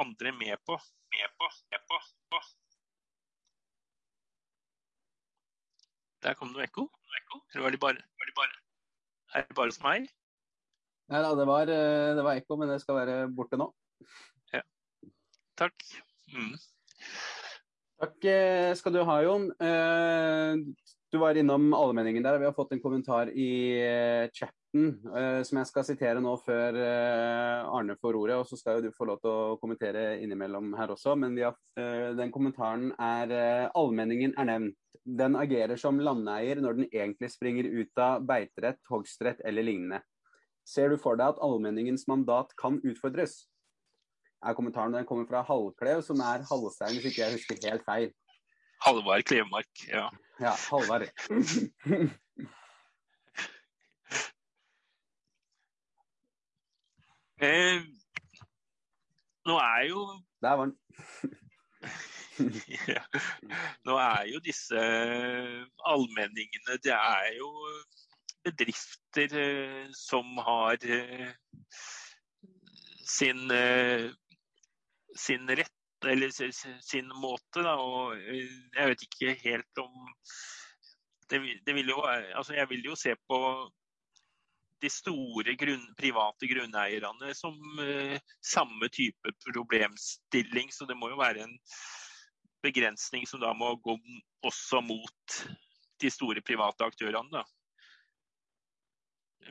andre 0.00 0.32
med 0.36 0.56
på. 0.64 0.78
Med 1.12 1.36
på, 1.36 1.50
med 1.72 1.84
på, 1.90 2.00
på. 2.32 2.40
Der 6.24 6.36
kom 6.36 6.50
det 6.52 6.58
noe 6.58 6.66
ekko. 6.66 6.88
Eller 7.52 7.64
var 7.64 7.74
det 7.74 7.80
bare, 7.82 8.02
var 8.20 8.28
det 8.28 8.34
bare 8.36 8.58
Er 9.34 9.46
det 9.46 9.56
bare 9.56 9.72
hos 9.72 9.80
meg? 9.82 10.08
Nei 11.10 11.20
da, 11.24 11.30
det 11.38 11.46
var, 11.48 11.70
eh, 11.70 12.12
det 12.16 12.24
var 12.26 12.38
ekko, 12.38 12.56
men 12.60 12.70
det 12.70 12.80
skal 12.82 12.98
være 13.00 13.14
borte 13.34 13.58
nå. 13.58 13.66
Ja. 14.54 14.62
Takk. 15.58 15.86
Mm. 16.30 16.54
Takk 18.00 18.26
eh, 18.30 18.70
skal 18.78 18.94
du 18.94 19.00
ha, 19.06 19.16
Jon. 19.26 19.48
Eh, 21.10 21.12
du 21.12 21.18
var 21.18 21.34
innom 21.34 21.74
allmenningen 21.74 22.22
der. 22.22 22.38
Vi 22.38 22.44
har 22.44 22.52
fått 22.52 22.72
en 22.72 22.80
kommentar 22.80 23.30
i 23.30 24.30
chatten 24.32 25.00
som 25.44 25.58
jeg 25.58 25.66
skal 25.66 25.84
sitere 25.84 26.20
nå 26.22 26.36
før 26.44 26.76
Arne 26.78 27.96
får 27.98 28.14
ordet. 28.14 28.36
Og 28.38 28.46
så 28.46 28.56
skal 28.56 28.78
jo 28.78 28.84
du 28.86 28.94
få 28.94 29.08
lov 29.08 29.18
til 29.18 29.30
å 29.30 29.56
kommentere 29.58 30.20
innimellom 30.22 30.70
her 30.78 30.92
også. 30.94 31.16
Men 31.18 31.34
har, 31.42 31.56
den 32.14 32.30
kommentaren 32.30 32.92
er 32.94 33.34
allmenningen 33.74 34.36
er 34.38 34.46
nevnt 34.52 34.78
den 35.04 35.36
agerer 35.36 35.76
som 35.80 35.98
landeier 35.98 36.60
når 36.60 36.78
den 36.78 36.88
egentlig 36.92 37.30
springer 37.32 37.66
ut 37.66 37.98
av 37.98 38.22
beiterett, 38.26 38.80
hogstrett 38.90 39.40
eller 39.46 39.66
lignende. 39.66 40.02
Ser 40.66 40.92
du 40.92 40.98
for 41.00 41.18
deg 41.18 41.34
at 41.34 41.42
allmenningens 41.42 42.06
mandat 42.10 42.52
kan 42.60 42.78
utfordres? 42.84 43.48
Er 44.44 44.56
kommentaren 44.56 44.94
den 44.94 45.08
kommer 45.08 45.26
fra 45.28 45.42
Halvklev, 45.44 46.02
som 46.04 46.20
er 46.24 46.44
Halvstein, 46.48 46.96
hvis 46.96 47.10
ikke 47.10 47.24
jeg 47.24 47.36
husker 47.36 47.64
helt 47.66 47.84
feil. 47.88 48.12
Halvard 48.84 49.26
Klevemark, 49.28 49.68
ja. 49.88 50.06
Ja, 50.40 50.54
Halvard. 50.70 51.02
eh, 57.44 57.82
nå 59.46 59.56
er 59.58 59.82
jo 59.88 60.22
Der 60.40 60.52
var 60.56 60.64
den. 60.64 60.78
ja. 62.94 63.02
Nå 63.84 63.96
er 64.00 64.24
jo 64.32 64.38
disse 64.44 64.78
allmenningene 65.92 66.78
Det 66.84 66.92
er 66.96 67.36
jo 67.36 67.50
bedrifter 68.44 69.36
eh, 69.44 69.88
som 69.92 70.24
har 70.38 70.76
eh, 70.88 71.32
sin, 73.04 73.50
eh, 73.50 74.10
sin 75.16 75.48
rett 75.48 75.79
eller 76.08 76.32
sin 76.32 77.10
måte, 77.20 77.64
da. 77.64 77.76
Og 77.76 78.16
jeg 78.20 78.92
vet 78.92 79.04
ikke 79.06 79.36
helt 79.44 79.82
om 79.82 80.08
det, 81.30 81.40
det 81.66 81.74
vil 81.76 81.92
jo, 81.92 82.00
altså 82.34 82.56
Jeg 82.56 82.68
vil 82.72 82.84
jo 82.84 82.96
se 82.98 83.14
på 83.28 83.38
de 84.80 84.88
store 84.90 85.54
grunn, 85.60 85.82
private 85.98 86.48
grunneierne 86.48 87.34
som 87.36 87.56
uh, 87.78 88.16
samme 88.40 88.88
type 88.88 89.34
problemstilling. 89.44 90.72
Så 90.72 90.88
det 90.88 90.96
må 90.96 91.12
jo 91.12 91.20
være 91.20 91.44
en 91.44 91.56
begrensning 92.64 93.26
som 93.28 93.42
da 93.42 93.52
må 93.56 93.74
gå 93.84 93.96
også 94.46 94.80
mot 94.84 95.40
de 96.00 96.10
store 96.10 96.40
private 96.44 96.84
aktørene. 96.84 97.28
da. 97.32 97.44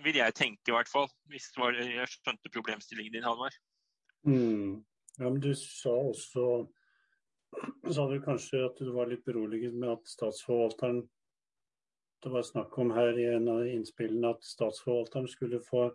Vil 0.03 0.17
jeg 0.17 0.35
tenke, 0.37 0.69
i 0.69 0.75
hvert 0.75 0.89
fall. 0.89 1.09
Hvis 1.29 1.49
det 1.53 1.61
var, 1.61 1.77
jeg 1.77 2.09
skjønte 2.15 2.53
problemstillingen 2.53 3.19
din, 3.19 3.27
Halvard. 3.27 3.55
Mm. 4.25 4.81
Ja, 5.19 5.29
men 5.29 5.41
du 5.43 5.51
sa 5.55 5.91
også 5.91 6.43
sa 7.91 8.05
du 8.07 8.19
kanskje 8.23 8.61
at 8.67 8.77
du 8.79 8.91
var 8.95 9.09
litt 9.09 9.25
beroliget 9.25 9.73
med 9.75 9.91
at 9.97 10.07
statsforvalteren 10.07 11.01
Det 12.23 12.31
var 12.31 12.43
snakk 12.43 12.77
om 12.79 12.91
her 12.91 13.17
i 13.19 13.25
en 13.31 13.47
av 13.47 13.67
innspillene 13.67 14.33
at 14.35 14.43
statsforvalteren 14.43 15.27
skulle 15.31 15.61
få 15.63 15.85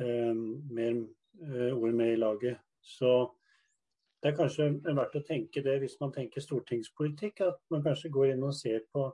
eh, 0.00 0.36
mer 0.76 0.94
eh, 0.96 1.74
ord 1.76 1.92
med 1.92 2.14
i 2.14 2.16
laget. 2.16 2.56
Så 2.80 3.10
det 4.22 4.30
er 4.30 4.38
kanskje 4.38 4.70
verdt 4.84 5.18
å 5.20 5.24
tenke 5.28 5.60
det 5.64 5.76
hvis 5.82 5.98
man 6.00 6.14
tenker 6.16 6.40
stortingspolitikk, 6.40 7.44
at 7.44 7.60
man 7.68 7.84
kanskje 7.84 8.12
går 8.16 8.32
inn 8.32 8.46
og 8.48 8.56
ser 8.56 8.80
på 8.92 9.10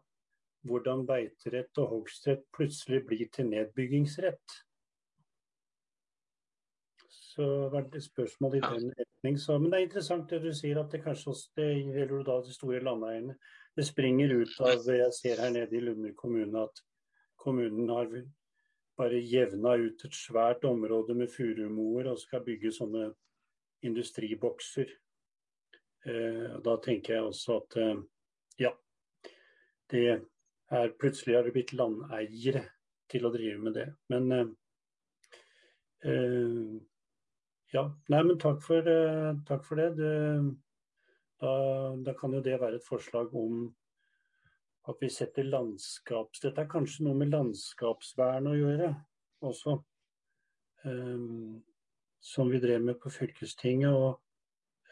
hvordan 0.71 1.03
beiterett 1.11 1.83
og 1.83 1.91
hogstrett 1.91 2.47
plutselig 2.55 3.03
blir 3.11 3.27
til 3.35 3.51
nedbyggingsrett. 3.51 4.61
Så 7.37 7.69
var 7.69 7.85
det 7.93 8.01
spørsmål 8.01 8.55
i 8.57 8.61
den 8.65 8.93
retning. 8.99 9.39
Så, 9.39 9.59
men 9.59 9.71
det 9.71 9.79
er 9.79 9.85
interessant 9.85 10.31
det 10.31 10.39
du 10.41 10.53
sier, 10.57 10.79
at 10.81 10.93
det 10.93 11.03
kanskje 11.05 11.35
også 11.35 11.51
det 11.61 11.67
gjelder 11.85 12.23
da 12.25 12.37
de 12.47 12.55
store 12.55 12.81
landeierne. 12.81 13.35
Det 13.77 13.85
springer 13.85 14.33
ut 14.33 14.55
av 14.65 14.87
Jeg 14.89 15.13
ser 15.13 15.43
her 15.45 15.53
nede 15.53 15.77
i 15.77 15.83
Lummer 15.85 16.15
kommune 16.17 16.63
at 16.65 16.81
kommunen 17.37 17.93
har 17.93 18.09
bare 18.97 19.21
jevna 19.21 19.75
ut 19.77 20.05
et 20.09 20.17
svært 20.17 20.65
område 20.65 21.15
med 21.15 21.29
furumoer 21.29 22.09
og 22.09 22.23
skal 22.23 22.45
bygge 22.47 22.73
sånne 22.73 23.11
industribokser. 23.85 24.97
Eh, 26.09 26.57
da 26.65 26.79
tenker 26.81 27.19
jeg 27.19 27.29
også 27.29 27.61
at 27.61 27.79
eh, 27.83 28.03
ja, 28.65 28.73
det 29.93 30.05
er 30.73 30.97
plutselig 30.97 31.37
har 31.37 31.45
det 31.45 31.53
blitt 31.59 31.77
landeiere 31.77 32.65
til 33.13 33.29
å 33.29 33.37
drive 33.37 33.61
med 33.61 33.77
det. 33.77 33.89
Men 34.09 34.33
eh, 34.33 34.53
eh 36.09 36.77
ja, 37.75 37.83
nei, 38.13 38.23
men 38.23 38.39
takk 38.39 38.61
for, 38.63 38.87
eh, 38.87 39.33
takk 39.49 39.65
for 39.67 39.81
det. 39.81 39.89
Du, 39.99 40.55
da, 41.43 41.51
da, 42.07 42.15
kan 42.19 42.35
jo 42.37 42.43
det 42.45 42.61
være 42.61 42.79
et 42.79 42.87
forslag 42.87 43.35
om 43.35 43.67
at 44.87 45.01
vi 45.03 45.11
setter 45.11 45.49
landskaps... 45.51 46.41
Dette 46.45 46.63
er 46.63 46.71
kanskje 46.71 47.07
noe 47.07 47.19
med 47.19 47.33
landskapsvern 47.35 48.47
å 48.47 48.55
gjøre 48.55 48.93
også. 49.45 49.81
Um, 50.87 51.65
som 52.23 52.53
vi 52.53 52.61
drev 52.63 52.85
med 52.87 53.01
på 53.03 53.11
fylkestinget. 53.11 53.91
og 53.91 54.21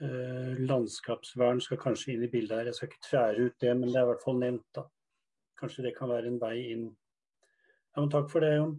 uh, 0.02 0.58
Landskapsvern 0.58 1.62
skal 1.62 1.80
kanskje 1.80 2.16
inn 2.16 2.26
i 2.26 2.30
bildet 2.32 2.58
her. 2.58 2.70
Jeg 2.70 2.78
skal 2.80 2.90
ikke 2.90 3.06
tvære 3.08 3.46
ut 3.46 3.60
det, 3.62 3.76
men 3.76 3.92
det 3.92 4.00
er 4.00 4.08
i 4.08 4.10
hvert 4.10 4.26
fall 4.26 4.40
nevnt. 4.42 4.66
da. 4.74 4.88
Kanskje 5.60 5.86
det 5.86 5.94
kan 5.98 6.10
være 6.10 6.32
en 6.32 6.40
vei 6.42 6.56
inn. 6.72 6.88
Ja, 7.94 8.02
men 8.02 8.10
Takk 8.10 8.26
for 8.34 8.42
det, 8.42 8.56
Jon. 8.58 8.74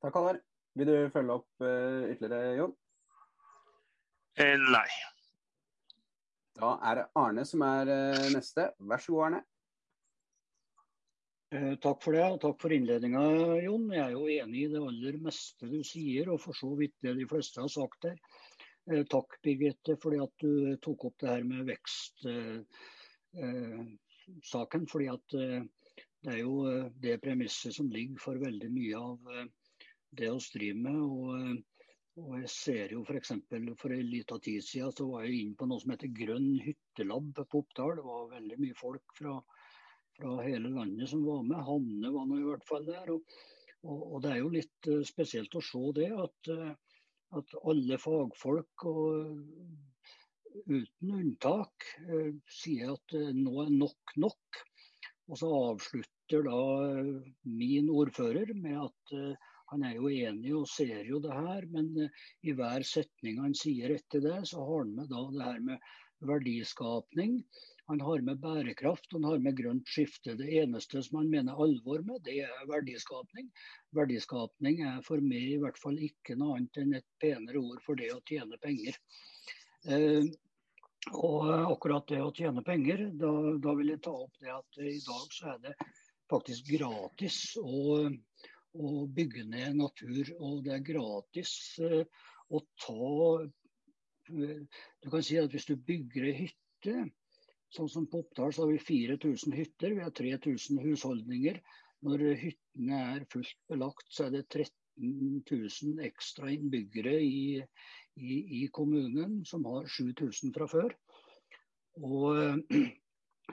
Takk, 0.00 0.14
Halvard. 0.14 0.49
Vil 0.78 0.90
du 0.90 0.96
følge 1.12 1.38
opp 1.40 1.64
uh, 1.64 2.06
ytterligere, 2.10 2.58
Jon? 2.60 2.74
Eh, 4.38 4.56
nei. 4.60 4.86
Da 6.60 6.76
er 6.90 7.00
det 7.00 7.06
Arne 7.18 7.46
som 7.48 7.64
er 7.66 7.90
uh, 7.90 8.28
neste. 8.34 8.70
Vær 8.78 9.02
så 9.02 9.16
god, 9.16 9.24
Arne. 9.28 9.42
Eh, 11.50 11.72
takk 11.82 11.98
for 12.04 12.14
det, 12.14 12.22
og 12.30 12.38
takk 12.44 12.60
for 12.62 12.70
innledninga, 12.70 13.20
Jon. 13.64 13.88
Jeg 13.90 14.04
er 14.04 14.12
jo 14.14 14.28
enig 14.30 14.60
i 14.62 14.70
det 14.70 14.82
aller 14.86 15.16
meste 15.24 15.66
du 15.66 15.80
sier, 15.86 16.30
og 16.30 16.38
for 16.38 16.54
så 16.54 16.70
vidt 16.78 16.94
det 17.02 17.16
de 17.18 17.26
fleste 17.30 17.58
har 17.58 17.72
sagt 17.72 18.06
der. 18.06 18.16
Eh, 18.86 19.02
takk, 19.10 19.34
Birgitte, 19.42 19.96
fordi 19.98 20.20
at 20.22 20.34
du 20.38 20.76
tok 20.84 21.08
opp 21.08 21.16
det 21.18 21.32
her 21.32 21.42
med 21.48 21.66
vekstsaken. 21.72 22.66
Eh, 24.86 24.90
fordi 24.92 25.08
at 25.10 25.26
eh, 25.40 25.66
det 26.22 26.36
er 26.36 26.40
jo 26.44 26.54
eh, 26.70 26.86
det 27.02 27.18
premisset 27.24 27.74
som 27.74 27.90
ligger 27.90 28.22
for 28.22 28.38
veldig 28.38 28.70
mye 28.70 28.96
av 29.00 29.34
eh, 29.34 29.50
det 30.18 30.30
vi 30.30 30.52
driver 30.58 30.80
med. 30.86 31.00
Og, 31.00 32.20
og 32.20 32.36
jeg 32.40 32.52
ser 32.54 32.94
jo 32.96 33.04
f.eks. 33.06 33.34
For, 33.48 33.72
for 33.84 33.96
en 33.96 34.12
liten 34.12 34.44
tid 34.44 34.64
siden 34.66 34.94
så 34.96 35.08
var 35.10 35.26
jeg 35.26 35.42
inne 35.44 35.58
på 35.58 35.68
noe 35.70 35.82
som 35.82 35.94
heter 35.94 36.14
Grønn 36.16 36.52
hyttelab 36.64 37.32
på 37.40 37.64
Oppdal. 37.64 37.98
Det 38.00 38.06
var 38.06 38.32
veldig 38.36 38.60
mye 38.64 38.80
folk 38.80 39.18
fra 39.18 39.38
fra 40.20 40.42
hele 40.44 40.68
landet 40.68 41.08
som 41.08 41.24
var 41.24 41.42
med. 41.42 41.62
Hanne 41.64 42.12
var 42.12 42.28
nå 42.28 42.38
i 42.40 42.46
hvert 42.48 42.66
fall 42.68 42.86
der. 42.88 43.12
Og, 43.14 43.36
og, 43.86 44.00
og 44.00 44.22
det 44.24 44.34
er 44.34 44.40
jo 44.42 44.54
litt 44.54 44.90
uh, 44.92 45.02
spesielt 45.06 45.56
å 45.56 45.64
se 45.64 45.82
det 45.96 46.10
at, 46.12 46.52
uh, 46.52 46.72
at 47.40 47.56
alle 47.62 48.00
fagfolk 48.00 48.86
og 48.90 49.36
uten 50.66 51.12
unntak 51.14 51.86
sier 52.50 52.90
at 52.96 53.12
nå 53.36 53.52
er 53.62 53.70
nok 53.70 54.14
nok. 54.18 54.58
Og 55.30 55.38
så 55.38 55.50
avslutter 55.70 56.42
da 56.42 56.58
min 57.46 57.86
ordfører 57.94 58.50
med 58.58 58.80
at 58.82 59.12
han 59.70 59.86
er 59.86 59.96
jo 59.96 60.10
enig 60.10 60.54
og 60.58 60.68
ser 60.68 61.06
jo 61.08 61.20
det 61.22 61.34
her, 61.34 61.66
men 61.70 61.90
i 62.42 62.54
hver 62.58 62.84
setning 62.86 63.40
han 63.42 63.56
sier 63.56 63.94
etter 63.94 64.22
det, 64.24 64.38
så 64.50 64.62
har 64.66 64.84
han 64.84 64.94
med 64.98 65.10
da 65.12 65.26
det 65.34 65.44
her 65.46 65.60
med 65.66 65.90
verdiskapning. 66.30 67.40
Han 67.90 68.00
har 68.00 68.20
med 68.22 68.38
bærekraft, 68.38 69.06
han 69.12 69.24
har 69.24 69.38
med 69.42 69.56
grønt 69.58 69.88
skifte. 69.88 70.36
Det 70.38 70.46
eneste 70.60 71.02
som 71.02 71.18
han 71.18 71.30
mener 71.30 71.58
alvor 71.58 72.04
med, 72.06 72.20
det 72.26 72.36
er 72.44 72.68
verdiskapning. 72.70 73.48
Verdiskapning 73.98 74.84
er 74.86 75.00
for 75.06 75.22
meg 75.24 75.56
i 75.56 75.58
hvert 75.62 75.80
fall 75.80 75.98
ikke 75.98 76.36
noe 76.38 76.60
annet 76.60 76.78
enn 76.82 76.94
et 77.00 77.08
penere 77.22 77.58
ord 77.58 77.82
for 77.86 77.98
det 77.98 78.12
å 78.14 78.22
tjene 78.30 78.60
penger. 78.62 79.00
Eh, 79.90 80.28
og 81.16 81.50
akkurat 81.50 82.06
det 82.12 82.20
å 82.22 82.32
tjene 82.36 82.62
penger, 82.62 83.06
da, 83.18 83.32
da, 83.58 83.74
vil 83.78 83.94
jeg 83.94 84.02
ta 84.04 84.14
opp 84.14 84.38
det 84.38 84.52
at 84.52 84.80
i 84.84 84.98
dag 85.02 85.34
så 85.34 85.54
er 85.54 85.62
det 85.64 85.74
faktisk 86.30 86.70
gratis 86.76 87.40
å, 87.58 88.06
å 88.74 89.06
bygge 89.10 89.44
ned 89.48 89.78
natur. 89.80 90.32
Og 90.38 90.60
det 90.66 90.76
er 90.76 90.86
gratis 90.86 91.54
eh, 91.84 92.04
å 92.50 92.62
ta 92.82 93.08
eh, 93.40 94.60
Du 95.02 95.10
kan 95.10 95.24
si 95.26 95.38
at 95.40 95.50
hvis 95.52 95.68
du 95.70 95.76
bygger 95.76 96.28
ei 96.30 96.36
hytte 96.44 97.10
Sånn 97.70 97.90
som 97.90 98.06
på 98.10 98.24
Oppdal 98.24 98.50
så 98.50 98.64
har 98.64 98.72
vi 98.72 98.80
4000 98.82 99.54
hytter, 99.54 99.92
vi 99.94 100.02
har 100.02 100.10
3000 100.10 100.80
husholdninger. 100.82 101.60
Når 102.02 102.24
hyttene 102.40 103.02
er 103.12 103.26
fullt 103.30 103.54
belagt, 103.70 104.08
så 104.10 104.26
er 104.26 104.32
det 104.34 104.48
13 104.48 105.44
000 105.46 106.02
ekstra 106.02 106.50
innbyggere 106.50 107.12
i, 107.22 107.60
i, 108.18 108.40
i 108.58 108.64
kommunen, 108.74 109.44
som 109.46 109.68
har 109.70 109.86
7000 109.86 110.50
fra 110.56 110.66
før. 110.72 110.96
Og 112.02 112.66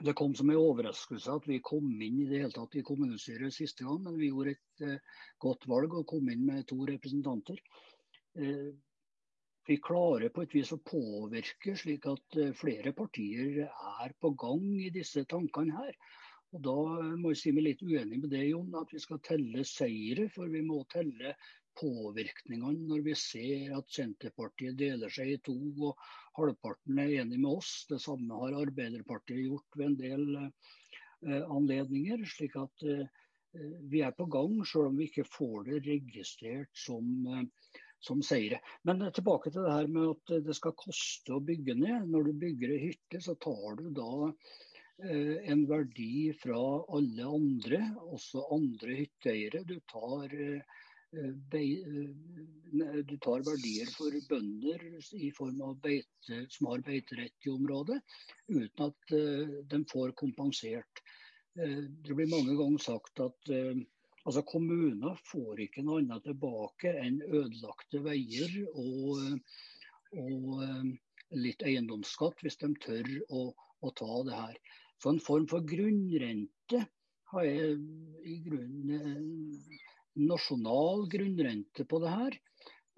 det 0.04 0.14
kom 0.18 0.34
som 0.34 0.50
en 0.50 0.60
overraskelse 0.60 1.36
at 1.40 1.46
vi 1.48 1.60
kom 1.64 1.88
inn 2.02 2.20
i 2.22 2.26
det 2.28 2.42
hele 2.42 2.54
tatt 2.54 2.76
i 2.78 2.84
kommunestyret 2.86 3.54
siste 3.54 3.86
gang, 3.86 4.02
men 4.04 4.18
vi 4.20 4.30
gjorde 4.30 4.54
et 4.54 4.84
eh, 4.86 5.22
godt 5.42 5.66
valg 5.70 5.94
og 6.00 6.06
kom 6.10 6.28
inn 6.32 6.44
med 6.46 6.66
to 6.70 6.78
representanter. 6.88 7.58
Eh, 8.38 8.68
vi 9.68 9.76
klarer 9.84 10.32
på 10.32 10.44
et 10.44 10.54
vis 10.56 10.72
å 10.72 10.80
påvirke, 10.80 11.74
slik 11.76 12.08
at 12.08 12.38
eh, 12.40 12.54
flere 12.56 12.94
partier 12.96 13.64
er 13.66 14.16
på 14.20 14.32
gang 14.40 14.64
i 14.80 14.90
disse 14.94 15.26
tankene 15.28 15.76
her. 15.76 15.98
Og 16.56 16.62
Da 16.64 16.76
må 17.20 17.34
jeg 17.34 17.40
si 17.42 17.50
meg 17.52 17.66
litt 17.66 17.82
uenig 17.84 18.22
med 18.22 18.30
det, 18.32 18.46
Jon, 18.48 18.70
at 18.80 18.92
vi 18.94 19.02
skal 19.02 19.20
telle 19.20 19.64
seire. 19.68 20.30
For 20.32 20.48
vi 20.48 20.62
må 20.64 20.80
telle 20.88 21.34
påvirkningene 21.78 22.88
når 22.90 23.04
vi 23.06 23.14
ser 23.18 23.74
at 23.78 23.94
Senterpartiet 23.94 24.78
deler 24.80 25.12
seg 25.14 25.32
i 25.34 25.40
to, 25.48 25.56
og 25.88 25.98
halvparten 26.38 27.00
er 27.02 27.14
enig 27.22 27.40
med 27.40 27.62
oss. 27.62 27.72
Det 27.90 28.00
samme 28.02 28.42
har 28.42 28.60
Arbeiderpartiet 28.62 29.46
gjort 29.46 29.78
ved 29.80 29.86
en 29.90 29.98
del 30.02 30.24
eh, 30.42 31.42
anledninger. 31.42 32.24
slik 32.28 32.58
at 32.60 32.86
eh, 32.86 33.06
vi 33.90 34.02
er 34.04 34.14
på 34.14 34.28
gang, 34.30 34.58
selv 34.68 34.90
om 34.90 34.98
vi 34.98 35.08
ikke 35.08 35.28
får 35.28 35.70
det 35.70 35.84
registrert 35.88 36.86
som 36.86 37.06
eh, 37.32 37.46
som 38.00 38.22
seire. 38.22 38.60
Men 38.86 39.02
tilbake 39.14 39.50
til 39.50 39.64
det 39.66 39.74
her 39.74 39.90
med 39.90 40.12
at 40.14 40.34
det 40.46 40.56
skal 40.56 40.76
koste 40.78 41.34
å 41.34 41.44
bygge 41.44 41.76
ned. 41.78 42.08
Når 42.12 42.28
du 42.28 42.32
bygger 42.44 42.74
ei 42.74 42.82
hytte, 42.88 43.22
så 43.24 43.34
tar 43.42 43.78
du 43.80 43.88
da 43.96 44.10
eh, 44.28 45.36
en 45.52 45.64
verdi 45.70 46.28
fra 46.38 46.60
alle 46.98 47.30
andre, 47.38 47.82
også 48.14 48.46
andre 48.54 49.00
hytteeiere. 49.02 49.64
Du 49.66 49.78
tar, 49.90 50.34
eh, 50.34 50.60
eh, 50.60 50.86
du 53.08 53.16
tar 53.24 53.44
verdier 53.46 53.88
for 53.96 54.12
bønder 54.28 54.82
i 55.16 55.30
form 55.32 55.62
av 55.64 55.78
beite, 55.80 56.40
har 56.66 56.82
beiterett 56.84 57.46
i 57.46 57.50
området, 57.50 58.00
uten 58.48 58.84
at 58.84 59.14
eh, 59.16 59.54
de 59.70 59.84
får 59.88 60.12
kompensert. 60.20 61.02
Eh, 61.56 61.86
det 62.04 62.14
blir 62.14 62.28
mange 62.28 62.56
ganger 62.58 62.78
sagt 62.78 63.20
at 63.24 63.54
eh, 63.54 63.78
Altså 64.28 64.42
Kommuner 64.44 65.16
får 65.24 65.60
ikke 65.64 65.82
noe 65.86 66.02
annet 66.02 66.26
tilbake 66.26 66.90
enn 67.00 67.22
ødelagte 67.24 68.02
veier 68.04 68.50
og, 68.74 69.38
og 70.20 70.58
eh, 70.66 70.90
litt 71.38 71.64
eiendomsskatt, 71.64 72.42
hvis 72.44 72.58
de 72.60 72.68
tør 72.84 73.08
å, 73.32 73.46
å, 73.80 73.92
ta 73.96 74.18
det 74.28 74.36
her. 74.36 74.58
Så 75.00 75.14
en 75.14 75.22
form 75.24 75.46
for 75.48 75.64
grunnrente 75.64 76.82
har 77.32 77.46
jeg 77.46 77.78
i 78.28 78.36
grunnen 78.44 79.64
nasjonal 80.20 81.06
grunnrente 81.12 81.86
på 81.88 82.00
det 82.04 82.14
her. 82.14 82.38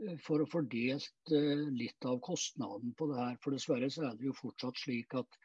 Eh, 0.04 0.16
for 0.26 0.42
å 0.42 0.50
fordelt 0.50 1.34
eh, 1.36 1.66
litt 1.80 2.08
av 2.08 2.20
kostnaden 2.26 2.94
på 2.98 3.10
det 3.12 3.18
her. 3.22 3.40
For 3.42 3.56
dessverre 3.56 3.90
så 3.92 4.08
er 4.10 4.20
det 4.20 4.30
jo 4.30 4.38
fortsatt 4.38 4.80
slik 4.84 5.18
at 5.20 5.40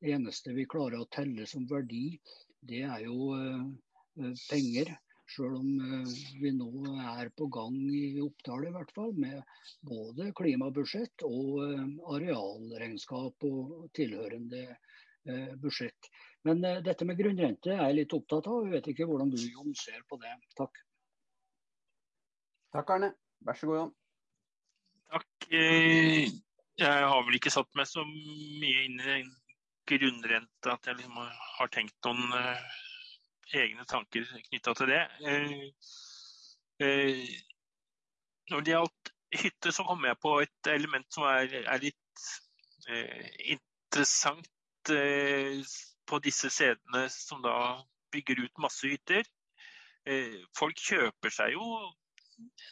det 0.00 0.14
eneste 0.16 0.56
vi 0.56 0.68
klarer 0.70 1.02
å 1.02 1.10
telle 1.12 1.44
som 1.46 1.66
verdi, 1.68 2.18
det 2.64 2.84
er 2.88 3.04
jo 3.04 3.34
penger. 4.48 4.94
Selv 5.30 5.60
om 5.60 5.68
eh, 5.78 6.14
vi 6.42 6.50
nå 6.54 6.70
er 7.14 7.30
på 7.38 7.46
gang 7.54 7.76
i 7.94 8.18
Oppdal 8.22 8.66
i 8.66 8.72
hvert 8.74 8.90
fall, 8.96 9.12
med 9.14 9.42
både 9.86 10.30
klimabudsjett 10.40 11.24
og 11.28 11.60
eh, 11.68 11.84
arealregnskap 12.16 13.46
og 13.46 13.86
tilhørende 13.96 14.64
eh, 14.66 15.52
budsjett. 15.62 16.10
Men 16.48 16.64
dette 16.64 17.06
med 17.06 17.18
grunnrente 17.20 17.74
er 17.74 17.84
jeg 17.90 17.98
litt 18.00 18.16
opptatt 18.16 18.48
av. 18.50 18.64
Jeg 18.64 18.78
vet 18.78 18.90
ikke 18.94 19.06
hvordan 19.10 19.30
du 19.30 19.38
Jon, 19.38 19.74
ser 19.76 20.02
på 20.08 20.18
det. 20.22 20.32
Takk. 20.58 20.80
Takk, 22.74 22.90
Arne. 22.96 23.12
Vær 23.46 23.58
så 23.58 23.70
god, 23.70 23.80
Jon. 23.80 23.94
Takk. 25.10 25.48
Jeg 25.50 27.08
har 27.12 27.24
vel 27.26 27.36
ikke 27.36 27.52
satt 27.52 27.70
meg 27.76 27.88
så 27.90 28.04
mye 28.06 28.84
inn 28.86 29.00
i 29.00 29.22
grunnrente 29.90 30.70
at 30.70 30.86
jeg 30.86 31.00
liksom 31.00 31.18
har 31.18 31.72
tenkt 31.74 32.06
noen 32.06 32.36
egne 33.56 33.86
tanker 33.88 34.26
knytta 34.48 34.74
til 34.78 34.92
det. 34.92 35.00
Eh, 35.26 35.64
eh, 36.86 37.24
når 38.50 38.64
det 38.64 38.74
gjaldt 38.74 39.12
hytte, 39.40 39.72
så 39.72 39.84
kom 39.86 40.04
jeg 40.06 40.18
på 40.22 40.36
et 40.44 40.70
element 40.72 41.06
som 41.14 41.26
er, 41.30 41.52
er 41.62 41.82
litt 41.82 42.26
eh, 42.88 43.26
interessant 43.56 44.50
på 46.10 46.18
disse 46.24 46.48
stedene 46.50 47.04
som 47.12 47.42
da 47.44 47.54
bygger 48.10 48.46
ut 48.46 48.62
masse 48.64 48.88
hytter. 48.88 49.26
folk 50.56 50.80
kjøper 50.80 51.30
seg 51.30 51.52
jo 51.52 51.66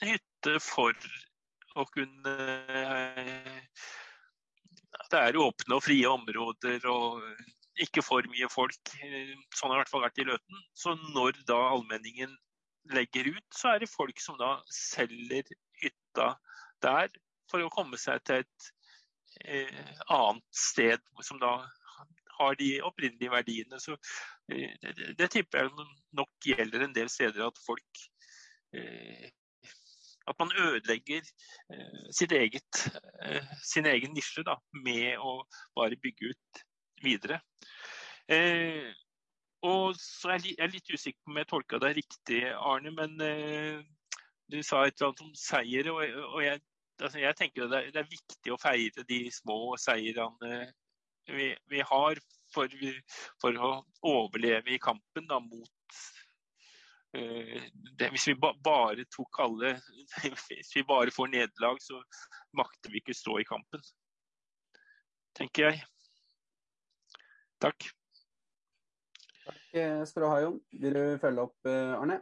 hytte 0.02 0.58
for 0.62 0.94
å 1.78 1.84
kunne 1.92 2.34
Det 5.08 5.20
er 5.20 5.38
åpne 5.38 5.78
og 5.78 5.84
frie 5.84 6.08
områder 6.10 6.84
og 6.90 7.22
ikke 7.78 8.02
for 8.02 8.26
mye 8.32 8.48
folk. 8.50 8.92
Eh, 9.04 9.34
sånn 9.54 9.70
har 9.70 9.78
det 9.78 9.80
i 9.80 9.82
hvert 9.84 9.92
fall 9.92 10.04
vært 10.04 10.20
i 10.22 10.26
Løten. 10.26 10.62
Så 10.74 10.96
når 11.14 11.38
da 11.48 11.58
allmenningen 11.70 12.34
legger 12.94 13.30
ut, 13.36 13.46
så 13.54 13.74
er 13.74 13.82
det 13.82 13.90
folk 13.92 14.20
som 14.22 14.38
da 14.40 14.56
selger 14.72 15.46
hytta 15.82 16.32
der 16.82 17.12
for 17.50 17.64
å 17.64 17.72
komme 17.72 17.98
seg 18.00 18.22
til 18.26 18.42
et 18.42 18.70
eh, 19.44 19.84
annet 20.08 20.44
sted 20.54 21.04
som 21.24 21.40
da 21.42 21.60
har 22.38 22.58
de 22.58 22.70
opprinnelige 22.86 23.32
verdiene. 23.32 23.80
Så 23.82 23.96
eh, 24.52 24.74
det, 24.82 25.14
det, 25.18 25.30
tipper 25.34 25.66
jeg 25.66 25.88
nok 26.18 26.50
gjelder 26.50 26.86
en 26.86 26.96
del 26.96 27.10
steder 27.12 27.48
at 27.48 27.62
folk 27.64 28.04
eh, 28.76 29.28
at 30.28 30.38
man 30.40 30.52
ødelegger 30.60 31.24
sitt 32.14 32.32
eget, 32.36 32.82
sin 33.64 33.86
egen 33.88 34.12
nisje 34.16 34.44
da, 34.46 34.58
med 34.84 35.16
å 35.18 35.38
bare 35.78 35.98
bygge 36.02 36.32
ut 36.34 36.62
videre. 37.02 37.40
Eh, 38.28 38.92
og 39.66 39.96
så 39.98 40.34
er 40.34 40.44
jeg 40.52 40.72
litt 40.72 40.90
usikker 40.92 41.18
på 41.24 41.32
om 41.32 41.38
jeg 41.40 41.50
tolka 41.50 41.80
deg 41.82 41.96
riktig, 41.98 42.42
Arne, 42.54 42.92
men 42.94 43.16
eh, 43.24 43.80
du 44.52 44.60
sa 44.62 44.84
et 44.84 44.98
eller 44.98 45.10
annet 45.10 45.24
om 45.24 45.32
seier. 45.38 45.90
Og, 45.92 46.18
og 46.36 46.42
jeg, 46.44 46.62
altså 47.00 47.22
jeg, 47.22 47.38
tenker 47.38 47.70
det 47.70 47.80
er, 47.80 47.88
det 47.94 48.02
er, 48.02 48.12
viktig 48.12 48.54
å 48.54 48.60
feire 48.60 49.06
de 49.08 49.22
små 49.34 49.76
seirene 49.80 50.68
vi, 51.28 51.50
vi 51.68 51.82
har 51.84 52.20
for, 52.54 52.72
for, 53.42 53.58
å 53.58 53.72
overleve 54.08 54.72
i 54.72 54.80
kampen 54.80 55.26
da, 55.28 55.40
mot 55.44 55.72
det, 57.12 58.10
Hvis 58.12 58.26
vi 58.28 58.34
ba, 58.36 58.50
bare 58.64 59.06
tok 59.08 59.38
alle 59.40 59.70
Hvis 60.22 60.74
vi 60.76 60.82
bare 60.88 61.14
får 61.14 61.30
nederlag, 61.32 61.80
så 61.80 62.02
makter 62.56 62.92
vi 62.92 63.00
ikke 63.00 63.16
stå 63.16 63.38
i 63.40 63.46
kampen. 63.48 63.82
Tenker 65.38 65.70
jeg. 65.70 65.84
Takk. 67.62 67.88
Takk 69.46 70.08
skal 70.08 70.24
du 70.24 70.28
ha, 70.28 70.40
Jon. 70.42 70.58
Vil 70.82 70.96
du 70.96 71.04
følge 71.22 71.44
opp, 71.46 71.68
eh, 71.68 71.94
Arne? 71.98 72.18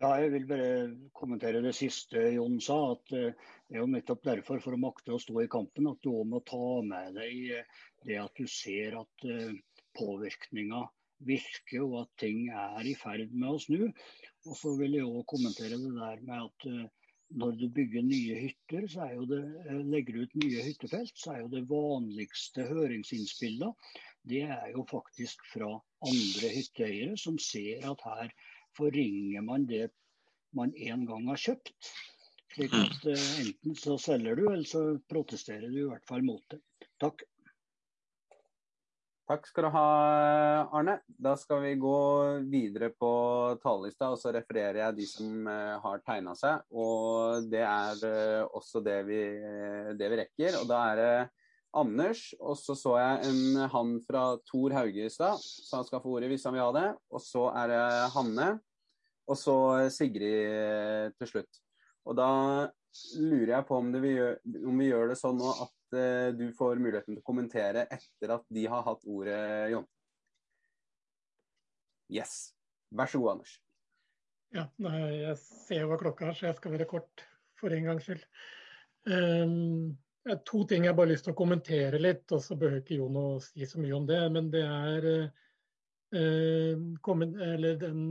Ja, 0.00 0.14
jeg 0.22 0.30
vil 0.32 0.46
bare 0.48 0.68
kommentere 1.16 1.60
det 1.64 1.74
siste 1.76 2.22
Jon 2.36 2.60
sa. 2.64 2.78
at 2.94 3.12
eh, 3.16 3.34
Det 3.68 3.76
er 3.76 3.82
jo 3.82 3.90
nettopp 3.90 4.22
derfor, 4.24 4.62
for 4.64 4.76
å 4.76 4.80
makte 4.80 5.16
å 5.16 5.20
stå 5.20 5.42
i 5.42 5.50
kampen, 5.50 5.90
at 5.90 6.00
du 6.04 6.12
òg 6.12 6.30
må 6.30 6.40
ta 6.48 6.80
med 6.86 7.18
deg 7.18 7.58
eh, 7.58 7.82
det 8.06 8.16
at 8.22 8.36
du 8.36 8.46
ser 8.48 8.96
at 9.00 9.28
påvirkninga 9.98 10.86
virker, 11.26 11.84
og 11.84 12.00
at 12.04 12.14
ting 12.22 12.48
er 12.48 12.86
i 12.86 12.96
ferd 12.98 13.32
med 13.32 13.50
å 13.52 13.60
snu. 13.62 13.86
Og 14.48 14.56
så 14.56 14.74
vil 14.78 14.96
jeg 14.98 15.08
òg 15.08 15.26
kommentere 15.30 15.78
det 15.80 15.94
der 15.98 16.24
med 16.26 16.48
at 16.48 16.68
når 17.40 17.58
du 17.60 17.66
bygger 17.70 18.02
nye 18.02 18.38
hytter, 18.42 18.86
så 18.90 19.04
er 19.06 19.12
jo 19.14 19.26
det, 19.30 19.42
legger 19.86 20.24
ut 20.24 20.32
nye 20.42 20.64
hyttefelt, 20.66 21.12
så 21.14 21.36
er 21.36 21.42
jo 21.44 21.52
det 21.52 21.66
vanligste 21.70 22.64
høringsinnspillet 22.66 23.92
det 24.28 24.42
er 24.44 24.72
jo 24.74 24.84
faktisk 24.90 25.44
fra 25.52 25.70
andre 26.06 26.52
hytteeiere 26.52 27.16
som 27.20 27.38
ser 27.40 27.86
at 27.88 28.04
her 28.04 28.32
forringer 28.76 29.44
man 29.44 29.66
det 29.68 29.88
man 30.56 30.72
en 30.76 31.06
gang 31.06 31.28
har 31.30 31.40
kjøpt. 31.40 31.92
Slik 32.50 32.74
at 32.74 33.04
uh, 33.06 33.26
enten 33.40 33.76
så 33.78 33.96
selger 34.02 34.34
du, 34.36 34.48
eller 34.50 34.66
så 34.66 34.82
protesterer 35.08 35.70
du 35.70 35.84
i 35.84 35.88
hvert 35.88 36.06
fall 36.08 36.24
mot 36.26 36.42
det. 36.50 36.58
Takk. 37.00 37.22
Takk 39.30 39.44
skal 39.46 39.68
du 39.68 39.70
ha, 39.70 39.88
Arne. 40.74 40.96
Da 41.06 41.36
skal 41.38 41.60
vi 41.62 41.76
gå 41.78 41.98
videre 42.50 42.88
på 42.90 43.10
talerlista, 43.62 44.08
og 44.10 44.18
så 44.18 44.32
refererer 44.34 44.80
jeg 44.80 44.96
de 44.96 45.06
som 45.06 45.46
uh, 45.46 45.76
har 45.84 46.02
tegna 46.02 46.34
seg. 46.34 46.64
Og 46.74 47.46
det 47.46 47.60
er 47.62 48.02
uh, 48.02 48.48
også 48.58 48.82
det 48.82 48.96
vi, 49.06 49.20
det 49.94 50.10
vi, 50.10 50.18
rekker. 50.24 50.58
Og 50.58 50.66
da 50.66 50.80
er 50.88 50.98
det 50.98 51.12
Anders, 51.78 52.24
og 52.42 52.58
så 52.58 52.74
så 52.74 52.96
jeg 52.98 53.30
en 53.30 53.70
han 53.70 53.94
fra 54.02 54.24
Tor 54.50 54.74
Hauge 54.74 55.06
i 55.06 55.14
stad, 55.14 55.38
så 55.38 55.78
han 55.78 55.86
skal 55.86 56.02
få 56.02 56.16
ordet 56.16 56.32
hvis 56.32 56.48
han 56.48 56.58
vil 56.58 56.66
ha 56.66 56.74
det. 56.74 56.88
Og 57.14 57.22
så 57.22 57.46
er 57.54 57.70
det 57.70 57.86
Hanne, 58.16 58.52
og 59.30 59.38
så 59.38 59.56
Sigrid 59.94 60.40
eh, 60.42 61.12
til 61.14 61.36
slutt. 61.36 61.62
Og 62.10 62.18
da 62.18 62.32
lurer 63.14 63.60
jeg 63.60 63.68
på 63.68 63.78
om, 63.78 63.94
vi 63.94 64.16
gjør, 64.16 64.40
om 64.66 64.82
vi 64.82 64.90
gjør 64.90 65.12
det 65.12 65.22
sånn 65.22 65.38
nå 65.38 65.54
at 65.54 65.76
uh, 65.96 66.28
du 66.36 66.46
får 66.56 66.82
muligheten 66.82 67.14
til 67.14 67.22
å 67.22 67.26
kommentere 67.26 67.86
etter 67.90 68.36
at 68.36 68.46
de 68.52 68.66
har 68.70 68.84
hatt 68.86 69.06
ordet, 69.08 69.40
Jon. 69.74 69.88
Yes. 72.10 72.52
Vær 72.90 73.10
så 73.10 73.20
god, 73.22 73.38
Anders. 73.38 73.56
Ja, 74.54 74.66
nei, 74.82 75.00
jeg 75.20 75.36
ser 75.38 75.86
hva 75.86 75.98
klokka 76.00 76.30
er, 76.30 76.38
så 76.38 76.48
jeg 76.48 76.58
skal 76.58 76.74
være 76.74 76.88
kort 76.90 77.26
for 77.60 77.74
en 77.74 77.86
gangs 77.86 78.08
skyld. 78.08 78.24
Um, 79.06 79.92
To 80.44 80.64
ting 80.68 80.84
jeg 80.84 80.92
bare 80.96 81.08
har 81.08 81.14
lyst 81.14 81.24
til 81.24 81.32
å 81.32 81.38
kommentere 81.38 81.98
litt, 82.00 82.26
og 82.34 82.42
så 82.44 82.56
behøver 82.58 82.82
ikke 82.82 82.98
Jon 82.98 83.16
å 83.16 83.28
si 83.40 83.64
så 83.66 83.80
mye 83.80 83.96
om 83.96 84.06
det. 84.08 84.20
Men 84.34 84.50
det 84.52 84.64
er 84.66 85.06
eh, 86.12 86.76
den 87.80 88.02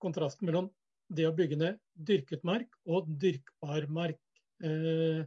kontrasten 0.00 0.48
mellom 0.48 0.70
det 1.12 1.26
å 1.28 1.34
bygge 1.36 1.58
ned 1.60 1.80
dyrket 1.92 2.46
mark 2.48 2.78
og 2.88 3.10
dyrkbar 3.20 3.90
mark. 3.92 4.22
Eh, 4.64 5.20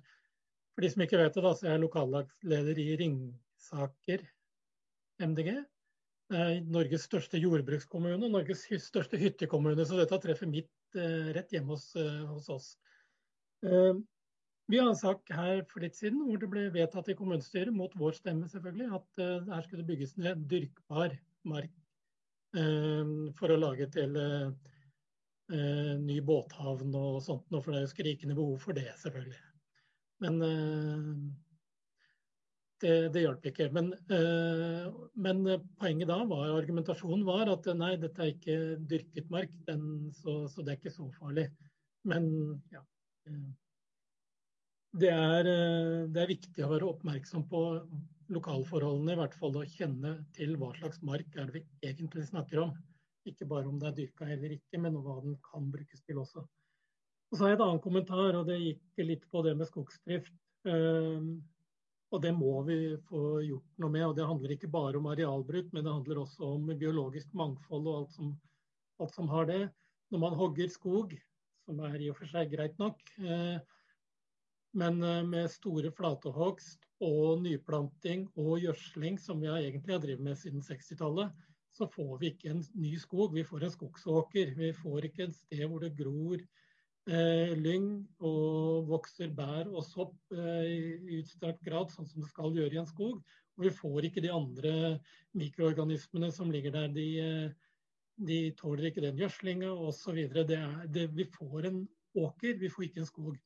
for 0.74 0.86
de 0.86 0.90
som 0.90 1.04
ikke 1.06 1.20
vet 1.22 1.36
det, 1.36 1.44
da, 1.46 1.52
så 1.54 1.68
er 1.68 1.76
jeg 1.76 1.84
lokallagsleder 1.84 2.80
i 2.82 2.88
Ringsaker 3.02 4.24
MDG. 5.22 5.52
Er 6.34 6.56
Norges 6.66 7.06
største 7.06 7.38
jordbrukskommune 7.38 8.26
og 8.26 8.34
Norges 8.34 8.66
største 8.82 9.20
hyttekommune. 9.22 9.86
Så 9.86 10.00
dette 10.00 10.18
treffer 10.24 10.50
midt 10.50 10.98
eh, 10.98 11.30
rett 11.36 11.54
hjemme 11.54 11.76
hos, 11.76 11.92
eh, 12.00 12.24
hos 12.32 12.50
oss. 12.54 12.72
Eh, 13.68 13.94
vi 14.72 14.80
har 14.80 14.90
en 14.90 14.98
sak 14.98 15.30
her 15.36 15.62
for 15.70 15.84
litt 15.84 16.00
siden 16.00 16.24
hvor 16.26 16.42
det 16.42 16.50
ble 16.50 16.66
vedtatt 16.74 17.12
i 17.12 17.18
kommunestyret, 17.20 17.74
mot 17.76 17.94
vår 18.00 18.18
stemme 18.18 18.50
selvfølgelig, 18.50 18.90
at 18.96 19.24
her 19.52 19.66
skulle 19.66 19.84
det 19.84 19.90
bygges 19.90 20.16
ned 20.16 20.46
dyrkbar 20.50 21.18
mark 21.52 21.74
for 23.36 23.52
å 23.52 23.58
lage 23.60 23.90
til 23.92 24.16
ny 26.00 26.20
båthavn 26.24 26.96
og 26.96 27.20
sånt 27.26 27.50
for 27.52 27.74
det 27.74 27.82
er 27.82 27.84
jo 27.90 27.92
skrikende 27.92 28.38
behov 28.40 28.56
for 28.64 28.78
det, 28.78 28.88
selvfølgelig. 29.04 29.42
Men 30.24 30.40
det, 32.84 32.94
det 33.12 33.24
hjalp 33.24 33.46
ikke. 33.50 33.68
Men, 33.76 33.92
men, 35.26 35.42
poenget 35.80 36.10
da 36.10 36.22
var, 36.30 36.54
argumentasjonen 36.56 37.26
var 37.28 37.52
at 37.52 37.68
nei, 37.80 37.94
dette 38.00 38.24
er 38.24 38.32
ikke 38.32 38.58
dyrket 38.92 39.28
mark, 39.34 39.52
den, 39.68 39.84
så, 40.16 40.46
så, 40.52 40.64
det 40.64 40.74
er 40.74 40.80
ikke 40.80 40.96
så 40.96 41.10
farlig. 41.20 41.50
Men 42.08 42.32
ja 42.72 42.84
det 44.94 45.10
er, 45.10 45.48
eh, 45.50 46.10
det 46.14 46.22
er, 46.22 46.30
viktig 46.30 46.64
å 46.64 46.72
være 46.72 46.90
oppmerksom 46.92 47.48
på 47.50 47.62
lokalforholdene, 48.34 49.16
i 49.16 49.20
hvert 49.20 49.38
fall 49.38 49.58
å 49.58 49.66
kjenne 49.68 50.16
til 50.38 50.56
hva 50.62 50.70
slags 50.78 51.02
mark 51.06 51.38
er 51.38 51.50
det 51.50 51.62
vi 51.62 51.90
egentlig 51.90 52.28
snakker 52.30 52.62
om. 52.68 52.76
Ikke 53.30 53.48
bare 53.50 53.70
om 53.70 53.80
det 53.82 53.90
er 53.90 53.98
dyrka 53.98 54.28
eller 54.30 54.54
ikke, 54.58 54.82
men 54.84 55.00
hva 55.02 55.20
den 55.24 55.38
kan 55.46 55.72
brukes 55.74 56.04
til 56.06 56.22
også. 56.22 56.46
Og 57.34 57.38
så 57.40 57.48
har 57.48 57.56
jeg 57.56 57.58
et 57.58 57.62
annet 57.66 57.82
kommentar, 57.82 58.36
og 58.38 58.46
det 58.46 58.60
gikk 58.62 59.00
litt 59.02 59.24
på 59.34 59.42
det 59.42 59.56
med 59.58 59.66
skogsdrift. 59.66 60.36
Ehm, 60.70 61.40
og 62.14 62.20
det 62.22 62.30
må 62.38 62.60
vi 62.68 62.76
få 63.08 63.40
gjort 63.42 63.82
noe 63.82 63.90
med. 63.90 64.04
og 64.06 64.14
Det 64.20 64.28
handler 64.30 64.54
ikke 64.54 64.70
bare 64.70 65.00
om 65.00 65.08
arealbruk, 65.10 65.72
men 65.74 65.82
det 65.82 65.96
handler 65.96 66.20
også 66.22 66.46
om 66.46 66.68
biologisk 66.78 67.34
mangfold 67.34 67.90
og 67.90 67.96
alt 68.04 68.14
som, 68.14 68.36
alt 69.02 69.18
som 69.18 69.32
har 69.34 69.50
det. 69.50 69.64
Når 70.14 70.22
man 70.22 70.38
hogger 70.38 70.70
skog, 70.70 71.16
som 71.66 71.82
er 71.88 71.98
i 72.06 72.12
og 72.14 72.20
for 72.20 72.30
seg 72.30 72.54
greit 72.54 72.78
nok, 72.78 73.02
eh, 73.26 73.58
men 74.78 75.02
eh, 75.02 75.26
med 75.26 75.50
store 75.50 75.90
flatehogst 75.90 76.86
og 77.02 77.42
nyplanting 77.42 78.28
og 78.38 78.60
gjødsling, 78.62 79.18
som 79.18 79.42
vi 79.42 79.50
egentlig 79.50 79.96
har 79.96 80.06
drevet 80.06 80.22
med 80.22 80.38
siden 80.38 80.62
60-tallet, 80.62 81.34
så 81.74 81.90
får 81.90 82.20
vi 82.22 82.30
ikke 82.36 82.54
en 82.54 82.62
ny 82.78 82.94
skog. 83.02 83.34
Vi 83.34 83.42
får 83.42 83.66
en 83.66 83.74
skogsåker. 83.74 84.54
Vi 84.54 84.70
får 84.78 85.10
ikke 85.10 85.32
et 85.32 85.40
sted 85.40 85.66
hvor 85.66 85.82
det 85.82 85.96
gror 85.98 86.38
lyng 87.08 87.88
og 88.24 88.88
vokser 88.88 89.32
bær 89.36 89.68
og 89.68 89.84
sopp 89.84 90.16
eh, 90.32 90.70
i 90.72 91.18
utstrakt 91.20 91.64
grad, 91.66 91.92
sånn 91.92 92.08
som 92.08 92.24
det 92.24 92.30
skal 92.30 92.56
gjøre 92.56 92.78
i 92.78 92.80
en 92.80 92.88
skog. 92.88 93.20
Og 93.58 93.66
vi 93.68 93.72
får 93.76 94.08
ikke 94.08 94.24
de 94.24 94.32
andre 94.34 94.74
mikroorganismene 95.38 96.32
som 96.32 96.52
ligger 96.52 96.72
der. 96.72 96.88
De, 96.96 97.08
eh, 97.20 97.74
de 98.24 98.40
tåler 98.56 98.90
ikke 98.90 99.04
den 99.04 99.20
gjødslinga 99.20 99.74
osv. 99.74 100.22
Vi 101.20 101.28
får 101.36 101.70
en 101.70 101.84
åker, 102.16 102.56
vi 102.62 102.72
får 102.72 102.88
ikke 102.88 103.04
en 103.04 103.10
skog. 103.10 103.38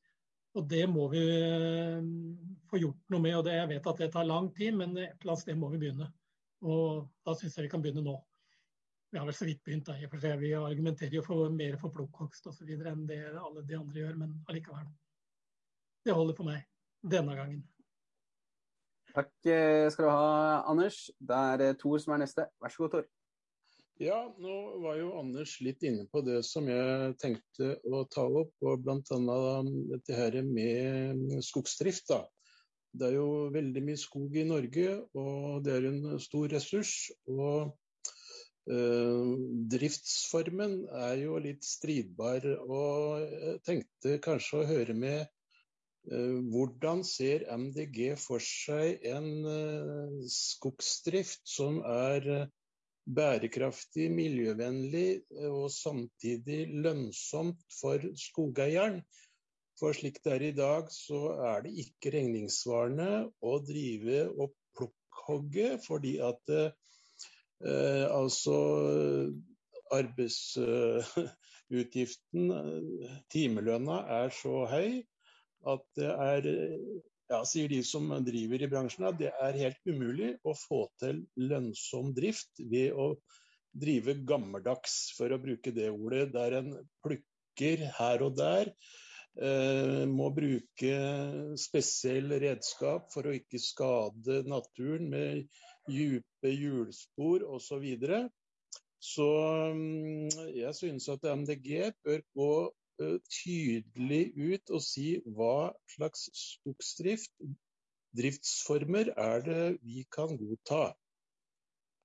Og 0.56 0.64
det 0.70 0.86
må 0.90 1.08
vi 1.12 1.24
eh, 1.26 2.08
få 2.70 2.80
gjort 2.80 3.12
noe 3.12 3.26
med. 3.26 3.36
og 3.40 3.44
det, 3.48 3.58
Jeg 3.58 3.72
vet 3.74 3.92
at 3.92 4.02
det 4.04 4.12
tar 4.14 4.28
lang 4.28 4.52
tid, 4.54 4.74
men 4.78 4.96
et 4.96 5.18
eller 5.18 5.34
annet 5.34 5.44
sted 5.44 5.58
må 5.58 5.70
vi 5.74 5.82
begynne. 5.82 6.08
Og 6.62 7.06
da 7.26 7.34
syns 7.38 7.58
jeg 7.58 7.68
vi 7.68 7.74
kan 7.74 7.82
begynne 7.82 8.06
nå. 8.06 8.16
Vi 9.10 9.18
har 9.18 9.24
vel 9.24 9.34
så 9.34 9.46
vidt 9.48 9.62
begynt, 9.64 9.88
da, 9.88 9.96
for 10.12 10.40
vi 10.40 10.52
argumenterer 10.52 11.14
jo 11.16 11.24
for 11.24 11.48
mer 11.52 11.78
for 11.80 11.94
plukkhogst 11.94 12.50
osv. 12.50 12.68
enn 12.76 13.06
det 13.08 13.22
alle 13.40 13.64
de 13.64 13.76
andre 13.78 14.02
gjør, 14.02 14.18
men 14.20 14.34
allikevel. 14.52 14.88
Det 16.04 16.16
holder 16.16 16.36
for 16.36 16.48
meg 16.50 16.66
denne 17.00 17.36
gangen. 17.38 17.62
Takk 19.14 19.48
eh, 19.48 19.86
skal 19.90 20.04
du 20.04 20.12
ha, 20.12 20.60
Anders. 20.68 21.06
Det 21.18 21.38
er 21.54 21.78
Tor 21.80 21.96
som 22.02 22.14
er 22.14 22.22
neste. 22.26 22.44
Vær 22.60 22.74
så 22.74 22.84
god, 22.84 22.98
Tor. 22.98 23.08
Ja, 23.98 24.18
nå 24.38 24.56
var 24.84 25.00
jo 25.00 25.08
Anders 25.18 25.56
litt 25.64 25.82
inne 25.82 26.04
på 26.12 26.20
det 26.22 26.42
som 26.46 26.68
jeg 26.70 27.16
tenkte 27.18 27.72
å 27.88 28.04
ta 28.12 28.28
opp, 28.28 28.52
og 28.62 28.84
bl.a. 28.84 29.40
dette 29.94 30.14
her 30.20 30.38
med 30.46 31.40
skogsdrift. 31.42 32.12
da. 32.12 32.22
Det 32.92 33.08
er 33.08 33.18
jo 33.18 33.48
veldig 33.56 33.82
mye 33.88 33.98
skog 34.00 34.36
i 34.36 34.46
Norge, 34.46 35.00
og 35.18 35.64
det 35.64 35.74
er 35.80 35.88
en 35.90 36.02
stor 36.22 36.46
ressurs. 36.52 36.94
Og 37.32 37.56
eh, 37.64 37.76
driftsformen 38.68 40.82
er 40.92 41.16
jo 41.22 41.38
litt 41.40 41.64
stridbar. 41.64 42.44
Og 42.68 43.24
jeg 43.24 43.60
tenkte 43.66 44.18
kanskje 44.24 44.60
å 44.60 44.68
høre 44.68 44.94
med 44.96 45.20
eh, 45.24 46.38
hvordan 46.52 47.04
ser 47.06 47.46
MDG 47.48 48.16
for 48.20 48.38
seg 48.44 49.00
en 49.08 49.46
eh, 49.48 50.18
skogsdrift 50.32 51.40
som 51.48 51.80
er 51.86 52.48
bærekraftig, 53.08 54.10
miljøvennlig 54.12 55.22
og 55.48 55.70
samtidig 55.72 56.68
lønnsomt 56.84 57.64
for 57.72 58.04
skogeieren. 58.20 59.00
For 59.80 59.96
slik 59.96 60.20
det 60.24 60.32
er 60.34 60.42
i 60.44 60.56
dag, 60.58 60.90
så 60.92 61.32
er 61.54 61.62
det 61.64 61.72
ikke 61.86 62.12
regningssvarende 62.12 63.30
å 63.40 63.58
drive 63.64 64.28
og 64.34 64.52
plukkhogge, 64.76 65.78
fordi 65.86 66.18
at 66.20 66.42
eh, 67.64 68.06
altså 68.12 68.56
arbeidsutgiften, 69.94 72.52
timelønna, 73.32 73.96
er 74.22 74.28
så 74.34 74.66
høy 74.68 75.02
at 75.68 75.82
det 75.98 76.10
er 76.12 76.42
ja, 77.28 77.42
sier 77.44 77.68
de 77.68 77.82
som 77.84 78.08
driver 78.24 78.64
i 78.64 78.70
bransjen, 78.70 79.04
at 79.08 79.18
det 79.20 79.32
er 79.32 79.60
helt 79.60 79.90
umulig 79.90 80.32
å 80.48 80.54
få 80.56 80.86
til 81.00 81.22
lønnsom 81.40 82.14
drift 82.16 82.62
ved 82.70 82.96
å 82.96 83.10
drive 83.78 84.16
gammeldags, 84.28 85.10
for 85.16 85.32
å 85.32 85.40
bruke 85.42 85.74
det 85.76 85.90
ordet, 85.92 86.30
der 86.32 86.60
en 86.62 86.72
plukker 87.04 87.84
her 87.98 88.24
og 88.24 88.38
der. 88.38 88.72
Eh, 89.38 90.02
må 90.10 90.32
bruke 90.34 90.94
spesiell 91.60 92.32
redskap 92.42 93.12
for 93.12 93.28
å 93.28 93.34
ikke 93.36 93.60
skade 93.62 94.40
naturen 94.50 95.04
med 95.12 95.44
dype 95.88 96.52
hjulspor 96.54 97.44
osv. 97.56 97.86
Så, 97.98 98.22
så 99.12 99.30
mm, 99.74 100.52
jeg 100.54 100.74
synes 100.74 101.08
at 101.08 101.26
MDG 101.34 101.92
bør 102.04 102.24
gå 102.36 102.52
Eh, 102.98 103.18
tydelig 103.30 104.24
ut 104.34 104.70
og 104.74 104.82
si 104.82 105.06
hva 105.36 105.70
slags 105.92 106.24
skogsdrift, 106.34 107.30
driftsformer, 108.18 109.12
er 109.14 109.44
det 109.46 109.66
vi 109.86 110.02
kan 110.16 110.34
godta. 110.40 110.96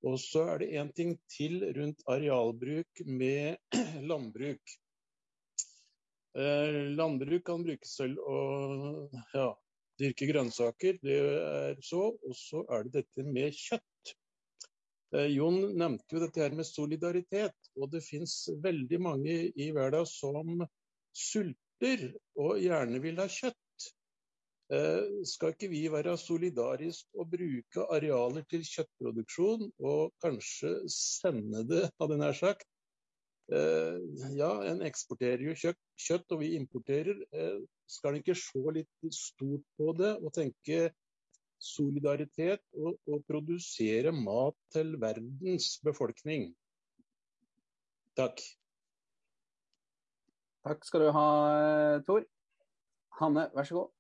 Og 0.05 0.19
så 0.21 0.43
er 0.51 0.61
det 0.61 0.69
én 0.77 0.91
ting 0.93 1.15
til 1.33 1.63
rundt 1.77 2.03
arealbruk 2.05 3.01
med 3.07 3.57
landbruk. 4.11 4.75
Eh, 6.37 6.77
landbruk 6.99 7.45
kan 7.49 7.65
brukes 7.65 7.97
til 7.97 8.13
å 8.19 8.39
ja, 9.33 9.49
dyrke 10.01 10.27
grønnsaker, 10.29 10.99
det 11.03 11.19
er 11.21 11.79
så. 11.85 12.09
Og 12.13 12.35
så 12.37 12.63
er 12.73 12.87
det 12.87 13.01
dette 13.01 13.25
med 13.27 13.55
kjøtt. 13.57 14.13
Eh, 15.13 15.29
Jon 15.35 15.59
nevnte 15.77 16.15
jo 16.15 16.23
dette 16.23 16.41
her 16.41 16.55
med 16.57 16.65
solidaritet, 16.65 17.57
og 17.77 17.91
det 17.93 18.01
fins 18.05 18.47
veldig 18.63 19.01
mange 19.01 19.35
i 19.53 19.69
verden 19.75 20.07
som 20.09 20.63
sulter 21.13 22.07
og 22.39 22.57
gjerne 22.61 23.01
vil 23.03 23.21
ha 23.21 23.27
kjøtt, 23.29 23.87
eh, 24.73 25.21
skal 25.29 25.53
ikke 25.53 25.69
vi 25.69 25.83
være 25.93 26.17
solidariske 26.17 27.13
og 27.19 27.29
bruke 27.35 27.85
arealer 27.93 28.45
til 28.49 28.65
kjøttproduksjon 28.65 29.67
og 29.85 30.13
kanskje 30.23 30.79
sende 30.89 31.61
det, 31.69 31.85
hadde 31.99 32.17
jeg 32.17 32.23
nær 32.23 32.39
sagt? 32.39 32.69
Eh, 33.53 33.99
ja, 34.39 34.49
en 34.71 34.81
eksporterer 34.87 35.45
jo 35.45 35.53
kjøtt, 35.53 35.81
kjøtt 35.99 36.33
og 36.33 36.41
vi 36.41 36.55
importerer. 36.57 37.21
Eh, 37.93 37.97
skal 37.97 38.13
en 38.13 38.21
ikke 38.21 38.35
se 38.35 38.73
litt 38.73 39.13
stort 39.13 39.63
på 39.77 39.93
det 39.97 40.17
og 40.21 40.33
tenke 40.33 40.91
solidaritet 41.63 42.63
og, 42.75 42.97
og 43.07 43.23
produsere 43.27 44.11
mat 44.11 44.55
til 44.73 44.97
verdens 44.99 45.79
befolkning? 45.83 46.53
Takk. 48.17 48.41
Takk 50.63 50.85
skal 50.85 51.01
du 51.03 51.11
ha, 51.11 51.27
Tor. 52.07 52.23
Hanne, 53.19 53.49
vær 53.53 53.67
så 53.67 53.75
god. 53.75 53.91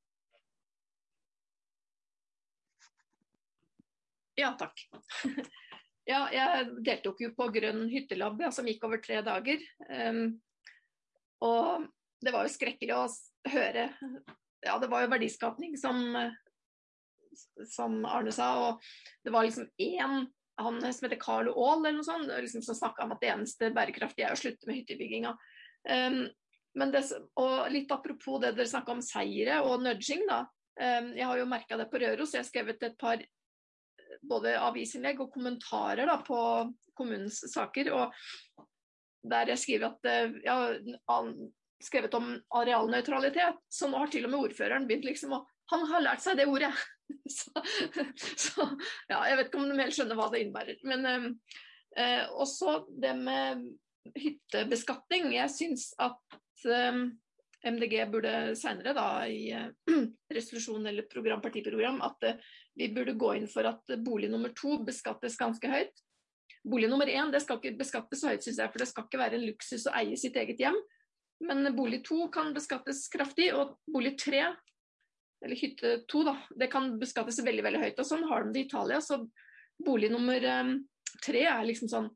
Ja, 4.37 4.55
takk. 4.57 4.87
Ja, 6.03 6.25
jeg 6.35 6.81
deltok 6.83 7.21
jo 7.23 7.29
på 7.31 7.45
Grønn 7.55 7.85
hyttelab 7.87 8.41
ja, 8.43 8.49
som 8.51 8.65
gikk 8.67 8.81
over 8.83 8.99
tre 8.99 9.21
dager. 9.23 9.61
Um, 9.87 10.33
og 11.39 11.85
det 12.19 12.33
var 12.35 12.43
jo 12.43 12.51
skrekkelig 12.51 12.97
å 12.97 13.05
høre. 13.49 13.89
Ja, 14.63 14.77
det 14.79 14.87
var 14.91 15.03
jo 15.03 15.11
verdiskapning, 15.11 15.75
som, 15.77 15.99
som 17.67 17.99
Arne 18.07 18.31
sa. 18.31 18.53
Og 18.69 19.25
det 19.25 19.33
var 19.35 19.47
liksom 19.47 19.67
én 19.81 20.23
han 20.61 20.93
som 20.93 21.07
heter 21.07 21.19
Carlo 21.19 21.53
Aall 21.57 21.81
eller 21.81 21.97
noe 21.97 22.05
sånt, 22.05 22.29
liksom, 22.29 22.61
som 22.61 22.77
snakka 22.77 23.03
om 23.03 23.15
at 23.15 23.21
det 23.23 23.31
eneste 23.33 23.71
bærekraftige 23.73 24.27
er 24.27 24.35
å 24.35 24.39
slutte 24.39 24.69
med 24.69 24.77
hyttebygginga. 24.79 25.31
Um, 25.89 26.19
men 26.77 26.91
det, 26.93 27.03
og 27.41 27.71
litt 27.73 27.91
apropos 27.93 28.41
det 28.41 28.53
dere 28.57 28.69
snakka 28.69 28.93
om 28.95 29.01
seire 29.05 29.61
og 29.65 29.81
nudging, 29.81 30.25
da. 30.29 30.43
Um, 30.77 31.11
jeg 31.17 31.25
har 31.29 31.41
jo 31.41 31.49
merka 31.49 31.77
det 31.77 31.89
på 31.89 32.01
Røros. 32.01 32.35
Jeg 32.35 32.45
har 32.45 32.49
skrevet 32.49 32.85
et 32.85 32.97
par 33.01 33.21
både 34.29 34.53
avisinnlegg 34.61 35.21
og 35.21 35.33
kommentarer 35.33 36.07
da, 36.09 36.19
på 36.25 36.37
kommunens 36.97 37.41
saker. 37.53 37.91
og 37.93 38.13
Der 39.23 39.53
jeg 39.53 39.61
skriver 39.61 39.89
at 39.89 40.09
eh, 40.09 40.37
ja, 40.45 40.57
skrevet 41.85 42.15
om 42.17 42.31
arealnøytralitet. 42.59 43.59
Så 43.71 43.89
nå 43.89 44.01
har 44.01 44.11
til 44.11 44.27
og 44.27 44.33
med 44.33 44.47
ordføreren 44.49 44.87
begynt 44.89 45.09
liksom 45.09 45.37
å 45.39 45.45
Han 45.71 45.85
har 45.87 46.03
lært 46.03 46.19
seg 46.19 46.35
det 46.37 46.45
ordet! 46.51 46.73
så, 47.37 47.61
så, 48.35 48.65
ja, 49.07 49.21
jeg 49.29 49.37
vet 49.39 49.47
ikke 49.47 49.61
om 49.61 49.69
de 49.69 49.77
helt 49.79 49.95
skjønner 49.95 50.17
hva 50.19 50.25
det 50.33 50.41
innebærer. 50.43 50.81
Men 50.83 51.07
ehm, 51.07 51.27
eh, 51.95 52.25
også 52.27 52.81
det 52.99 53.13
med 53.15 53.63
hyttebeskatning. 54.19 55.31
Jeg 55.37 55.53
syns 55.55 55.85
at 56.03 56.39
MDG 57.63 57.93
burde 58.11 58.11
burde 58.11 58.55
senere 58.59 58.93
i 59.31 59.51
eh, 59.55 59.69
resolusjon 60.35 60.85
eller 60.85 61.07
program, 61.11 61.41
partiprogram 61.41 62.01
at 62.03 62.27
uh, 62.27 62.49
vi 62.75 62.89
burde 62.93 63.15
gå 63.15 63.35
inn 63.37 63.47
for 63.47 63.67
at 63.69 63.95
bolig 64.03 64.29
nummer 64.31 64.51
to 64.57 64.81
beskattes 64.83 65.37
ganske 65.39 65.69
høyt. 65.71 66.03
Bolig 66.63 66.89
nummer 66.91 67.07
én 67.07 67.31
det 67.31 67.43
skal 67.43 67.59
ikke 67.59 67.77
beskattes 67.79 68.23
så 68.23 68.31
høyt, 68.31 68.43
synes 68.43 68.59
jeg, 68.59 68.71
for 68.71 68.83
det 68.83 68.89
skal 68.89 69.07
ikke 69.07 69.21
være 69.21 69.39
en 69.39 69.47
luksus 69.47 69.87
å 69.87 69.95
eie 69.99 70.19
sitt 70.19 70.35
eget 70.39 70.59
hjem. 70.59 70.77
Men 71.39 71.75
bolig 71.75 72.03
to 72.05 72.27
kan 72.31 72.53
beskattes 72.53 73.07
kraftig, 73.11 73.49
og 73.55 73.77
bolig 73.89 74.13
tre, 74.19 74.45
eller 75.43 75.59
hytte 75.59 75.95
to, 76.07 76.23
da, 76.23 76.37
det 76.55 76.69
kan 76.71 76.93
beskattes 76.99 77.41
veldig 77.43 77.65
veldig 77.65 77.81
høyt. 77.81 77.99
og 77.99 78.07
Sånn 78.07 78.27
har 78.29 78.45
de 78.45 78.53
det 78.55 78.63
i 78.63 78.67
Italia. 78.69 79.01
Så 79.03 79.19
bolig 79.83 80.11
nummer 80.13 80.45
um, 80.63 80.75
tre 81.23 81.43
er 81.49 81.65
liksom 81.67 81.91
sånn 81.91 82.07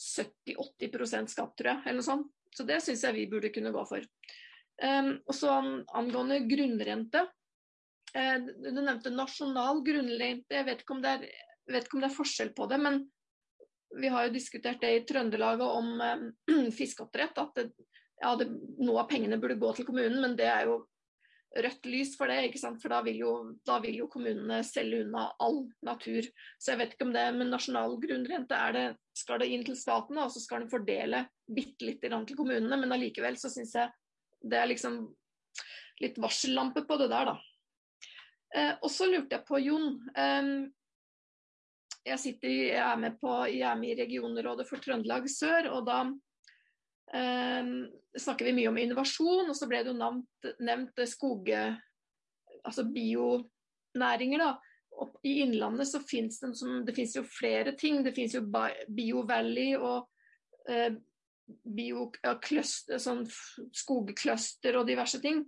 70-80 0.00 1.30
skatt, 1.32 1.54
tror 1.56 1.70
jeg, 1.70 1.80
eller 1.84 2.00
noe 2.02 2.08
sånt. 2.08 2.28
Så 2.54 2.66
det 2.68 2.80
syns 2.84 3.02
jeg 3.06 3.16
vi 3.16 3.30
burde 3.30 3.50
kunne 3.54 3.72
gå 3.74 3.86
for. 3.88 4.04
Um, 4.82 5.16
og 5.24 5.34
så 5.36 5.54
Angående 5.94 6.42
grunnrente. 6.50 7.24
Uh, 8.14 8.38
du 8.42 8.70
nevnte 8.76 9.14
nasjonal 9.14 9.82
grunnrente. 9.86 10.58
Jeg 10.58 10.68
vet 10.68 10.84
ikke, 10.84 11.00
er, 11.08 11.26
vet 11.70 11.88
ikke, 11.88 11.98
om 11.98 12.04
det 12.04 12.10
er, 12.10 12.18
forskjell 12.18 12.52
på 12.56 12.68
det. 12.70 12.80
Men 12.84 13.00
vi 13.94 14.10
har 14.12 14.26
jo 14.26 14.34
diskutert 14.34 14.82
det 14.82 14.92
i 14.92 15.02
Trøndelaget 15.08 15.66
om 15.66 15.90
um, 15.96 16.70
fiskeoppdrett. 16.78 17.40
At 17.42 17.58
det, 17.58 17.70
ja, 18.24 18.34
det, 18.40 18.48
noe 18.80 19.04
av 19.04 19.08
pengene 19.10 19.38
burde 19.40 19.60
gå 19.60 19.70
til 19.76 19.86
kommunen, 19.88 20.20
men 20.22 20.36
det 20.38 20.48
er 20.48 20.68
jo 20.70 20.80
rødt 21.54 21.86
lys 21.86 22.14
for 22.18 22.30
det. 22.30 22.40
ikke 22.48 22.60
sant? 22.60 22.80
For 22.82 22.92
da 22.92 23.00
vil, 23.06 23.20
jo, 23.22 23.32
da 23.66 23.78
vil 23.82 24.00
jo 24.02 24.08
kommunene 24.10 24.60
selge 24.66 25.04
unna 25.04 25.28
all 25.42 25.64
natur. 25.86 26.26
Så 26.58 26.72
jeg 26.72 26.80
vet 26.80 26.94
ikke 26.94 27.08
om 27.08 27.14
det 27.14 27.24
med 27.36 27.52
nasjonal 27.52 27.98
grunnrente 28.02 28.58
er 28.58 28.76
det, 28.76 28.86
skal 29.14 29.42
det 29.42 29.50
inn 29.54 29.64
til 29.66 29.78
staten, 29.78 30.18
og 30.18 30.32
så 30.34 30.42
skal 30.42 30.64
den 30.64 30.72
fordele 30.72 31.24
bitte 31.46 31.86
litt 31.86 32.02
til 32.02 32.38
kommunene. 32.38 32.80
Men 32.80 32.96
allikevel 32.96 33.38
så 33.40 33.52
syns 33.52 33.76
jeg 33.78 33.92
det 34.44 34.60
er 34.60 34.68
liksom 34.68 35.04
litt 36.02 36.18
varsellampe 36.20 36.82
på 36.88 36.98
det 37.00 37.10
der, 37.12 37.30
da. 37.30 37.36
Eh, 38.54 38.72
og 38.82 38.90
så 38.92 39.06
lurte 39.08 39.38
jeg 39.38 39.46
på 39.46 39.60
Jon. 39.62 39.94
Eh, 40.10 40.50
jeg, 42.04 42.20
sitter, 42.20 42.50
jeg, 42.72 42.82
er 42.82 43.00
med 43.00 43.18
på, 43.22 43.30
jeg 43.50 43.64
er 43.68 43.78
med 43.78 43.94
i 43.94 43.98
regionrådet 44.02 44.66
for 44.68 44.82
Trøndelag 44.82 45.30
Sør, 45.30 45.70
og 45.76 45.86
da 45.86 46.02
Um, 47.12 47.90
snakker 48.18 48.48
vi 48.48 48.54
mye 48.56 48.70
om 48.70 48.78
innovasjon, 48.80 49.50
og 49.50 49.56
så 49.58 49.68
ble 49.70 49.82
det 49.82 49.92
jo 49.92 49.98
nevnt, 49.98 50.54
nevnt 50.64 51.04
skog... 51.10 51.50
Altså 52.64 52.86
bionæringer, 52.88 54.40
da. 54.40 55.08
I 55.26 55.34
Innlandet 55.42 55.90
så 55.90 55.98
fins 56.00 56.38
det, 56.40 56.54
det 56.86 56.94
finnes 56.96 57.16
jo 57.18 57.24
flere 57.28 57.74
ting. 57.76 57.98
Det 58.04 58.14
finnes 58.16 58.36
jo 58.38 58.44
Bio 58.88 59.24
Valley 59.28 59.74
og 59.76 60.06
eh, 60.70 60.94
bio, 61.44 62.06
cluster, 62.44 63.00
sånn 63.02 63.24
skogcluster 63.74 64.78
og 64.78 64.88
diverse 64.88 65.20
ting. 65.20 65.44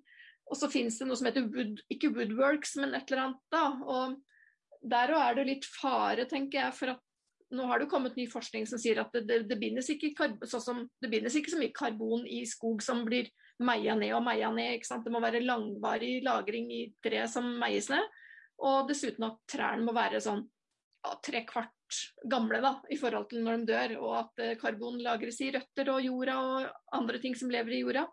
Og 0.47 0.59
så 0.61 0.69
finnes 0.71 0.99
det 0.99 1.09
noe 1.09 1.19
som 1.19 1.29
heter 1.31 1.49
wood, 1.51 1.81
ikke 1.93 2.13
Woodworks, 2.15 2.77
men 2.83 2.95
et 2.95 3.09
eller 3.11 3.25
annet. 3.25 3.43
da, 3.51 3.65
og 3.83 4.21
Der 4.87 5.15
òg 5.15 5.23
er 5.23 5.39
det 5.39 5.47
litt 5.49 5.67
fare, 5.67 6.29
tenker 6.31 6.61
jeg, 6.61 6.77
for 6.77 6.95
at 6.95 7.06
nå 7.55 7.67
har 7.71 7.79
det 7.79 7.87
kommet 7.91 8.17
ny 8.19 8.27
forskning 8.31 8.67
som 8.67 8.81
sier 8.81 8.99
at 9.03 9.13
det, 9.15 9.23
det, 9.29 9.39
det, 9.51 9.59
bindes 9.61 9.87
sånn 9.87 10.87
det, 11.03 11.11
bindes 11.13 11.37
ikke, 11.39 11.53
så 11.53 11.61
mye 11.61 11.75
karbon 11.75 12.27
i 12.27 12.43
skog 12.49 12.83
som 12.83 13.05
blir 13.07 13.29
meia 13.63 13.95
ned 13.97 14.15
og 14.17 14.25
meia 14.27 14.51
ned. 14.53 14.83
Det 14.83 15.13
må 15.13 15.23
være 15.23 15.45
langvarig 15.45 16.19
lagring 16.27 16.71
i 16.75 16.83
tre 17.05 17.25
som 17.31 17.47
meies 17.61 17.89
ned. 17.93 18.03
Og 18.67 18.89
dessuten 18.89 19.29
at 19.29 19.39
trærne 19.51 19.87
må 19.87 19.95
være 19.97 20.21
sånn 20.25 20.43
ja, 20.43 21.15
tre 21.23 21.45
kvart 21.47 21.73
gamle 22.27 22.59
da, 22.65 22.73
i 22.91 22.99
forhold 22.99 23.29
til 23.31 23.45
når 23.45 23.61
de 23.61 23.71
dør. 23.71 23.97
Og 24.03 24.15
at 24.25 24.43
eh, 24.43 24.57
karbon 24.61 24.99
lagres 25.05 25.39
i 25.45 25.53
røtter 25.55 25.93
og 25.93 26.03
jorda 26.05 26.39
og 26.43 26.97
andre 26.99 27.23
ting 27.23 27.37
som 27.39 27.53
lever 27.53 27.77
i 27.77 27.83
jorda. 27.85 28.07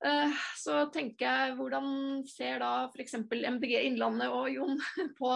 Uh, 0.00 0.32
så 0.56 0.86
tenker 0.88 1.26
jeg, 1.26 1.56
hvordan 1.58 2.22
ser 2.24 2.62
da 2.62 2.86
f.eks. 2.88 3.18
MDG 3.28 3.74
Innlandet 3.82 4.32
og 4.32 4.46
Jon 4.48 4.78
på, 5.18 5.34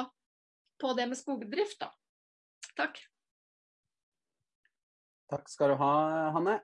på 0.81 0.95
det 0.97 1.05
med 1.11 1.21
skogdrift? 1.21 1.83
da? 1.85 1.91
Takk. 2.79 2.99
Takk 5.31 5.51
skal 5.51 5.72
du 5.72 5.79
ha, 5.81 5.93
Hanne. 6.35 6.59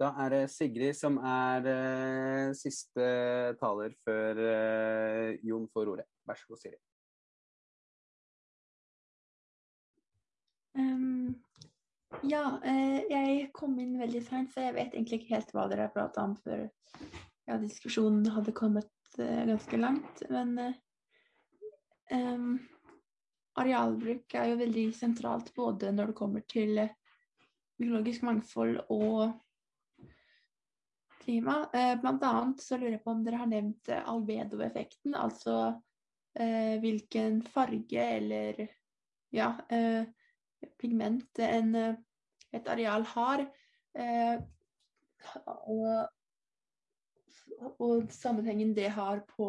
Da 0.00 0.08
er 0.24 0.32
det 0.32 0.40
Sigrid 0.50 0.96
som 0.98 1.18
er 1.22 1.66
uh, 1.68 2.54
siste 2.58 3.04
taler 3.60 3.92
før 4.02 4.40
uh, 4.40 5.28
Jon 5.46 5.68
får 5.70 5.92
ordet. 5.92 6.06
Vær 6.26 6.40
så 6.40 6.48
god, 6.50 6.62
Sigrid. 6.62 6.80
Um, 10.72 11.36
ja, 12.24 12.42
uh, 12.64 12.98
jeg 13.12 13.52
kom 13.54 13.76
inn 13.78 14.00
veldig 14.00 14.24
seint, 14.26 14.50
så 14.50 14.66
jeg 14.66 14.76
vet 14.80 14.96
egentlig 14.96 15.20
ikke 15.20 15.36
helt 15.36 15.54
hva 15.54 15.68
dere 15.70 15.86
har 15.86 15.94
prata 15.94 16.24
om 16.24 16.34
før 16.40 16.64
ja, 17.46 17.60
diskusjonen 17.60 18.26
hadde 18.32 18.56
kommet 18.56 18.90
ganske 19.18 19.78
langt. 19.78 20.24
Men 20.32 20.56
um, 22.10 22.54
arealbruk 23.60 24.34
er 24.38 24.50
jo 24.52 24.60
veldig 24.60 24.86
sentralt 24.96 25.52
både 25.56 25.92
når 25.92 26.12
det 26.12 26.18
kommer 26.18 26.44
til 26.48 26.80
biologisk 27.80 28.24
mangfold 28.24 28.78
og 28.92 29.32
klima. 31.22 31.58
Eh, 31.74 31.94
blant 32.00 32.24
annet 32.26 32.62
så 32.62 32.78
lurer 32.78 32.96
jeg 32.96 33.04
på 33.04 33.12
om 33.14 33.24
dere 33.26 33.42
har 33.42 33.50
nevnt 33.50 33.92
albedoeffekten, 34.00 35.16
altså 35.18 35.56
eh, 36.38 36.78
hvilken 36.82 37.42
farge 37.44 38.06
eller 38.16 38.64
ja, 39.32 39.52
eh, 39.68 40.08
pigment 40.78 41.38
en, 41.38 41.74
eh, 41.74 41.94
et 42.52 42.68
areal 42.68 43.06
har. 43.14 43.44
Eh, 43.94 44.40
og, 45.46 46.08
og, 47.78 48.10
sammenhengen 48.10 48.74
det 48.74 48.90
har 48.96 49.22
på 49.28 49.48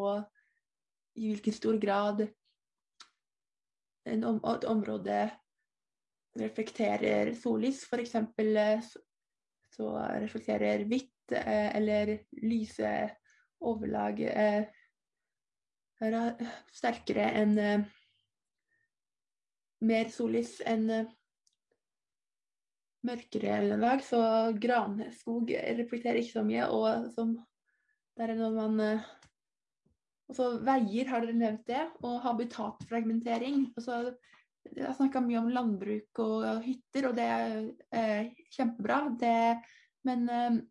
i 1.16 1.30
hvilken 1.30 1.54
stor 1.54 1.78
grad 1.82 2.26
et 4.06 4.68
område 4.70 5.24
reflekterer 6.40 7.34
sollys. 7.38 7.84
F.eks. 7.88 8.16
så 9.74 9.90
reflekterer 10.22 10.86
hvitt 10.90 11.14
Eh, 11.32 11.76
eller 11.76 12.18
lyse 12.44 12.90
overlag 13.64 14.20
er 14.28 14.66
eh, 16.04 16.48
sterkere 16.76 17.30
enn 17.40 17.54
eh, 17.58 17.86
mer 19.88 20.12
sollys 20.12 20.58
enn 20.68 20.90
mørkere 23.08 23.62
lag. 23.80 24.04
Så 24.04 24.20
granskog 24.60 25.56
reflekterer 25.80 26.20
ikke 26.20 26.40
så 26.42 26.46
mye. 26.48 26.68
Og 26.68 27.10
som 27.16 27.38
der 28.20 28.36
er 28.36 28.40
når 28.40 28.60
man 28.60 29.04
også 30.32 30.50
veier, 30.64 31.10
har 31.10 31.24
dere 31.24 31.36
nevnt 31.38 31.66
det? 31.68 31.84
Og 32.04 32.22
habitatfragmentering. 32.24 33.66
Altså, 33.78 34.14
jeg 34.72 34.86
har 34.88 34.96
snakka 34.98 35.22
mye 35.24 35.42
om 35.42 35.50
landbruk 35.54 36.22
og 36.24 36.46
hytter, 36.64 37.10
og 37.10 37.18
det 37.18 37.26
er 37.30 37.58
eh, 38.00 38.30
kjempebra. 38.56 39.02
Det, 39.20 39.36
men 40.08 40.24
eh, 40.32 40.62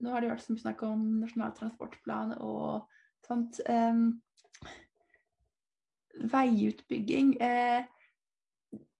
nå 0.00 0.14
har 0.14 0.24
det 0.24 0.32
vært 0.32 0.44
så 0.44 0.54
mye 0.54 0.64
snakk 0.64 0.82
om 0.88 1.06
Nasjonal 1.22 1.54
transportplan 1.56 2.34
og 2.38 2.90
sånt. 3.26 3.62
Eh, 3.70 4.02
veiutbygging 6.30 7.36
eh, 7.40 7.84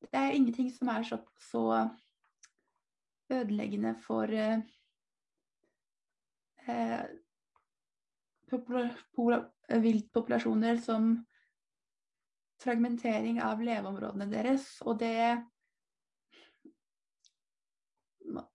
Det 0.00 0.16
er 0.16 0.34
ingenting 0.34 0.70
som 0.72 0.88
er 0.88 1.02
så, 1.04 1.18
så 1.50 1.64
ødeleggende 3.30 3.94
for 4.06 4.30
eh, 4.32 4.62
eh 6.68 7.02
viltpopulasjoner 8.50 10.76
som 10.82 11.26
fragmentering 12.60 13.40
av 13.42 13.62
leveområdene 13.64 14.26
deres. 14.30 14.66
Og 14.84 14.98
det 15.00 15.40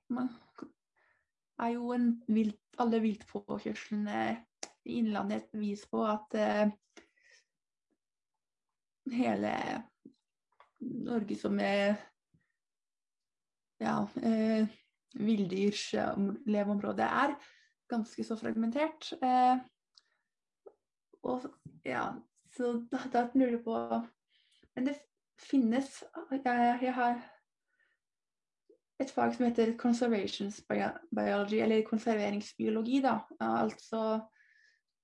man, 0.09 0.29
er 1.59 1.73
jo 1.75 1.91
en 1.95 2.09
vilt, 2.27 2.59
alle 2.81 2.99
viltpåkjørslene 3.03 4.23
i 4.85 4.99
Innlandet 4.99 5.45
et 5.45 5.53
bevis 5.55 5.85
på 5.89 6.03
at 6.05 6.35
uh, 6.37 6.69
hele 9.15 9.53
Norge 11.05 11.37
som 11.39 11.57
er 11.63 11.95
ja, 13.81 14.01
uh, 14.03 14.75
villdyrs 15.15 15.87
leveområde 16.45 17.07
er 17.07 17.37
ganske 17.89 18.27
så 18.27 18.37
fragmentert. 18.37 19.13
Uh, 19.23 19.63
og 21.25 21.45
ja, 21.85 22.07
så 22.55 22.75
da, 22.91 23.01
da 23.13 23.25
lurer 23.33 23.57
jeg 23.57 23.63
på 23.65 23.79
Men 24.75 24.89
det 24.89 24.95
finnes 25.41 26.03
jeg, 26.31 26.77
jeg 26.81 26.93
har 26.95 27.19
et 29.01 29.11
fag 29.11 29.33
som 29.35 29.45
heter 29.45 29.73
conservation 29.79 30.51
biology, 31.11 31.59
eller 31.59 31.83
konserveringsbiologi. 31.87 33.01
da, 33.03 33.19
altså 33.39 34.21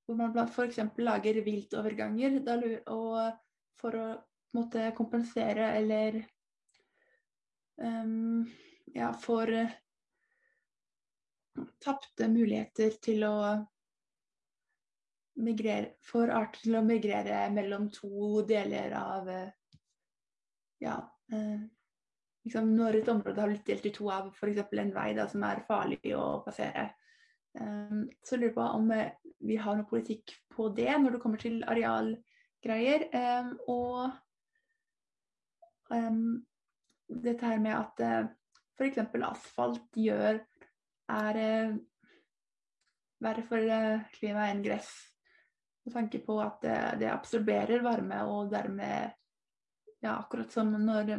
Hvor 0.05 0.15
man 0.15 0.47
f.eks. 0.47 0.79
lager 0.97 1.43
viltoverganger 1.43 2.39
da, 2.45 2.57
og 2.87 3.33
for 3.79 3.97
å 3.97 4.07
måtte 4.55 4.91
kompensere 4.95 5.71
eller 5.77 6.21
um, 7.79 8.47
ja, 8.95 9.11
for 9.15 9.47
uh, 9.47 9.75
tapte 11.79 12.27
muligheter 12.31 12.97
til 13.03 13.23
å 13.27 13.35
migrere 15.39 15.93
får 16.03 16.31
arter 16.35 16.65
til 16.65 16.77
å 16.77 16.85
migrere 16.85 17.43
mellom 17.53 17.87
to 17.93 18.41
deler 18.47 18.93
av 18.97 19.29
uh, 19.29 19.51
ja, 20.81 20.97
uh, 21.33 21.61
liksom, 22.45 22.73
når 22.75 22.99
et 22.99 23.11
område 23.13 23.41
har 23.41 23.51
blitt 23.51 23.69
delt 23.69 23.87
i 23.87 23.93
to 23.95 24.09
av 24.13 24.31
f.eks. 24.33 24.63
en 24.81 24.95
vei 24.95 25.11
da, 25.17 25.27
som 25.31 25.45
er 25.47 25.63
farlig 25.67 26.15
å 26.17 26.41
passere. 26.45 26.89
Um, 27.59 28.07
så 28.23 28.37
lurer 28.37 28.49
jeg 28.49 28.57
på 28.57 28.67
om 28.77 28.91
eh, 28.95 29.11
vi 29.43 29.57
har 29.59 29.75
noe 29.75 29.89
politikk 29.89 30.31
på 30.53 30.69
det 30.75 30.91
når 31.01 31.17
det 31.17 31.21
kommer 31.23 31.41
til 31.41 31.57
arealgreier. 31.67 33.09
Og 33.67 34.11
dette 37.11 37.43
her 37.43 37.59
med 37.59 37.75
at 37.75 38.03
uh, 38.05 38.11
eh, 38.21 38.29
f.eks. 38.79 39.01
asfalt 39.27 39.99
gjør 39.99 40.39
er 41.11 41.39
verre 43.21 43.43
for 43.49 43.73
klimaet 44.15 44.53
enn 44.55 44.63
gress. 44.63 45.10
Med 45.85 45.93
tanke 45.95 46.21
på 46.21 46.37
at 46.43 46.61
det, 46.61 46.77
det 47.01 47.09
absorberer 47.09 47.81
varme, 47.85 48.21
og 48.29 48.51
dermed 48.51 49.15
ja, 50.01 50.17
akkurat 50.17 50.51
som 50.53 50.71
når 50.77 51.15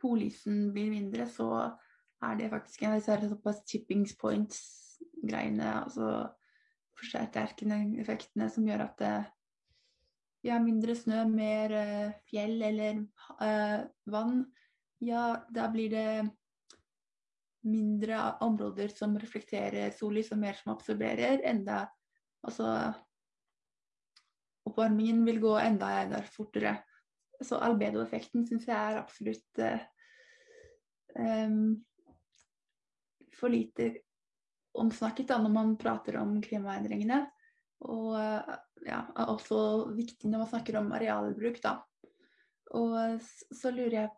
polisen 0.00 0.70
blir 0.74 0.90
mindre, 0.92 1.26
så 1.28 1.48
er 2.24 2.36
det 2.36 2.50
faktisk 2.52 2.82
en 2.82 2.94
av 2.94 3.00
disse 3.00 3.30
såpass 3.30 3.62
chipping 3.68 4.04
points-greiene, 4.20 5.72
altså 5.84 6.28
forsterkende 7.00 8.00
effektene, 8.00 8.48
som 8.52 8.66
gjør 8.68 8.84
at 8.88 8.98
det 9.00 9.14
ja, 10.48 10.58
mindre 10.60 10.96
snø, 10.96 11.24
mer 11.28 11.72
uh, 11.76 12.12
fjell 12.28 12.60
eller 12.64 13.02
uh, 13.40 13.80
vann, 14.12 14.44
ja, 15.04 15.40
da 15.52 15.68
blir 15.72 15.92
det 15.92 16.10
mindre 17.68 18.22
områder 18.44 18.92
som 18.92 19.18
reflekterer 19.20 19.92
sollys, 19.92 20.32
og 20.32 20.40
mer 20.40 20.56
som 20.60 20.74
absorberer. 20.74 21.42
Enda 21.44 21.86
Altså 22.40 22.64
Oppvarmingen 24.68 25.24
vil 25.26 25.40
gå 25.42 25.54
enda, 25.60 25.90
der 26.10 26.26
fortere. 26.28 26.76
Så 27.40 27.58
albedoeffekten 27.64 28.44
syns 28.48 28.66
jeg 28.68 28.76
er 28.76 29.00
absolutt 29.00 29.60
eh, 29.64 29.84
um, 31.16 31.78
for 33.32 33.52
lite 33.52 33.94
omsnakket 34.76 35.30
da, 35.32 35.38
når 35.40 35.54
man 35.54 35.76
prater 35.80 36.20
om 36.20 36.36
klimaendringene. 36.44 37.22
Og 37.88 38.12
uh, 38.12 38.56
ja, 38.84 39.00
også 39.24 39.90
viktig 39.96 40.28
når 40.28 40.44
man 40.44 40.52
snakker 40.52 40.80
om 40.82 40.92
arealbruk, 40.96 41.62
da. 41.64 41.78
Og 42.76 43.24
så 43.24 43.72
lurer 43.72 43.96
jeg 44.02 44.10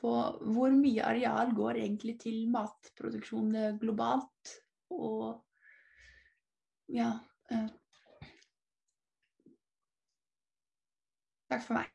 på 0.00 0.12
hvor 0.52 0.72
mye 0.74 1.04
areal 1.04 1.52
går 1.56 1.78
egentlig 1.84 2.16
til 2.24 2.46
matproduksjon 2.52 3.52
globalt? 3.80 4.56
Og 4.96 5.36
ja 6.92 7.12
Takk 11.56 11.64
for 11.64 11.78
meg. 11.80 11.88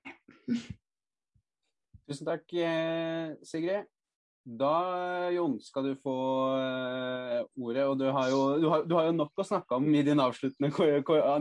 Tusen 2.10 2.26
takk, 2.26 2.48
eh, 2.58 3.34
Sigrid. 3.46 3.86
Da, 4.42 5.30
Jon, 5.36 5.60
skal 5.62 5.86
du 5.86 5.92
få 6.02 6.16
uh, 6.58 7.44
ordet. 7.62 7.84
Og 7.86 8.00
du 8.00 8.08
har, 8.10 8.32
jo, 8.34 8.40
du, 8.58 8.66
har, 8.72 8.88
du 8.90 8.96
har, 8.98 9.06
jo, 9.12 9.14
nok 9.20 9.38
å 9.38 9.46
snakke 9.46 9.78
om 9.78 9.86
i 9.94 10.02
dine 10.02 10.26
avsluttende, 10.26 10.72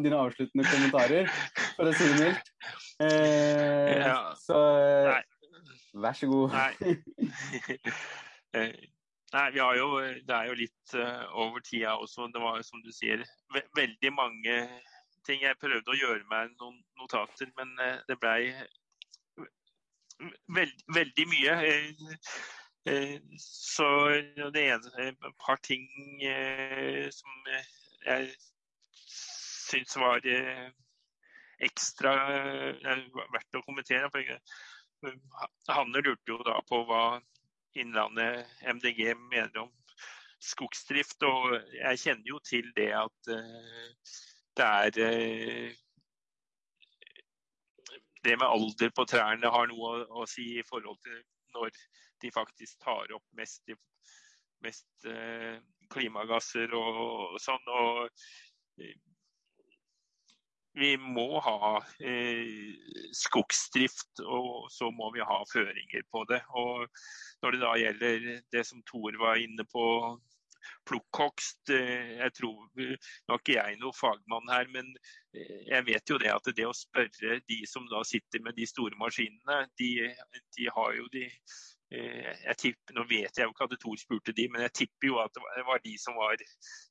dine 0.05 0.20
avsluttende 0.20 0.66
kommentarer, 0.68 1.32
for 1.78 1.88
å 1.88 1.97
si 1.97 2.10
det 2.10 2.18
mildt. 2.20 2.52
Eh, 3.01 4.02
ja. 4.05 4.18
Så 4.36 4.60
Nei. 5.09 5.24
vær 6.05 6.20
så 6.20 6.28
god. 6.28 6.59
Nei. 6.59 6.92
Nei, 9.32 9.48
vi 9.55 9.64
har 9.64 9.80
jo, 9.80 9.88
det 10.28 10.36
er 10.36 10.52
jo 10.52 10.60
litt 10.60 10.98
over 11.40 11.64
tida 11.64 11.97
også. 11.97 12.28
Det 12.34 12.44
var 12.44 12.60
som 12.68 12.84
du 12.84 12.92
sier, 12.92 13.24
ve 13.56 13.64
veldig 13.80 14.12
mange 14.12 14.60
ting. 15.26 15.42
Jeg 15.44 15.59
prøvde 15.60 15.92
å 15.92 15.98
gjøre 15.98 16.24
meg 16.30 16.55
noen 16.60 16.78
notater, 17.01 17.51
men 17.59 17.74
det 18.09 18.18
blei 18.20 18.52
veld, 20.56 20.82
veldig 20.94 21.26
mye. 21.30 21.56
Så 23.40 23.86
det 24.55 24.62
ene 24.72 25.06
et 25.06 25.26
par 25.42 25.60
ting 25.64 25.86
som 27.12 27.51
jeg 28.06 28.30
syns 29.10 29.97
var 30.01 30.24
ekstra 31.60 32.14
verdt 32.80 33.59
å 33.60 33.64
kommentere. 33.66 34.38
Hanne 35.68 36.02
lurte 36.05 36.32
jo 36.32 36.40
da 36.47 36.60
på 36.68 36.84
hva 36.88 37.05
Innlandet 37.78 38.48
MDG 38.66 39.12
mener 39.30 39.62
om 39.62 39.70
skogsdrift. 40.42 41.22
Og 41.22 41.55
jeg 41.76 42.01
kjenner 42.02 42.32
jo 42.32 42.40
til 42.44 42.72
det 42.76 42.90
at 42.97 43.30
det 44.59 44.66
er 44.66 45.77
det 48.24 48.36
med 48.36 48.47
alder 48.47 48.90
på 48.97 49.06
trærne 49.09 49.52
har 49.52 49.68
noe 49.70 50.05
å, 50.09 50.27
si 50.28 50.47
i 50.59 50.66
forhold 50.68 50.98
til 51.05 51.20
når 51.55 51.72
de 52.22 52.32
faktisk 52.35 52.82
tar 52.85 53.12
opp 53.16 53.24
mest, 53.39 53.72
mest 54.64 55.09
eh, 55.09 55.56
klimagasser 55.90 56.74
og, 56.77 57.39
sånn. 57.43 57.70
Og 57.72 58.85
eh, 58.85 58.98
vi 60.78 60.93
må 61.01 61.40
ha 61.43 61.81
eh, 62.06 62.77
skogsdrift, 63.16 64.22
og 64.22 64.68
så 64.70 64.93
må 64.94 65.10
vi 65.16 65.24
ha 65.27 65.40
føringer 65.51 66.05
på 66.12 66.22
det. 66.31 66.43
Og 66.60 66.86
når 67.43 67.56
det 67.56 67.62
da 67.64 67.72
gjelder 67.81 68.28
det 68.52 68.66
som 68.68 68.85
Tor 68.86 69.16
var 69.18 69.40
inne 69.40 69.66
på, 69.72 69.86
plukkhogst. 70.89 71.70
Eh, 71.74 72.16
jeg 72.20 72.35
tror, 72.37 72.69
Nå 72.77 73.35
er 73.35 73.41
ikke 73.41 73.57
jeg 73.57 73.81
noen 73.81 73.97
fagmann 73.97 74.53
her, 74.53 74.69
men 74.74 74.93
eh, 75.35 75.66
jeg 75.70 75.87
vet 75.89 76.12
jo 76.12 76.19
det 76.20 76.31
at 76.32 76.53
det 76.57 76.69
å 76.69 76.77
spørre 76.77 77.41
de 77.51 77.59
som 77.69 77.87
da 77.91 78.03
sitter 78.07 78.43
med 78.45 78.59
de 78.59 78.69
store 78.69 78.99
maskinene, 79.01 79.61
de, 79.81 79.91
de 80.59 80.69
har 80.77 80.95
jo 80.99 81.09
de 81.15 81.27
eh, 81.28 82.31
jeg 82.47 82.59
tipper, 82.65 82.97
Nå 82.99 83.07
vet 83.11 83.41
jeg 83.41 83.49
jo 83.49 83.55
ikke 83.55 83.69
at 83.69 83.78
Tor 83.82 84.03
spurte 84.03 84.37
de, 84.37 84.49
men 84.53 84.66
jeg 84.66 84.77
tipper 84.82 85.11
jo 85.12 85.20
at 85.23 85.35
det 85.37 85.66
var 85.69 85.82
de 85.85 85.97
som 86.01 86.19
var 86.19 86.37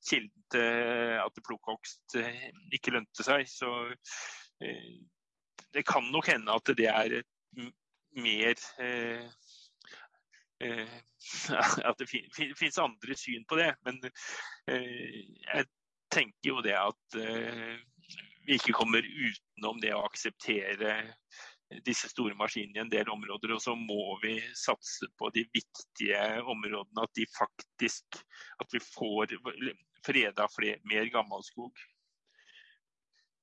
kilden 0.08 0.46
til 0.52 1.16
at 1.20 1.42
plukkhogst 1.46 2.18
ikke 2.74 2.94
lønte 2.96 3.24
seg. 3.26 3.46
Så 3.48 3.70
det 5.72 5.84
kan 5.88 6.08
nok 6.12 6.28
hende 6.28 6.52
at 6.52 6.72
det 6.76 6.88
er 6.90 7.20
mer 8.20 8.60
at 11.88 11.98
det 11.98 12.08
finnes 12.08 12.78
andre 12.78 13.16
syn 13.16 13.44
på 13.48 13.58
det. 13.60 13.70
Men 13.86 14.00
eh, 14.70 15.20
jeg 15.44 15.68
tenker 16.12 16.52
jo 16.52 16.64
det 16.64 16.76
at 16.78 17.20
eh, 17.20 17.78
vi 18.46 18.58
ikke 18.58 18.76
kommer 18.76 19.04
utenom 19.04 19.80
det 19.82 19.94
å 19.94 20.04
akseptere 20.08 21.00
disse 21.86 22.08
store 22.10 22.34
maskinene 22.34 22.80
i 22.80 22.82
en 22.82 22.90
del 22.92 23.10
områder. 23.12 23.54
Og 23.54 23.62
så 23.62 23.76
må 23.78 24.18
vi 24.24 24.36
satse 24.58 25.08
på 25.20 25.30
de 25.34 25.46
viktige 25.54 26.20
områdene, 26.42 27.04
at 27.04 27.14
de 27.16 27.28
faktisk 27.36 28.20
at 28.60 28.74
vi 28.74 28.82
får 28.82 29.36
freda 30.06 30.48
flere, 30.50 30.80
mer 30.88 31.08
gammelskog. 31.12 31.78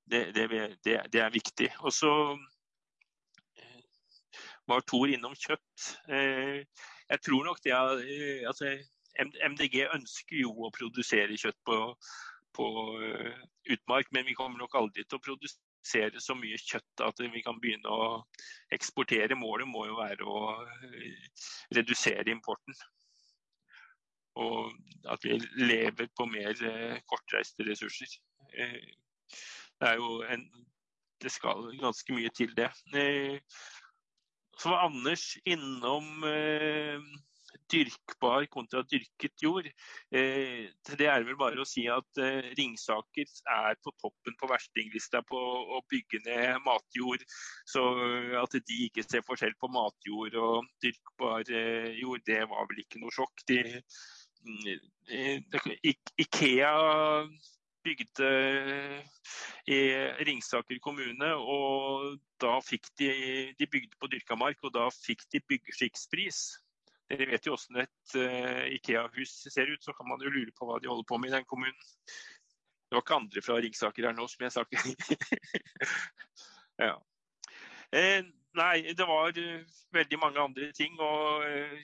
Det, 0.08 0.30
det, 0.36 0.48
det, 0.84 1.00
det 1.12 1.20
er 1.20 1.32
viktig. 1.32 1.70
Og 1.84 1.92
så 1.92 2.12
var 4.68 4.84
Tor 4.84 5.08
innom 5.08 5.36
kjøtt. 5.36 5.88
Jeg 7.08 7.22
tror 7.24 7.44
nok 7.44 7.62
det 7.64 7.72
er, 7.72 8.02
eh, 8.04 8.42
altså, 8.48 8.74
MDG 9.18 9.86
ønsker 9.94 10.42
jo 10.42 10.52
å 10.66 10.74
produsere 10.74 11.38
kjøtt 11.40 11.56
på, 11.66 11.78
på 12.54 12.66
uh, 13.02 13.40
utmark, 13.74 14.12
men 14.14 14.28
vi 14.28 14.36
kommer 14.38 14.60
nok 14.62 14.76
aldri 14.78 15.02
til 15.02 15.18
å 15.18 15.24
produsere 15.24 16.22
så 16.22 16.36
mye 16.38 16.60
kjøtt 16.62 17.02
at 17.02 17.22
vi 17.24 17.42
kan 17.42 17.58
begynne 17.58 17.90
å 17.90 18.20
eksportere. 18.76 19.38
Målet 19.40 19.66
må 19.66 19.88
jo 19.88 19.98
være 19.98 20.28
å 20.28 20.44
uh, 20.62 21.42
redusere 21.74 22.30
importen. 22.30 22.78
Og 24.38 24.70
at 25.10 25.26
vi 25.26 25.40
lever 25.58 26.12
på 26.14 26.28
mer 26.30 26.54
kortreiste 27.10 27.64
ressurser. 27.66 28.12
det 28.54 29.88
er 29.88 29.96
jo 29.98 30.20
en 30.30 30.44
Det 31.18 31.32
skal 31.34 31.72
ganske 31.80 32.14
mye 32.14 32.30
til 32.30 32.52
det. 32.54 32.68
Så 34.58 34.72
var 34.72 34.88
Anders 34.88 35.36
innom 35.46 36.24
eh, 36.26 37.02
dyrkbar 37.70 38.46
kontra 38.52 38.82
dyrket 38.82 39.42
jord. 39.42 39.66
Eh, 40.10 40.68
det 40.98 41.08
er 41.08 41.24
vel 41.26 41.36
bare 41.38 41.62
å 41.62 41.68
si 41.68 41.84
at 41.92 42.20
eh, 42.22 42.50
Ringsaker 42.58 43.28
er 43.54 43.78
på 43.84 43.92
toppen 44.00 44.36
på 44.40 44.48
verstinglista 44.50 45.22
på 45.28 45.38
å 45.76 45.82
bygge 45.90 46.22
ned 46.26 46.62
matjord. 46.66 47.24
Så 47.68 47.84
at 48.42 48.56
de 48.58 48.80
ikke 48.88 49.04
ser 49.06 49.26
forskjell 49.26 49.56
på 49.60 49.70
matjord 49.74 50.38
og 50.42 50.70
dyrkbar 50.84 51.52
eh, 51.52 51.92
jord, 52.00 52.24
det 52.28 52.42
var 52.50 52.68
vel 52.70 52.82
ikke 52.84 53.02
noe 53.02 53.14
sjokk. 53.14 53.46
De, 53.48 53.62
mm, 54.46 55.86
Ikea 56.24 56.74
bygde 57.88 58.30
i 59.68 59.78
Ringsaker 60.28 60.78
kommune. 60.84 61.32
og 61.34 62.18
da 62.40 62.58
fikk 62.62 62.86
de, 63.00 63.10
de 63.58 63.66
bygde 63.66 63.98
på 63.98 64.10
dyrka 64.12 64.36
mark, 64.38 64.62
og 64.62 64.74
da 64.76 64.86
fikk 64.94 65.26
de 65.32 65.42
byggeskikkspris. 65.50 66.44
Dere 67.08 67.26
vet 67.30 67.46
jo 67.46 67.54
hvordan 67.54 67.86
et 67.86 68.16
uh, 68.20 68.64
Ikea-hus 68.76 69.32
ser 69.48 69.70
ut, 69.72 69.84
så 69.84 69.94
kan 69.96 70.08
man 70.10 70.22
jo 70.22 70.32
lure 70.32 70.52
på 70.56 70.68
hva 70.68 70.76
de 70.82 70.90
holder 70.90 71.06
på 71.08 71.18
med 71.20 71.32
i 71.32 71.36
den 71.38 71.48
kommunen. 71.48 71.86
Det 72.88 72.96
var 72.96 73.04
ikke 73.04 73.20
andre 73.20 73.44
fra 73.44 73.56
Ringsaker 73.60 74.08
her 74.08 74.16
nå, 74.16 74.24
som 74.28 74.44
jeg 74.44 74.54
sa. 74.54 74.62
ja. 76.88 76.94
eh, 77.96 78.20
nei, 78.56 78.76
det 78.96 79.06
var 79.08 79.32
uh, 79.32 79.80
veldig 79.96 80.18
mange 80.20 80.44
andre 80.44 80.70
ting. 80.76 81.00
Og 81.00 81.48
uh, 81.48 81.80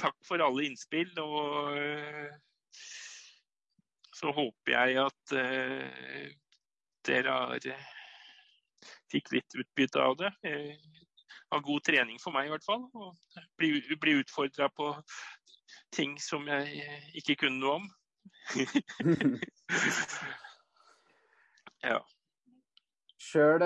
takk 0.00 0.16
for 0.28 0.44
alle 0.44 0.66
innspill. 0.70 1.12
Og 1.20 1.36
så 4.12 4.32
håper 4.32 4.72
jeg 4.72 4.98
at 5.00 5.32
eh, 5.38 6.28
dere 7.06 7.30
har 7.32 7.66
uh, 7.72 7.86
fikk 9.12 9.32
litt 9.34 9.56
utbytte 9.58 10.02
av 10.02 10.16
det. 10.20 10.30
Av 11.52 11.58
uh, 11.58 11.64
god 11.64 11.84
trening 11.88 12.18
for 12.22 12.32
meg 12.34 12.46
i 12.46 12.52
hvert 12.52 12.66
fall. 12.66 12.82
Og 12.92 13.16
bli, 13.60 13.68
bli 14.00 14.12
utfordra 14.20 14.66
på 14.76 14.86
ting 15.92 16.20
som 16.20 16.46
jeg 16.48 16.84
ikke 17.22 17.36
kunne 17.44 17.60
noe 17.62 17.74
om. 17.80 17.86
ja. 21.88 22.00
Sjøl, 23.22 23.62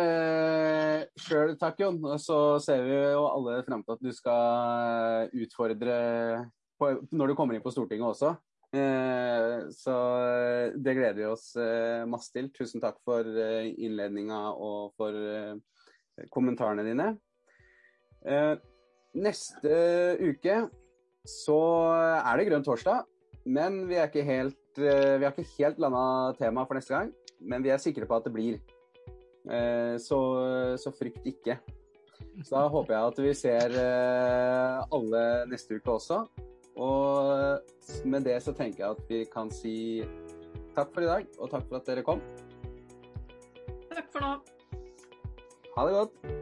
takk, 1.59 1.81
Jon. 1.82 1.98
Så 2.23 2.39
ser 2.62 2.81
vi 2.86 2.94
jo 2.94 3.23
alle 3.27 3.64
frem 3.66 3.82
til 3.82 3.97
at 3.97 4.05
du 4.05 4.12
skal 4.14 5.31
utfordre 5.35 5.97
på, 6.78 6.85
når 7.10 7.27
du 7.32 7.35
kommer 7.39 7.56
inn 7.56 7.64
på 7.64 7.73
Stortinget 7.74 8.14
også. 8.14 8.31
Eh, 8.76 9.68
så 9.72 9.94
eh, 10.20 10.74
det 10.76 10.94
gleder 10.98 11.18
vi 11.18 11.26
oss 11.28 11.48
eh, 11.60 12.04
masse 12.08 12.32
til. 12.34 12.50
Tusen 12.54 12.82
takk 12.82 12.98
for 13.06 13.26
innledninga 13.26 14.40
og 14.52 14.96
for 14.98 15.16
kommentarene 16.32 16.84
dine. 16.86 17.10
Neste 19.16 19.76
uke 20.20 20.56
så 21.26 21.58
er 22.16 22.38
det 22.38 22.46
grønn 22.48 22.64
torsdag, 22.66 23.04
men 23.46 23.84
vi 23.88 23.98
er 23.98 24.08
ikke 24.08 24.24
helt, 24.26 24.58
vi 24.78 25.24
har 25.24 25.32
ikke 25.32 25.58
helt 25.58 25.80
landa 25.82 26.34
tema 26.38 26.64
for 26.66 26.78
neste 26.78 26.96
gang. 26.96 27.12
Men 27.40 27.64
vi 27.64 27.72
er 27.72 27.82
sikre 27.82 28.08
på 28.08 28.16
at 28.16 28.26
det 28.26 28.32
blir. 28.34 28.56
Så, 30.02 30.18
så 30.80 30.92
frykt 30.96 31.26
ikke. 31.28 31.58
Så 32.42 32.56
da 32.56 32.64
håper 32.72 32.96
jeg 32.96 33.12
at 33.12 33.22
vi 33.26 33.36
ser 33.36 33.78
alle 34.96 35.22
neste 35.52 35.78
uke 35.78 35.98
også. 35.98 36.24
Og 36.76 37.60
med 38.04 38.26
det 38.28 38.36
så 38.44 38.52
tenker 38.56 38.84
jeg 38.84 38.96
at 38.96 39.08
vi 39.08 39.22
kan 39.32 39.50
si 39.52 39.76
takk 40.76 40.92
for 40.92 41.04
i 41.04 41.08
dag, 41.08 41.28
og 41.40 41.50
takk 41.52 41.68
for 41.70 41.80
at 41.80 41.88
dere 41.88 42.04
kom. 42.04 42.20
Takk 43.94 44.10
for 44.12 44.26
nå. 44.26 44.34
Ha 45.76 45.86
det 45.88 45.96
godt. 45.96 46.35